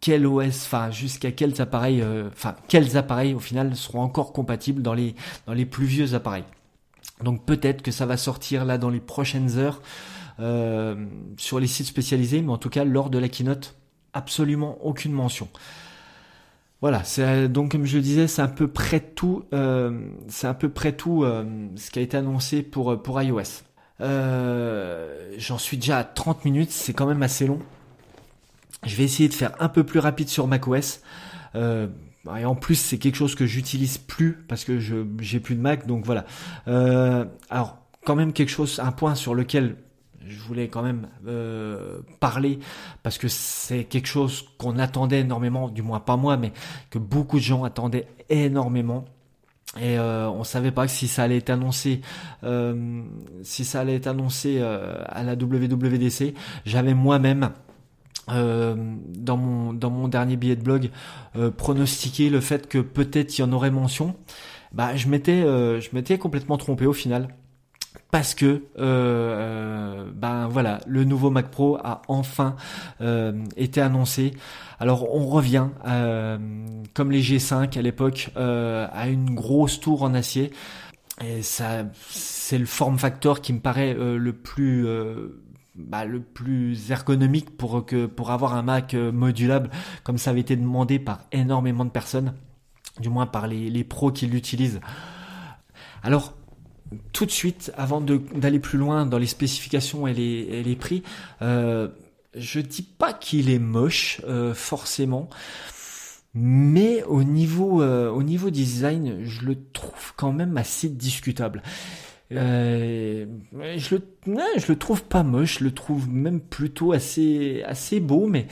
quel 0.02 0.26
OS, 0.26 0.66
enfin 0.66 0.92
jusqu'à 0.92 1.32
quels 1.32 1.62
appareils, 1.62 2.02
euh, 2.02 2.30
enfin 2.30 2.56
quels 2.68 2.98
appareils 2.98 3.34
au 3.34 3.40
final 3.40 3.76
seront 3.76 4.02
encore 4.02 4.34
compatibles 4.34 4.82
dans 4.82 4.94
les 4.94 5.16
dans 5.48 5.54
les 5.54 5.66
plus 5.66 5.86
vieux 5.86 6.14
appareils. 6.14 6.46
Donc 7.24 7.46
peut-être 7.46 7.82
que 7.82 7.92
ça 7.92 8.06
va 8.06 8.18
sortir 8.18 8.66
là 8.66 8.78
dans 8.78 8.90
les 8.90 9.02
prochaines 9.02 9.58
heures 9.58 9.82
sur 11.38 11.60
les 11.60 11.68
sites 11.68 11.88
spécialisés, 11.88 12.42
mais 12.42 12.52
en 12.52 12.58
tout 12.58 12.70
cas 12.70 12.86
lors 12.86 13.10
de 13.10 13.18
la 13.18 13.28
keynote, 13.28 13.76
absolument 14.14 14.78
aucune 14.82 15.12
mention. 15.12 15.50
Voilà, 16.82 17.04
c'est 17.04 17.50
donc 17.50 17.72
comme 17.72 17.86
je 17.86 17.98
le 17.98 18.04
disais, 18.04 18.28
c'est 18.28 18.42
à 18.42 18.48
peu 18.48 18.70
près 18.70 19.02
tout, 19.02 19.44
euh, 19.54 20.00
c'est 20.30 20.48
à 20.48 20.54
peu 20.54 20.70
près 20.70 20.94
tout 20.94 21.24
euh, 21.24 21.44
ce 21.76 21.92
qui 21.92 22.00
a 22.00 22.02
été 22.02 22.16
annoncé 22.16 22.64
pour 22.64 22.94
euh, 22.94 22.98
pour 22.98 23.22
iOS. 23.22 23.64
Euh, 24.00 25.34
J'en 25.38 25.58
suis 25.58 25.76
déjà 25.76 25.98
à 25.98 26.04
30 26.06 26.46
minutes, 26.46 26.72
c'est 26.72 26.94
quand 26.94 27.06
même 27.06 27.22
assez 27.22 27.48
long. 27.48 27.60
Je 28.86 28.96
vais 28.96 29.04
essayer 29.04 29.30
de 29.30 29.34
faire 29.34 29.52
un 29.60 29.70
peu 29.70 29.84
plus 29.84 30.00
rapide 30.00 30.30
sur 30.30 30.48
macOS. 30.48 31.02
Euh, 31.56 31.88
et 32.38 32.46
en 32.46 32.56
plus, 32.56 32.76
c'est 32.76 32.98
quelque 32.98 33.16
chose 33.16 33.36
que 33.36 33.46
j'utilise 33.46 33.98
plus 33.98 34.44
parce 34.48 34.64
que 34.64 34.80
je 34.80 35.06
j'ai 35.20 35.40
plus 35.40 35.56
de 35.56 35.62
Mac, 35.62 35.88
donc 35.88 36.06
voilà. 36.06 36.26
Euh, 36.68 37.26
alors, 37.50 37.78
quand 38.06 38.16
même 38.16 38.34
quelque 38.34 38.50
chose, 38.50 38.80
un 38.84 38.92
point 38.92 39.16
sur 39.16 39.36
lequel 39.36 39.78
je 40.28 40.40
voulais 40.40 40.68
quand 40.68 40.84
même 40.84 41.08
euh, 41.28 42.00
parler 42.20 42.60
parce 43.04 43.18
que 43.18 43.28
c'est 43.28 43.84
quelque 43.86 44.08
chose 44.08 44.46
qu'on 44.58 44.78
attendait 44.78 45.22
énormément, 45.22 45.70
du 45.70 45.82
moins 45.82 46.00
pas 46.00 46.18
moi, 46.18 46.38
mais 46.38 46.52
que 46.90 47.00
beaucoup 47.00 47.38
de 47.38 47.44
gens 47.44 47.64
attendaient 47.64 48.08
énormément. 48.30 49.06
Et 49.78 50.00
euh, 50.00 50.30
on 50.30 50.44
savait 50.44 50.72
pas 50.72 50.88
si 50.88 51.08
ça 51.08 51.24
allait 51.24 51.38
être 51.38 51.52
annoncé, 51.52 52.02
euh, 52.44 53.04
si 53.44 53.64
ça 53.64 53.82
allait 53.82 53.96
être 53.96 54.08
annoncé 54.08 54.58
euh, 54.60 55.04
à 55.08 55.24
la 55.24 55.34
WWDC. 55.34 56.34
J'avais 56.66 56.96
moi-même 56.96 57.52
euh, 58.32 58.76
dans 59.08 59.38
mon 59.38 59.74
dans 59.74 59.90
mon 59.90 60.08
dernier 60.08 60.36
billet 60.36 60.56
de 60.56 60.64
blog 60.64 60.90
euh, 61.36 61.52
pronostiqué 61.52 62.30
le 62.30 62.42
fait 62.42 62.68
que 62.68 62.80
peut-être 62.80 63.38
il 63.38 63.42
y 63.42 63.44
en 63.44 63.52
aurait 63.52 63.72
mention. 63.72 64.16
Bah 64.72 64.96
je 64.96 65.08
m'étais 65.08 65.42
je 65.42 65.90
m'étais 65.94 66.18
complètement 66.18 66.58
trompé 66.58 66.86
au 66.86 66.94
final 66.94 67.30
parce 68.12 68.34
que 68.34 68.46
euh, 68.46 68.62
euh, 68.80 70.12
ben 70.14 70.48
voilà 70.48 70.80
le 70.88 71.04
nouveau 71.04 71.30
Mac 71.30 71.50
Pro 71.50 71.78
a 71.78 72.02
enfin 72.08 72.56
euh, 73.02 73.34
été 73.56 73.82
annoncé. 73.82 74.32
Alors 74.80 75.14
on 75.14 75.28
revient 75.28 75.68
euh, 75.88 76.38
comme 76.94 77.12
les 77.12 77.22
G5 77.22 77.78
à 77.78 77.82
l'époque 77.82 78.32
euh, 78.38 78.88
à 78.92 79.10
une 79.10 79.36
grosse 79.36 79.80
tour 79.80 80.04
en 80.04 80.14
acier 80.14 80.52
et 81.24 81.42
ça 81.42 81.84
c'est 82.10 82.58
le 82.58 82.66
form 82.66 82.98
factor 82.98 83.42
qui 83.42 83.54
me 83.54 83.60
paraît 83.60 83.96
euh, 83.96 84.18
le 84.18 84.34
plus 84.34 84.88
bah, 85.80 86.06
le 86.06 86.20
plus 86.20 86.92
ergonomique 86.92 87.58
pour 87.58 87.86
que 87.86 88.06
pour 88.06 88.32
avoir 88.32 88.54
un 88.54 88.62
Mac 88.62 88.94
modulable 88.94 89.70
comme 90.04 90.18
ça 90.18 90.32
avait 90.32 90.42
été 90.42 90.56
demandé 90.56 91.00
par 91.00 91.22
énormément 91.32 91.86
de 91.86 91.90
personnes, 91.90 92.34
du 93.00 93.10
moins 93.10 93.26
par 93.26 93.48
les, 93.48 93.70
les 93.70 93.84
pros 93.84 94.12
qui 94.12 94.28
l'utilisent. 94.28 94.82
Alors 96.04 96.34
tout 97.14 97.26
de 97.26 97.32
suite, 97.32 97.72
avant 97.78 98.02
d'aller 98.02 98.60
plus 98.60 98.78
loin 98.78 99.06
dans 99.06 99.18
les 99.18 99.28
spécifications 99.28 100.08
et 100.08 100.14
les, 100.14 100.64
les 100.64 100.76
prix, 100.76 101.04
euh, 101.42 101.88
je 102.36 102.60
dis 102.60 102.82
pas 102.82 103.14
qu'il 103.14 103.50
est 103.50 103.60
moche 103.60 104.22
euh, 104.28 104.54
forcément, 104.54 105.30
mais 106.34 107.04
au 107.04 107.24
niveau 107.24 107.82
euh, 107.82 108.10
au 108.10 108.24
niveau 108.24 108.50
design, 108.50 109.24
je 109.24 109.46
le 109.46 109.58
trouve 109.72 110.14
quand 110.16 110.32
même 110.32 110.58
assez 110.58 110.90
discutable. 110.90 111.62
Euh, 112.32 113.26
je 113.78 113.96
le 113.96 114.02
je 114.58 114.68
le 114.68 114.78
trouve 114.78 115.04
pas 115.04 115.24
moche, 115.24 115.60
je 115.60 115.64
le 115.64 115.72
trouve 115.72 116.08
même 116.10 116.40
plutôt 116.40 116.92
assez 116.92 117.64
assez 117.66 118.00
beau, 118.00 118.28
mais 118.28 118.46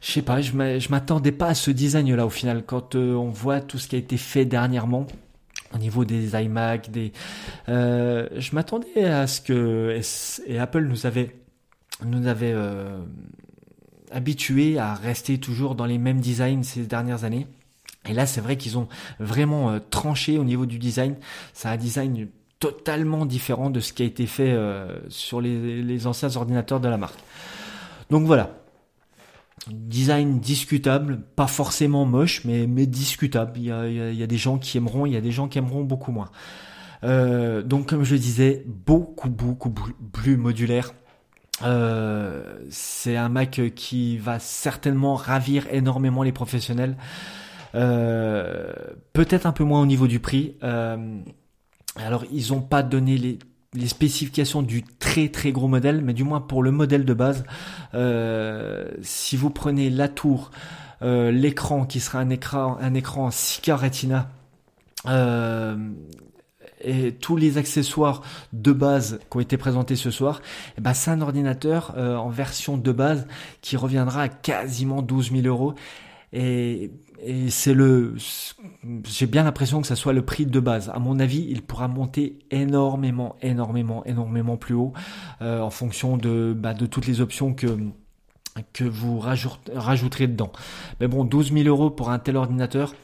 je 0.00 0.12
sais 0.12 0.22
pas, 0.22 0.40
je 0.40 0.52
m'attendais 0.90 1.32
pas 1.32 1.48
à 1.48 1.54
ce 1.54 1.72
design 1.72 2.14
là 2.14 2.26
au 2.26 2.30
final 2.30 2.62
quand 2.64 2.94
euh, 2.94 3.14
on 3.14 3.30
voit 3.30 3.60
tout 3.60 3.78
ce 3.78 3.88
qui 3.88 3.96
a 3.96 3.98
été 3.98 4.16
fait 4.18 4.44
dernièrement 4.44 5.06
au 5.74 5.78
niveau 5.78 6.04
des 6.04 6.40
iMac, 6.40 6.90
des, 6.90 7.12
euh, 7.68 8.28
je 8.36 8.54
m'attendais 8.54 9.04
à 9.04 9.26
ce 9.26 9.40
que 9.40 10.00
et 10.46 10.58
Apple 10.58 10.84
nous 10.84 11.06
avait 11.06 11.34
nous 12.04 12.26
avait 12.26 12.52
euh, 12.54 13.00
habitués 14.10 14.78
à 14.78 14.94
rester 14.94 15.38
toujours 15.38 15.74
dans 15.74 15.86
les 15.86 15.98
mêmes 15.98 16.20
designs 16.20 16.62
ces 16.62 16.82
dernières 16.82 17.24
années. 17.24 17.46
Et 18.08 18.12
là, 18.12 18.26
c'est 18.26 18.40
vrai 18.40 18.56
qu'ils 18.56 18.76
ont 18.76 18.88
vraiment 19.18 19.70
euh, 19.70 19.78
tranché 19.90 20.38
au 20.38 20.44
niveau 20.44 20.66
du 20.66 20.78
design. 20.78 21.16
C'est 21.54 21.68
un 21.68 21.76
design 21.76 22.28
totalement 22.64 23.26
différent 23.26 23.68
de 23.68 23.78
ce 23.80 23.92
qui 23.92 24.02
a 24.02 24.06
été 24.06 24.26
fait 24.26 24.52
euh, 24.52 24.96
sur 25.10 25.42
les, 25.42 26.06
anciens 26.06 26.34
ordinateurs 26.34 26.80
de 26.80 26.88
la 26.88 26.96
marque. 26.96 27.18
Donc 28.08 28.24
voilà, 28.24 28.56
design 29.68 30.40
discutable, 30.40 31.20
pas 31.36 31.46
forcément 31.46 32.06
moche, 32.06 32.42
mais, 32.46 32.66
discutable. 32.86 33.52
Il 33.56 33.64
y, 33.66 34.22
a, 34.22 34.26
des 34.26 34.36
gens 34.38 34.56
qui 34.56 34.78
aimeront, 34.78 35.04
il 35.04 35.12
y 35.12 35.16
a 35.16 35.20
des 35.20 35.30
gens 35.30 35.46
qui 35.46 35.58
aimeront 35.58 35.82
beaucoup 35.82 36.10
moins. 36.10 36.30
Euh, 37.02 37.62
donc 37.62 37.86
comme 37.90 38.02
je 38.02 38.16
disais, 38.16 38.64
beaucoup 38.66 39.28
beaucoup 39.28 39.74
plus 40.12 40.38
modulaire. 40.38 40.94
Euh, 41.62 42.60
c'est 42.70 43.16
un 43.16 43.28
Mac 43.28 43.60
qui 43.74 44.16
va 44.16 44.38
certainement 44.38 45.16
ravir 45.16 45.66
énormément 45.70 46.22
les 46.22 46.32
professionnels. 46.32 46.96
Peut-être 47.74 49.44
un 49.44 49.52
peu 49.52 49.64
moins 49.64 49.82
au 49.82 49.86
niveau 49.86 50.06
du 50.06 50.18
prix. 50.18 50.56
Alors 51.96 52.24
ils 52.32 52.52
ont 52.52 52.60
pas 52.60 52.82
donné 52.82 53.38
les 53.74 53.88
spécifications 53.88 54.62
du 54.62 54.82
très 54.82 55.28
très 55.28 55.52
gros 55.52 55.68
modèle, 55.68 56.00
mais 56.00 56.14
du 56.14 56.24
moins 56.24 56.40
pour 56.40 56.62
le 56.62 56.70
modèle 56.70 57.04
de 57.04 57.14
base, 57.14 57.44
euh, 57.94 58.88
si 59.02 59.36
vous 59.36 59.50
prenez 59.50 59.90
la 59.90 60.08
tour, 60.08 60.50
euh, 61.02 61.30
l'écran 61.30 61.84
qui 61.84 62.00
sera 62.00 62.20
un 62.20 62.30
écran 62.30 62.78
un 62.80 62.94
écran 62.94 63.28
6K 63.28 63.72
Retina. 63.72 64.30
Euh, 65.06 65.76
et 66.86 67.12
tous 67.12 67.36
les 67.36 67.56
accessoires 67.56 68.22
de 68.52 68.72
base 68.72 69.18
qui 69.30 69.36
ont 69.38 69.40
été 69.40 69.56
présentés 69.56 69.96
ce 69.96 70.10
soir, 70.10 70.42
eh 70.76 70.82
ben 70.82 70.92
c'est 70.92 71.10
un 71.10 71.22
ordinateur 71.22 71.94
en 71.96 72.28
version 72.28 72.76
de 72.76 72.92
base 72.92 73.26
qui 73.62 73.78
reviendra 73.78 74.22
à 74.22 74.28
quasiment 74.28 75.00
12 75.00 75.30
000 75.32 75.46
euros. 75.46 75.74
Et, 76.34 76.90
et 77.22 77.50
c'est 77.50 77.74
le, 77.74 78.14
j'ai 79.04 79.26
bien 79.26 79.44
l'impression 79.44 79.80
que 79.80 79.86
ça 79.86 79.96
soit 79.96 80.12
le 80.12 80.24
prix 80.24 80.46
de 80.46 80.60
base. 80.60 80.90
À 80.92 80.98
mon 80.98 81.18
avis, 81.18 81.46
il 81.48 81.62
pourra 81.62 81.88
monter 81.88 82.38
énormément, 82.50 83.36
énormément, 83.40 84.04
énormément 84.04 84.56
plus 84.56 84.74
haut 84.74 84.92
euh, 85.40 85.60
en 85.60 85.70
fonction 85.70 86.16
de, 86.16 86.54
bah, 86.56 86.74
de 86.74 86.86
toutes 86.86 87.06
les 87.06 87.20
options 87.20 87.54
que 87.54 87.78
que 88.72 88.84
vous 88.84 89.18
rajouterez 89.18 90.28
dedans. 90.28 90.52
Mais 91.00 91.08
bon, 91.08 91.24
12 91.24 91.52
000 91.52 91.66
euros 91.66 91.90
pour 91.90 92.10
un 92.10 92.20
tel 92.20 92.36
ordinateur. 92.36 92.94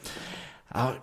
Alors, 0.71 0.93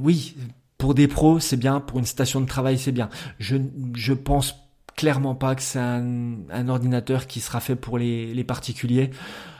oui, 0.00 0.36
pour 0.76 0.92
des 0.94 1.06
pros, 1.06 1.38
c'est 1.38 1.56
bien. 1.56 1.78
Pour 1.78 2.00
une 2.00 2.04
station 2.04 2.40
de 2.40 2.46
travail, 2.46 2.78
c'est 2.78 2.90
bien. 2.90 3.10
Je, 3.38 3.56
je 3.94 4.12
pense 4.12 4.56
clairement 4.96 5.36
pas 5.36 5.54
que 5.54 5.62
c'est 5.62 5.78
un, 5.78 6.68
ordinateur 6.68 7.28
qui 7.28 7.38
sera 7.38 7.60
fait 7.60 7.76
pour 7.76 7.96
les 7.96 8.42
particuliers. 8.42 9.12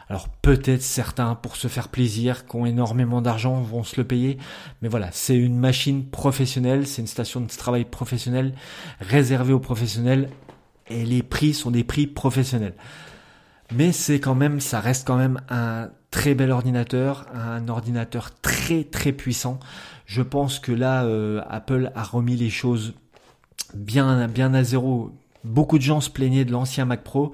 Alors 0.09 0.29
peut-être 0.29 0.83
certains 0.83 1.35
pour 1.35 1.57
se 1.57 1.69
faire 1.69 1.89
plaisir, 1.89 2.47
qui 2.47 2.57
ont 2.57 2.67
énormément 2.67 3.23
d'argent, 3.23 3.61
vont 3.61 3.85
se 3.85 3.97
le 3.97 4.05
payer. 4.05 4.39
Mais 4.83 4.89
voilà, 4.89 5.09
c'est 5.13 5.37
une 5.37 5.59
machine 5.59 6.05
professionnelle, 6.05 6.87
c'est 6.87 7.03
une 7.03 7.09
station 7.09 7.41
de 7.41 7.47
travail 7.47 7.85
professionnelle, 7.85 8.55
réservée 9.01 9.53
aux 9.53 9.61
professionnels. 9.61 10.29
Et 10.89 11.05
les 11.05 11.23
prix 11.23 11.55
sont 11.55 11.71
des 11.71 11.85
prix 11.85 12.07
professionnels. 12.07 12.75
Mais 13.73 13.93
c'est 13.93 14.21
quand 14.21 14.35
même, 14.35 14.61
ça 14.61 14.81
reste 14.81 15.07
quand 15.07 15.17
même 15.17 15.41
un 15.49 15.89
très 16.11 16.35
bel 16.35 16.51
ordinateur, 16.51 17.27
un 17.35 17.67
ordinateur 17.69 18.31
très 18.41 18.85
très 18.85 19.13
puissant. 19.13 19.59
Je 20.05 20.21
pense 20.21 20.59
que 20.59 20.73
là, 20.73 21.05
euh, 21.05 21.41
Apple 21.49 21.91
a 21.95 22.03
remis 22.03 22.37
les 22.37 22.51
choses 22.51 22.93
bien 23.75 24.29
bien 24.29 24.53
à 24.53 24.63
zéro. 24.63 25.13
Beaucoup 25.45 25.79
de 25.79 25.83
gens 25.83 26.01
se 26.01 26.11
plaignaient 26.11 26.45
de 26.45 26.53
l'ancien 26.53 26.85
Mac 26.85 27.03
Pro. 27.03 27.33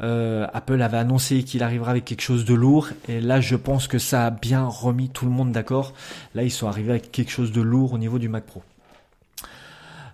Euh, 0.00 0.46
Apple 0.52 0.80
avait 0.80 0.96
annoncé 0.96 1.42
qu'il 1.42 1.62
arrivera 1.64 1.90
avec 1.90 2.04
quelque 2.04 2.20
chose 2.20 2.44
de 2.44 2.54
lourd 2.54 2.88
et 3.08 3.20
là 3.20 3.40
je 3.40 3.56
pense 3.56 3.88
que 3.88 3.98
ça 3.98 4.26
a 4.26 4.30
bien 4.30 4.64
remis 4.64 5.08
tout 5.08 5.24
le 5.24 5.32
monde 5.32 5.50
d'accord. 5.50 5.92
Là 6.34 6.44
ils 6.44 6.52
sont 6.52 6.68
arrivés 6.68 6.90
avec 6.90 7.10
quelque 7.10 7.32
chose 7.32 7.50
de 7.50 7.60
lourd 7.60 7.94
au 7.94 7.98
niveau 7.98 8.18
du 8.18 8.28
Mac 8.28 8.44
Pro. 8.44 8.62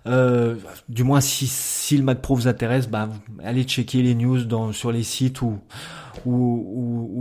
Euh, 0.07 0.55
du 0.89 1.03
moins 1.03 1.21
si, 1.21 1.45
si 1.47 1.97
le 1.97 2.03
Mac 2.03 2.21
Pro 2.21 2.35
vous 2.35 2.47
intéresse, 2.47 2.87
bah, 2.87 3.09
allez 3.43 3.63
checker 3.63 4.01
les 4.01 4.15
news 4.15 4.39
sur 4.73 4.91
les 4.91 5.03
sites 5.03 5.41
ou, 5.41 5.59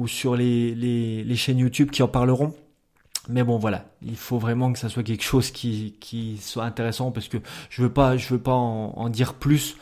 sur 0.06 0.36
les, 0.36 1.34
chaînes 1.36 1.58
YouTube 1.58 1.90
qui 1.90 2.02
en 2.02 2.08
parleront. 2.08 2.54
Mais 3.28 3.42
bon 3.42 3.56
voilà, 3.56 3.86
il 4.02 4.16
faut 4.16 4.38
vraiment 4.38 4.72
que 4.72 4.78
ça 4.78 4.90
soit 4.90 5.02
quelque 5.02 5.24
chose 5.24 5.50
qui, 5.50 6.38
soit 6.42 6.64
intéressant 6.64 7.10
parce 7.10 7.28
que 7.28 7.38
je 7.70 7.82
veux 7.82 7.90
pas 7.90 8.18
je 8.18 8.28
veux 8.28 8.40
pas 8.40 8.52
en, 8.52 8.92
en 8.96 9.08
dire 9.10 9.34
plus. 9.34 9.76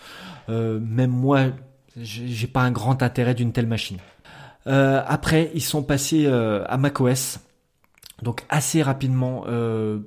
Euh, 0.49 0.81
même 0.81 1.11
moi, 1.11 1.47
j'ai 2.01 2.47
pas 2.47 2.63
un 2.63 2.71
grand 2.71 3.03
intérêt 3.03 3.35
d'une 3.35 3.53
telle 3.53 3.67
machine. 3.67 3.99
Euh, 4.67 5.03
après, 5.07 5.51
ils 5.55 5.63
sont 5.63 5.83
passés 5.83 6.27
euh, 6.27 6.65
à 6.69 6.77
macOS, 6.77 7.41
donc 8.23 8.45
assez 8.49 8.83
rapidement. 8.83 9.45
Euh, 9.49 10.01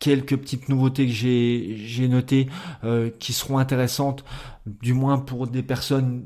quelques 0.00 0.36
petites 0.36 0.68
nouveautés 0.68 1.06
que 1.06 1.12
j'ai 1.12 2.08
notées 2.08 2.48
euh, 2.82 3.10
qui 3.18 3.32
seront 3.32 3.58
intéressantes, 3.58 4.24
du 4.66 4.92
moins 4.92 5.18
pour 5.18 5.46
des 5.46 5.62
personnes 5.62 6.24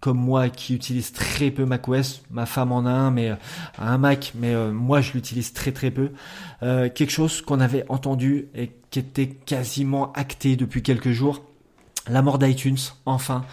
comme 0.00 0.18
moi 0.18 0.50
qui 0.50 0.74
utilisent 0.74 1.12
très 1.12 1.50
peu 1.50 1.64
macOS. 1.64 2.22
Ma 2.30 2.44
femme 2.44 2.72
en 2.72 2.84
a 2.84 2.90
un, 2.90 3.10
mais 3.10 3.30
a 3.30 3.38
un 3.78 3.96
Mac, 3.96 4.32
mais 4.34 4.54
moi 4.70 5.00
je 5.00 5.14
l'utilise 5.14 5.54
très 5.54 5.72
très 5.72 5.90
peu. 5.90 6.10
Quelque 6.60 7.10
chose 7.10 7.40
qu'on 7.40 7.58
avait 7.58 7.86
entendu 7.88 8.48
et 8.54 8.70
qui 8.90 8.98
était 8.98 9.28
quasiment 9.28 10.12
acté 10.12 10.56
depuis 10.56 10.82
quelques 10.82 11.12
jours. 11.12 11.42
La 12.08 12.20
mort 12.20 12.38
d'iTunes, 12.38 12.76
enfin. 13.06 13.44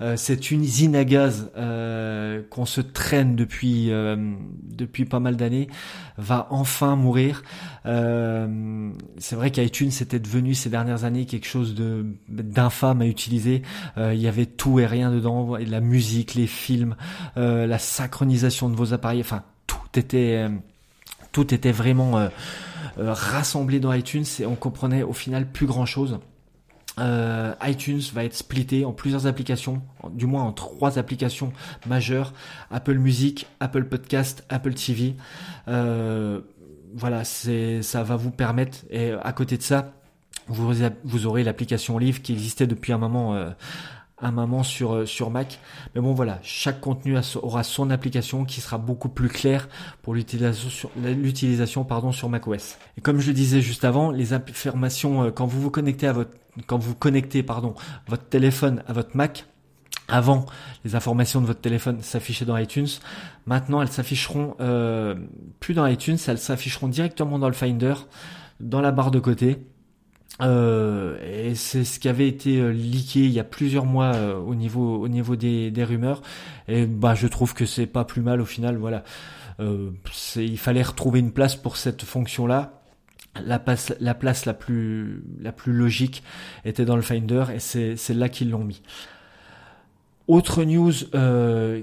Euh, 0.00 0.16
cette 0.16 0.50
usine 0.50 0.96
à 0.96 1.04
gaz 1.04 1.50
euh, 1.56 2.42
qu'on 2.48 2.64
se 2.64 2.80
traîne 2.80 3.36
depuis 3.36 3.90
euh, 3.90 4.16
depuis 4.62 5.04
pas 5.04 5.20
mal 5.20 5.36
d'années 5.36 5.68
va 6.16 6.46
enfin 6.50 6.96
mourir. 6.96 7.42
C'est 7.84 9.36
vrai 9.36 9.50
qu'iTunes 9.50 9.90
c'était 9.90 10.18
devenu 10.18 10.54
ces 10.54 10.70
dernières 10.70 11.04
années 11.04 11.26
quelque 11.26 11.46
chose 11.46 11.74
de 11.74 12.06
d'infâme 12.28 13.02
à 13.02 13.06
utiliser. 13.06 13.62
il 13.96 14.20
y 14.20 14.28
avait 14.28 14.46
tout 14.46 14.80
et 14.80 14.86
rien 14.86 15.10
dedans, 15.10 15.56
la 15.56 15.80
musique, 15.80 16.34
les 16.34 16.46
films, 16.46 16.96
la 17.36 17.78
synchronisation 17.78 18.68
de 18.68 18.76
vos 18.76 18.92
appareils, 18.92 19.20
enfin 19.20 19.42
tout 19.66 19.98
était 19.98 20.46
tout 21.32 21.54
était 21.54 21.72
vraiment 21.72 22.28
rassemblé 22.98 23.80
dans 23.80 23.92
iTunes 23.92 24.26
et 24.40 24.46
on 24.46 24.56
comprenait 24.56 25.02
au 25.02 25.14
final 25.14 25.46
plus 25.46 25.66
grand 25.66 25.86
chose. 25.86 26.18
Euh, 26.98 27.54
iTunes 27.62 28.02
va 28.12 28.24
être 28.24 28.34
splitté 28.34 28.84
en 28.84 28.92
plusieurs 28.92 29.26
applications, 29.26 29.80
du 30.10 30.26
moins 30.26 30.42
en 30.42 30.52
trois 30.52 30.98
applications 30.98 31.52
majeures 31.86 32.32
Apple 32.70 32.98
Music, 32.98 33.46
Apple 33.60 33.84
Podcast, 33.84 34.44
Apple 34.48 34.74
TV. 34.74 35.14
Euh, 35.68 36.40
voilà, 36.94 37.24
c'est 37.24 37.82
ça 37.82 38.02
va 38.02 38.16
vous 38.16 38.30
permettre. 38.30 38.78
Et 38.90 39.12
à 39.12 39.32
côté 39.32 39.56
de 39.56 39.62
ça, 39.62 39.92
vous, 40.48 41.26
aurez 41.26 41.44
l'application 41.44 41.96
Live 41.96 42.22
qui 42.22 42.32
existait 42.32 42.66
depuis 42.66 42.92
un 42.92 42.98
moment. 42.98 43.52
Un 44.22 44.32
moment 44.32 44.62
sur 44.62 44.94
euh, 44.94 45.06
sur 45.06 45.30
Mac. 45.30 45.60
Mais 45.94 46.00
bon 46.00 46.12
voilà, 46.12 46.38
chaque 46.42 46.80
contenu 46.80 47.16
aura 47.42 47.62
son 47.62 47.90
application 47.90 48.44
qui 48.44 48.60
sera 48.60 48.78
beaucoup 48.78 49.08
plus 49.08 49.28
claire 49.28 49.68
pour 50.02 50.14
l'utilisation 50.14 50.90
l'utilisation 50.96 51.84
pardon 51.84 52.12
sur 52.12 52.28
macOS. 52.28 52.78
Et 52.98 53.00
comme 53.00 53.20
je 53.20 53.28
le 53.28 53.32
disais 53.32 53.62
juste 53.62 53.84
avant, 53.84 54.10
les 54.10 54.32
informations 54.32 55.24
euh, 55.24 55.30
quand 55.30 55.46
vous 55.46 55.60
vous 55.60 55.70
connectez 55.70 56.06
à 56.06 56.12
votre 56.12 56.32
quand 56.66 56.78
vous 56.78 56.94
connectez 56.94 57.42
pardon, 57.42 57.74
votre 58.08 58.24
téléphone 58.24 58.82
à 58.86 58.92
votre 58.92 59.16
Mac, 59.16 59.46
avant, 60.10 60.44
les 60.84 60.96
informations 60.96 61.40
de 61.40 61.46
votre 61.46 61.60
téléphone 61.60 62.02
s'affichaient 62.02 62.44
dans 62.44 62.56
iTunes. 62.56 62.88
Maintenant, 63.46 63.80
elles 63.80 63.88
s'afficheront 63.88 64.56
euh, 64.60 65.14
plus 65.60 65.74
dans 65.74 65.86
iTunes, 65.86 66.18
elles 66.26 66.38
s'afficheront 66.38 66.88
directement 66.88 67.38
dans 67.38 67.48
le 67.48 67.54
Finder, 67.54 67.94
dans 68.58 68.80
la 68.80 68.90
barre 68.90 69.10
de 69.10 69.20
côté. 69.20 69.58
Euh, 70.42 71.18
et 71.48 71.54
c'est 71.54 71.84
ce 71.84 71.98
qui 72.00 72.08
avait 72.08 72.28
été 72.28 72.60
euh, 72.60 72.70
leaké 72.70 73.20
il 73.20 73.32
y 73.32 73.40
a 73.40 73.44
plusieurs 73.44 73.84
mois 73.84 74.14
euh, 74.14 74.36
au 74.36 74.54
niveau 74.54 74.96
au 74.96 75.08
niveau 75.08 75.36
des, 75.36 75.70
des 75.70 75.84
rumeurs. 75.84 76.22
Et 76.68 76.86
bah 76.86 77.14
je 77.14 77.26
trouve 77.26 77.54
que 77.54 77.66
c'est 77.66 77.86
pas 77.86 78.04
plus 78.04 78.22
mal 78.22 78.40
au 78.40 78.46
final. 78.46 78.76
Voilà, 78.76 79.04
euh, 79.60 79.90
il 80.36 80.58
fallait 80.58 80.82
retrouver 80.82 81.20
une 81.20 81.32
place 81.32 81.56
pour 81.56 81.76
cette 81.76 82.02
fonction 82.02 82.46
là 82.46 82.80
la 83.44 83.58
place, 83.58 83.94
la 84.00 84.14
place 84.14 84.44
la 84.46 84.54
plus, 84.54 85.22
la 85.40 85.52
plus 85.52 85.72
logique 85.72 86.22
était 86.64 86.84
dans 86.84 86.96
le 86.96 87.02
Finder 87.02 87.44
et 87.54 87.60
c'est 87.60 88.14
là 88.14 88.28
qu'ils 88.28 88.50
l'ont 88.50 88.64
mis. 88.64 88.82
Autre 90.26 90.64
news 90.64 90.92
euh, 91.14 91.82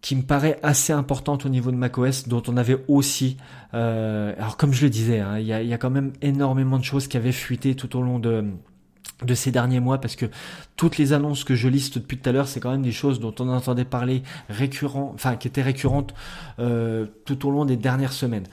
qui 0.00 0.14
me 0.16 0.22
paraît 0.22 0.58
assez 0.62 0.92
importante 0.92 1.46
au 1.46 1.48
niveau 1.48 1.70
de 1.70 1.76
macOS, 1.76 2.28
dont 2.28 2.42
on 2.46 2.56
avait 2.56 2.84
aussi, 2.88 3.36
euh, 3.74 4.34
alors 4.38 4.56
comme 4.56 4.72
je 4.72 4.84
le 4.84 4.90
disais, 4.90 5.20
hein, 5.20 5.38
il 5.38 5.46
y, 5.46 5.52
a, 5.52 5.62
y, 5.62 5.72
a, 5.72 5.78
quand 5.78 5.90
même 5.90 6.12
énormément 6.22 6.78
de 6.78 6.84
choses 6.84 7.08
qui 7.08 7.16
avaient 7.16 7.32
fuité 7.32 7.74
tout 7.74 7.96
au 7.96 8.02
long 8.02 8.18
de 8.18 8.44
de 9.24 9.34
ces 9.34 9.50
derniers 9.50 9.80
mois 9.80 9.98
parce 9.98 10.14
que 10.14 10.26
toutes 10.74 10.98
les 10.98 11.14
annonces 11.14 11.42
que 11.42 11.54
je 11.54 11.68
liste 11.68 11.96
depuis 11.96 12.18
tout 12.18 12.28
à 12.28 12.32
l'heure 12.32 12.48
c'est 12.48 12.60
quand 12.60 12.70
même 12.70 12.82
des 12.82 12.92
choses 12.92 13.18
dont 13.18 13.34
on 13.38 13.48
entendait 13.48 13.86
parler 13.86 14.22
récurrent 14.50 15.12
enfin 15.14 15.36
qui 15.36 15.48
étaient 15.48 15.62
récurrentes 15.62 16.12
euh, 16.58 17.06
tout 17.24 17.48
au 17.48 17.50
long 17.50 17.64
des 17.64 17.78
dernières 17.78 18.12
semaines 18.12 18.46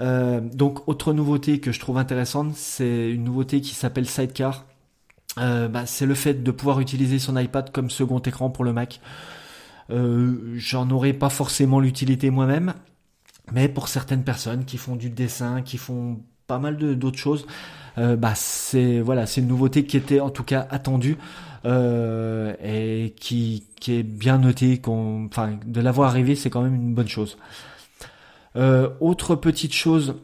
euh, 0.00 0.40
donc 0.40 0.88
autre 0.88 1.12
nouveauté 1.12 1.60
que 1.60 1.72
je 1.72 1.80
trouve 1.80 1.98
intéressante, 1.98 2.54
c'est 2.54 3.10
une 3.10 3.24
nouveauté 3.24 3.60
qui 3.60 3.74
s'appelle 3.74 4.06
Sidecar. 4.06 4.64
Euh, 5.38 5.68
bah, 5.68 5.86
c'est 5.86 6.06
le 6.06 6.14
fait 6.14 6.42
de 6.42 6.50
pouvoir 6.50 6.80
utiliser 6.80 7.18
son 7.18 7.36
iPad 7.36 7.70
comme 7.70 7.90
second 7.90 8.18
écran 8.20 8.50
pour 8.50 8.64
le 8.64 8.72
Mac. 8.72 9.00
Euh, 9.90 10.54
J'en 10.56 10.90
aurais 10.90 11.12
pas 11.12 11.28
forcément 11.28 11.80
l'utilité 11.80 12.30
moi-même, 12.30 12.74
mais 13.52 13.68
pour 13.68 13.88
certaines 13.88 14.24
personnes 14.24 14.64
qui 14.64 14.78
font 14.78 14.96
du 14.96 15.10
dessin, 15.10 15.62
qui 15.62 15.78
font 15.78 16.20
pas 16.46 16.58
mal 16.58 16.76
d'autres 16.76 17.18
choses, 17.18 17.46
euh, 17.98 18.16
bah 18.16 18.34
c'est 18.34 19.00
voilà, 19.00 19.26
c'est 19.26 19.40
une 19.40 19.48
nouveauté 19.48 19.84
qui 19.86 19.96
était 19.96 20.20
en 20.20 20.30
tout 20.30 20.44
cas 20.44 20.66
attendue 20.70 21.16
euh, 21.64 22.54
et 22.62 23.14
qui, 23.18 23.64
est 23.88 24.02
bien 24.02 24.38
notée. 24.38 24.80
Enfin, 24.86 25.58
de 25.64 25.80
l'avoir 25.80 26.10
arrivé, 26.10 26.34
c'est 26.34 26.50
quand 26.50 26.62
même 26.62 26.74
une 26.74 26.94
bonne 26.94 27.08
chose. 27.08 27.38
Autre 29.00 29.36
petite 29.36 29.74
chose 29.74 30.16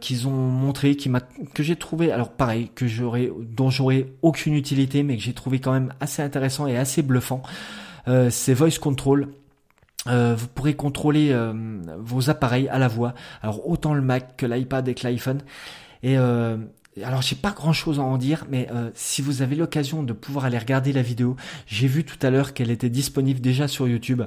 qu'ils 0.00 0.26
ont 0.26 0.30
montré, 0.30 0.96
qui 0.96 1.08
m'a, 1.08 1.20
que 1.20 1.62
j'ai 1.62 1.76
trouvé, 1.76 2.10
alors 2.10 2.30
pareil, 2.32 2.70
que 2.74 2.88
j'aurais, 2.88 3.30
dont 3.40 3.70
j'aurais 3.70 4.08
aucune 4.22 4.54
utilité, 4.54 5.02
mais 5.02 5.16
que 5.16 5.22
j'ai 5.22 5.34
trouvé 5.34 5.60
quand 5.60 5.72
même 5.72 5.94
assez 6.00 6.20
intéressant 6.20 6.66
et 6.66 6.76
assez 6.76 7.02
bluffant, 7.02 7.42
c'est 8.06 8.54
Voice 8.54 8.78
Control. 8.80 9.28
Euh, 10.08 10.34
vous 10.36 10.48
pourrez 10.48 10.74
contrôler 10.74 11.30
euh, 11.30 11.52
vos 12.00 12.28
appareils 12.28 12.68
à 12.68 12.78
la 12.80 12.88
voix, 12.88 13.14
alors 13.40 13.68
autant 13.68 13.94
le 13.94 14.02
Mac 14.02 14.36
que 14.36 14.46
l'iPad 14.46 14.88
et 14.88 14.94
que 14.94 15.06
l'iPhone. 15.06 15.42
Et 16.02 16.16
alors 17.02 17.22
j'ai 17.22 17.36
pas 17.36 17.52
grand 17.52 17.72
chose 17.72 17.98
à 17.98 18.02
en 18.02 18.18
dire, 18.18 18.44
mais 18.50 18.68
euh, 18.70 18.90
si 18.94 19.22
vous 19.22 19.42
avez 19.42 19.56
l'occasion 19.56 20.02
de 20.02 20.12
pouvoir 20.12 20.44
aller 20.44 20.58
regarder 20.58 20.92
la 20.92 21.02
vidéo, 21.02 21.36
j'ai 21.66 21.86
vu 21.86 22.04
tout 22.04 22.18
à 22.24 22.30
l'heure 22.30 22.52
qu'elle 22.52 22.70
était 22.70 22.90
disponible 22.90 23.40
déjà 23.40 23.68
sur 23.68 23.88
YouTube. 23.88 24.22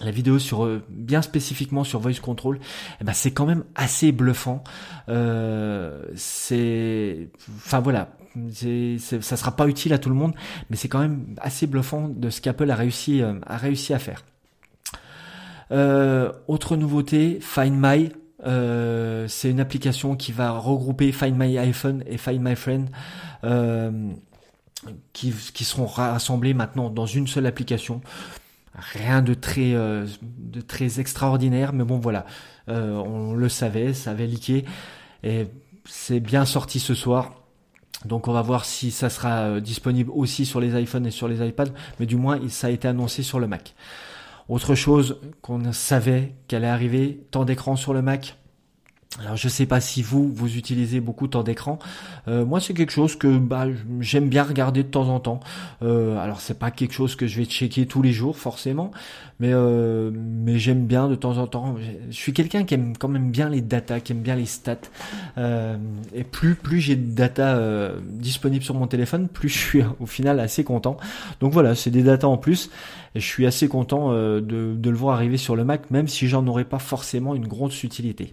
La 0.00 0.10
vidéo 0.10 0.38
sur 0.38 0.64
euh, 0.64 0.82
bien 0.88 1.22
spécifiquement 1.22 1.84
sur 1.84 2.00
Voice 2.00 2.20
Control, 2.20 2.58
eh 3.00 3.04
ben 3.04 3.12
c'est 3.12 3.30
quand 3.30 3.46
même 3.46 3.64
assez 3.76 4.10
bluffant. 4.10 4.64
Euh, 5.08 6.02
c'est, 6.16 7.28
enfin 7.56 7.80
voilà, 7.80 8.16
c'est, 8.50 8.98
ça 8.98 9.36
sera 9.36 9.56
pas 9.56 9.68
utile 9.68 9.92
à 9.92 9.98
tout 9.98 10.08
le 10.08 10.14
monde, 10.14 10.34
mais 10.70 10.76
c'est 10.76 10.88
quand 10.88 11.00
même 11.00 11.34
assez 11.40 11.66
bluffant 11.66 12.08
de 12.08 12.30
ce 12.30 12.40
qu'Apple 12.40 12.70
a 12.70 12.76
réussi 12.76 13.22
a 13.22 13.56
réussi 13.56 13.94
à 13.94 13.98
faire. 13.98 14.24
autre 16.48 16.76
nouveauté, 16.76 17.38
Find 17.40 17.74
My. 17.76 18.10
Euh, 18.46 19.26
c'est 19.28 19.50
une 19.50 19.60
application 19.60 20.16
qui 20.16 20.32
va 20.32 20.50
regrouper 20.52 21.12
Find 21.12 21.36
My 21.36 21.58
iPhone 21.58 22.02
et 22.06 22.18
Find 22.18 22.40
My 22.40 22.56
Friend. 22.56 22.88
Euh, 23.44 24.10
qui, 25.14 25.32
seront 25.64 25.86
rassemblés 25.86 26.52
maintenant 26.52 26.90
dans 26.90 27.06
une 27.06 27.26
seule 27.26 27.46
application. 27.46 28.02
Rien 28.74 29.22
de 29.22 29.32
très, 29.32 29.72
euh, 29.74 30.06
de 30.22 30.60
très 30.60 31.00
extraordinaire, 31.00 31.72
mais 31.72 31.84
bon 31.84 31.98
voilà, 31.98 32.26
on 32.68 33.32
le 33.32 33.48
savait, 33.48 33.94
ça 33.94 34.10
avait 34.10 34.26
leaké 34.26 34.66
et 35.22 35.46
c'est 35.86 36.20
bien 36.20 36.44
sorti 36.44 36.80
ce 36.80 36.94
soir. 36.94 37.43
Donc 38.04 38.28
on 38.28 38.32
va 38.32 38.42
voir 38.42 38.64
si 38.64 38.90
ça 38.90 39.08
sera 39.08 39.60
disponible 39.60 40.10
aussi 40.14 40.46
sur 40.46 40.60
les 40.60 40.80
iPhones 40.80 41.06
et 41.06 41.10
sur 41.10 41.28
les 41.28 41.46
iPads, 41.46 41.72
mais 41.98 42.06
du 42.06 42.16
moins 42.16 42.38
ça 42.48 42.66
a 42.66 42.70
été 42.70 42.88
annoncé 42.88 43.22
sur 43.22 43.40
le 43.40 43.46
Mac. 43.46 43.74
Autre 44.48 44.74
chose 44.74 45.20
qu'on 45.40 45.72
savait 45.72 46.34
qu'elle 46.48 46.64
allait 46.64 46.72
arriver, 46.72 47.26
temps 47.30 47.44
d'écran 47.44 47.76
sur 47.76 47.94
le 47.94 48.02
Mac. 48.02 48.36
Alors 49.20 49.36
je 49.36 49.48
sais 49.48 49.66
pas 49.66 49.80
si 49.80 50.02
vous 50.02 50.28
vous 50.34 50.56
utilisez 50.56 50.98
beaucoup 50.98 51.26
de 51.26 51.32
temps 51.32 51.44
d'écran. 51.44 51.78
Euh, 52.26 52.44
moi 52.44 52.58
c'est 52.58 52.74
quelque 52.74 52.90
chose 52.90 53.14
que 53.14 53.28
bah, 53.38 53.66
j'aime 54.00 54.28
bien 54.28 54.42
regarder 54.42 54.82
de 54.82 54.88
temps 54.88 55.08
en 55.08 55.20
temps. 55.20 55.38
Euh, 55.82 56.18
alors 56.18 56.40
c'est 56.40 56.58
pas 56.58 56.72
quelque 56.72 56.92
chose 56.92 57.14
que 57.14 57.28
je 57.28 57.38
vais 57.38 57.44
checker 57.44 57.86
tous 57.86 58.02
les 58.02 58.12
jours 58.12 58.36
forcément, 58.36 58.90
mais 59.38 59.50
euh, 59.52 60.10
mais 60.12 60.58
j'aime 60.58 60.86
bien 60.86 61.08
de 61.08 61.14
temps 61.14 61.38
en 61.38 61.46
temps. 61.46 61.76
Je 62.10 62.16
suis 62.16 62.32
quelqu'un 62.32 62.64
qui 62.64 62.74
aime 62.74 62.96
quand 62.98 63.06
même 63.06 63.30
bien 63.30 63.48
les 63.48 63.60
data, 63.60 64.00
qui 64.00 64.10
aime 64.10 64.20
bien 64.20 64.34
les 64.34 64.46
stats. 64.46 64.78
Euh, 65.38 65.76
et 66.12 66.24
plus 66.24 66.56
plus 66.56 66.80
j'ai 66.80 66.96
de 66.96 67.14
data 67.14 67.92
disponibles 68.02 68.64
sur 68.64 68.74
mon 68.74 68.88
téléphone, 68.88 69.28
plus 69.28 69.48
je 69.48 69.58
suis 69.58 69.82
au 70.00 70.06
final 70.06 70.40
assez 70.40 70.64
content. 70.64 70.96
Donc 71.38 71.52
voilà, 71.52 71.76
c'est 71.76 71.90
des 71.90 72.02
data 72.02 72.26
en 72.26 72.36
plus. 72.36 72.68
Et 73.14 73.20
je 73.20 73.26
suis 73.26 73.46
assez 73.46 73.68
content 73.68 74.12
de, 74.12 74.40
de 74.40 74.90
le 74.90 74.96
voir 74.96 75.14
arriver 75.14 75.36
sur 75.36 75.54
le 75.54 75.64
Mac, 75.64 75.92
même 75.92 76.08
si 76.08 76.26
j'en 76.26 76.44
aurais 76.48 76.64
pas 76.64 76.80
forcément 76.80 77.36
une 77.36 77.46
grosse 77.46 77.84
utilité. 77.84 78.32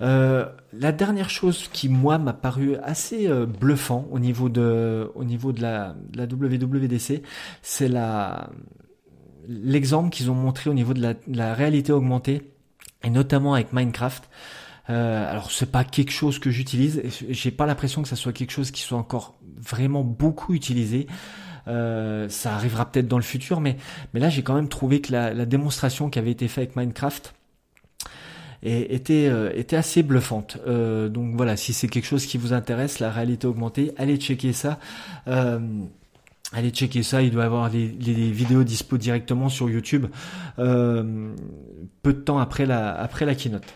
Euh, 0.00 0.46
la 0.72 0.92
dernière 0.92 1.30
chose 1.30 1.68
qui 1.72 1.88
moi 1.88 2.18
m'a 2.18 2.32
paru 2.32 2.76
assez 2.76 3.26
euh, 3.26 3.46
bluffant 3.46 4.06
au 4.10 4.18
niveau 4.18 4.48
de 4.48 5.10
au 5.14 5.24
niveau 5.24 5.52
de 5.52 5.60
la, 5.60 5.96
la 6.14 6.24
WWDC, 6.24 7.22
c'est 7.62 7.88
la 7.88 8.50
l'exemple 9.48 10.10
qu'ils 10.10 10.30
ont 10.30 10.34
montré 10.34 10.70
au 10.70 10.74
niveau 10.74 10.94
de 10.94 11.16
la, 11.26 11.54
réalité 11.54 11.90
augmentée 11.92 12.52
et 13.02 13.10
notamment 13.10 13.54
avec 13.54 13.72
Minecraft. 13.72 14.28
Euh, 14.90 15.30
alors 15.30 15.50
c'est 15.50 15.70
pas 15.70 15.84
quelque 15.84 16.12
chose 16.12 16.38
que 16.38 16.50
j'utilise, 16.50 17.02
j'ai 17.28 17.50
pas 17.50 17.66
l'impression 17.66 18.02
que 18.02 18.08
ça 18.08 18.16
soit 18.16 18.32
quelque 18.32 18.52
chose 18.52 18.70
qui 18.70 18.82
soit 18.82 18.98
encore 18.98 19.38
vraiment 19.56 20.02
beaucoup 20.04 20.54
utilisé. 20.54 21.06
Euh, 21.66 22.28
ça 22.30 22.54
arrivera 22.54 22.90
peut-être 22.90 23.08
dans 23.08 23.18
le 23.18 23.22
futur, 23.22 23.60
mais 23.60 23.76
mais 24.14 24.20
là 24.20 24.30
j'ai 24.30 24.42
quand 24.42 24.54
même 24.54 24.68
trouvé 24.68 25.00
que 25.00 25.12
la, 25.12 25.34
la 25.34 25.44
démonstration 25.44 26.08
qui 26.08 26.18
avait 26.18 26.30
été 26.30 26.48
faite 26.48 26.70
avec 26.70 26.76
Minecraft 26.76 27.34
et 28.62 28.94
était, 28.94 29.28
euh, 29.28 29.50
était 29.54 29.76
assez 29.76 30.02
bluffante. 30.02 30.58
Euh, 30.66 31.08
donc 31.08 31.36
voilà, 31.36 31.56
si 31.56 31.72
c'est 31.72 31.88
quelque 31.88 32.06
chose 32.06 32.26
qui 32.26 32.38
vous 32.38 32.52
intéresse, 32.52 32.98
la 32.98 33.10
réalité 33.10 33.46
augmentée, 33.46 33.92
allez 33.96 34.16
checker 34.16 34.52
ça. 34.52 34.78
Euh, 35.28 35.60
allez 36.52 36.70
checker 36.70 37.02
ça, 37.02 37.22
il 37.22 37.30
doit 37.30 37.44
y 37.44 37.46
avoir 37.46 37.68
les, 37.70 37.88
les 37.88 38.30
vidéos 38.30 38.64
dispo 38.64 38.96
directement 38.96 39.48
sur 39.48 39.70
YouTube 39.70 40.06
peu 40.56 42.12
de 42.12 42.12
temps 42.12 42.38
après 42.38 42.66
la, 42.66 42.92
après 42.94 43.26
la 43.26 43.34
keynote. 43.34 43.66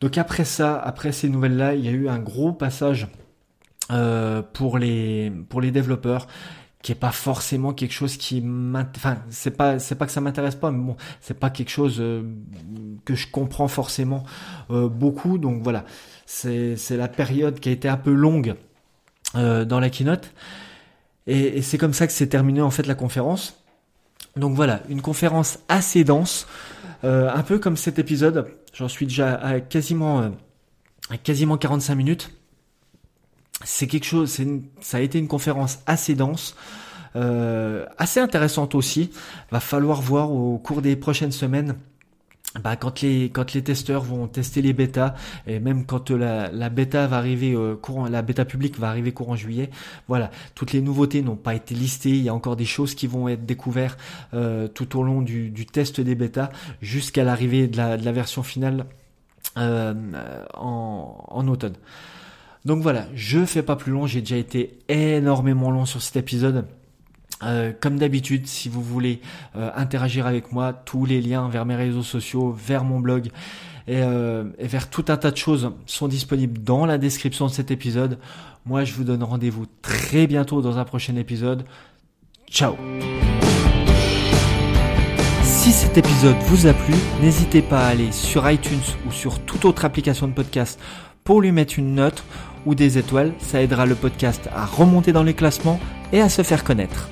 Donc 0.00 0.16
après 0.16 0.44
ça, 0.44 0.78
après 0.78 1.12
ces 1.12 1.28
nouvelles-là, 1.28 1.74
il 1.74 1.84
y 1.84 1.88
a 1.88 1.92
eu 1.92 2.08
un 2.08 2.18
gros 2.18 2.52
passage 2.52 3.06
pour 4.52 4.78
les 4.78 5.32
pour 5.48 5.60
les 5.60 5.72
développeurs 5.72 6.28
qui 6.82 6.92
est 6.92 6.96
pas 6.96 7.12
forcément 7.12 7.74
quelque 7.74 7.92
chose 7.92 8.16
qui 8.16 8.42
enfin 8.74 9.18
c'est 9.28 9.50
pas 9.50 9.78
c'est 9.78 9.96
pas 9.96 10.06
que 10.06 10.12
ça 10.12 10.20
m'intéresse 10.20 10.54
pas 10.54 10.70
mais 10.70 10.82
bon 10.82 10.96
c'est 11.20 11.38
pas 11.38 11.50
quelque 11.50 11.68
chose 11.68 11.98
euh, 12.00 12.22
que 13.04 13.14
je 13.14 13.26
comprends 13.30 13.68
forcément 13.68 14.24
euh, 14.70 14.88
beaucoup. 14.88 15.38
Donc 15.38 15.62
voilà. 15.62 15.84
C'est 16.26 16.76
c'est 16.76 16.96
la 16.96 17.08
période 17.08 17.60
qui 17.60 17.68
a 17.68 17.72
été 17.72 17.88
un 17.88 17.96
peu 17.96 18.12
longue 18.12 18.54
euh, 19.34 19.64
dans 19.64 19.80
la 19.80 19.90
keynote. 19.90 20.32
Et, 21.26 21.58
et 21.58 21.62
c'est 21.62 21.76
comme 21.76 21.92
ça 21.92 22.06
que 22.06 22.12
s'est 22.12 22.28
terminé 22.28 22.62
en 22.62 22.70
fait 22.70 22.86
la 22.86 22.94
conférence. 22.94 23.62
Donc 24.36 24.54
voilà 24.54 24.82
une 24.88 25.02
conférence 25.02 25.58
assez 25.68 26.04
dense 26.04 26.46
un 27.02 27.42
peu 27.42 27.58
comme 27.58 27.76
cet 27.76 27.98
épisode. 27.98 28.46
J'en 28.74 28.88
suis 28.88 29.06
déjà 29.06 29.34
à 29.34 29.60
quasiment 29.60 30.30
à 31.10 31.16
quasiment 31.16 31.56
45 31.56 31.94
minutes 31.94 32.30
c'est 33.64 33.86
quelque 33.86 34.06
chose, 34.06 34.30
c'est 34.30 34.46
ça 34.80 34.98
a 34.98 35.00
été 35.00 35.18
une 35.18 35.28
conférence 35.28 35.80
assez 35.86 36.14
dense, 36.14 36.56
euh, 37.16 37.86
assez 37.98 38.20
intéressante 38.20 38.74
aussi. 38.74 39.10
Va 39.50 39.60
falloir 39.60 40.00
voir 40.00 40.32
au 40.32 40.58
cours 40.58 40.82
des 40.82 40.96
prochaines 40.96 41.32
semaines. 41.32 41.76
Bah, 42.64 42.74
quand 42.74 43.02
les 43.02 43.30
testeurs 43.62 44.02
vont 44.02 44.26
tester 44.26 44.60
les 44.60 44.72
bêtas 44.72 45.14
et 45.46 45.60
même 45.60 45.86
quand 45.86 46.10
la, 46.10 46.50
la 46.50 46.68
bêta 46.68 47.06
va 47.06 47.16
arriver 47.18 47.54
euh, 47.54 47.76
la 48.10 48.22
bêta 48.22 48.44
publique 48.44 48.76
va 48.76 48.88
arriver 48.88 49.12
courant 49.12 49.36
juillet 49.36 49.70
voilà 50.08 50.32
toutes 50.56 50.72
les 50.72 50.80
nouveautés 50.80 51.22
n'ont 51.22 51.36
pas 51.36 51.54
été 51.54 51.76
listées 51.76 52.10
il 52.10 52.22
y 52.24 52.28
a 52.28 52.34
encore 52.34 52.56
des 52.56 52.64
choses 52.64 52.96
qui 52.96 53.06
vont 53.06 53.28
être 53.28 53.46
découvertes 53.46 54.00
euh, 54.34 54.66
tout 54.66 54.98
au 54.98 55.04
long 55.04 55.22
du, 55.22 55.64
test 55.64 56.00
des 56.00 56.16
bêtas 56.16 56.50
jusqu'à 56.82 57.22
l'arrivée 57.22 57.68
de 57.68 57.76
la, 57.76 57.96
version 58.12 58.42
finale 58.42 58.86
euh, 59.56 59.94
en 60.52 61.46
automne 61.46 61.76
donc 62.64 62.82
voilà, 62.82 63.06
je 63.14 63.44
fais 63.44 63.62
pas 63.62 63.76
plus 63.76 63.92
long, 63.92 64.06
j'ai 64.06 64.20
déjà 64.20 64.36
été 64.36 64.78
énormément 64.88 65.70
long 65.70 65.86
sur 65.86 66.02
cet 66.02 66.16
épisode. 66.16 66.66
Euh, 67.42 67.72
comme 67.78 67.98
d'habitude, 67.98 68.46
si 68.46 68.68
vous 68.68 68.82
voulez 68.82 69.20
euh, 69.56 69.70
interagir 69.74 70.26
avec 70.26 70.52
moi, 70.52 70.74
tous 70.74 71.06
les 71.06 71.22
liens 71.22 71.48
vers 71.48 71.64
mes 71.64 71.74
réseaux 71.74 72.02
sociaux, 72.02 72.52
vers 72.52 72.84
mon 72.84 73.00
blog 73.00 73.28
et, 73.88 74.02
euh, 74.02 74.44
et, 74.58 74.66
vers 74.66 74.90
tout 74.90 75.06
un 75.08 75.16
tas 75.16 75.30
de 75.30 75.38
choses 75.38 75.72
sont 75.86 76.06
disponibles 76.06 76.62
dans 76.62 76.84
la 76.84 76.98
description 76.98 77.46
de 77.46 77.50
cet 77.50 77.70
épisode. 77.70 78.18
Moi, 78.66 78.84
je 78.84 78.92
vous 78.92 79.04
donne 79.04 79.22
rendez-vous 79.22 79.64
très 79.80 80.26
bientôt 80.26 80.60
dans 80.60 80.76
un 80.76 80.84
prochain 80.84 81.16
épisode. 81.16 81.64
Ciao 82.50 82.76
Si 85.42 85.72
cet 85.72 85.96
épisode 85.96 86.36
vous 86.42 86.66
a 86.66 86.74
plu, 86.74 86.94
n'hésitez 87.22 87.62
pas 87.62 87.86
à 87.86 87.88
aller 87.88 88.12
sur 88.12 88.50
iTunes 88.50 88.78
ou 89.08 89.12
sur 89.12 89.38
toute 89.38 89.64
autre 89.64 89.86
application 89.86 90.28
de 90.28 90.34
podcast 90.34 90.78
pour 91.24 91.40
lui 91.40 91.52
mettre 91.52 91.78
une 91.78 91.94
note 91.94 92.22
ou 92.66 92.74
des 92.74 92.98
étoiles, 92.98 93.32
ça 93.38 93.62
aidera 93.62 93.86
le 93.86 93.94
podcast 93.94 94.48
à 94.54 94.66
remonter 94.66 95.12
dans 95.12 95.22
les 95.22 95.34
classements 95.34 95.80
et 96.12 96.20
à 96.20 96.28
se 96.28 96.42
faire 96.42 96.64
connaître. 96.64 97.08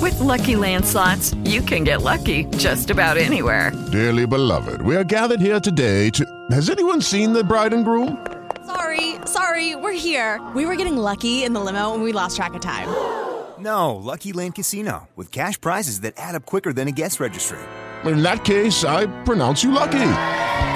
With 0.00 0.18
lucky 0.20 0.54
landslots, 0.54 1.34
you 1.44 1.62
can 1.62 1.84
get 1.84 2.02
lucky 2.02 2.46
just 2.58 2.90
about 2.90 3.16
anywhere. 3.16 3.72
Dearly 3.90 4.26
beloved, 4.26 4.82
we 4.82 4.96
are 4.96 5.04
gathered 5.04 5.40
here 5.40 5.60
today 5.60 6.10
to. 6.10 6.24
Has 6.50 6.68
anyone 6.68 7.00
seen 7.00 7.32
the 7.32 7.42
bride 7.42 7.72
and 7.72 7.84
groom? 7.84 8.18
Sorry, 8.66 9.16
sorry, 9.26 9.76
we're 9.76 9.92
here. 9.92 10.40
We 10.54 10.66
were 10.66 10.76
getting 10.76 10.96
lucky 10.96 11.44
in 11.44 11.52
the 11.54 11.60
limo 11.60 11.94
and 11.94 12.02
we 12.02 12.12
lost 12.12 12.36
track 12.36 12.54
of 12.54 12.60
time. 12.60 12.88
No, 13.58 13.94
Lucky 13.96 14.32
Land 14.32 14.56
Casino, 14.56 15.08
with 15.16 15.30
cash 15.30 15.60
prizes 15.60 16.00
that 16.00 16.14
add 16.16 16.34
up 16.34 16.44
quicker 16.44 16.72
than 16.72 16.88
a 16.88 16.92
guest 16.92 17.20
registry. 17.20 17.58
In 18.04 18.22
that 18.22 18.44
case, 18.44 18.84
I 18.84 19.06
pronounce 19.24 19.62
you 19.64 19.70
lucky. 19.72 20.04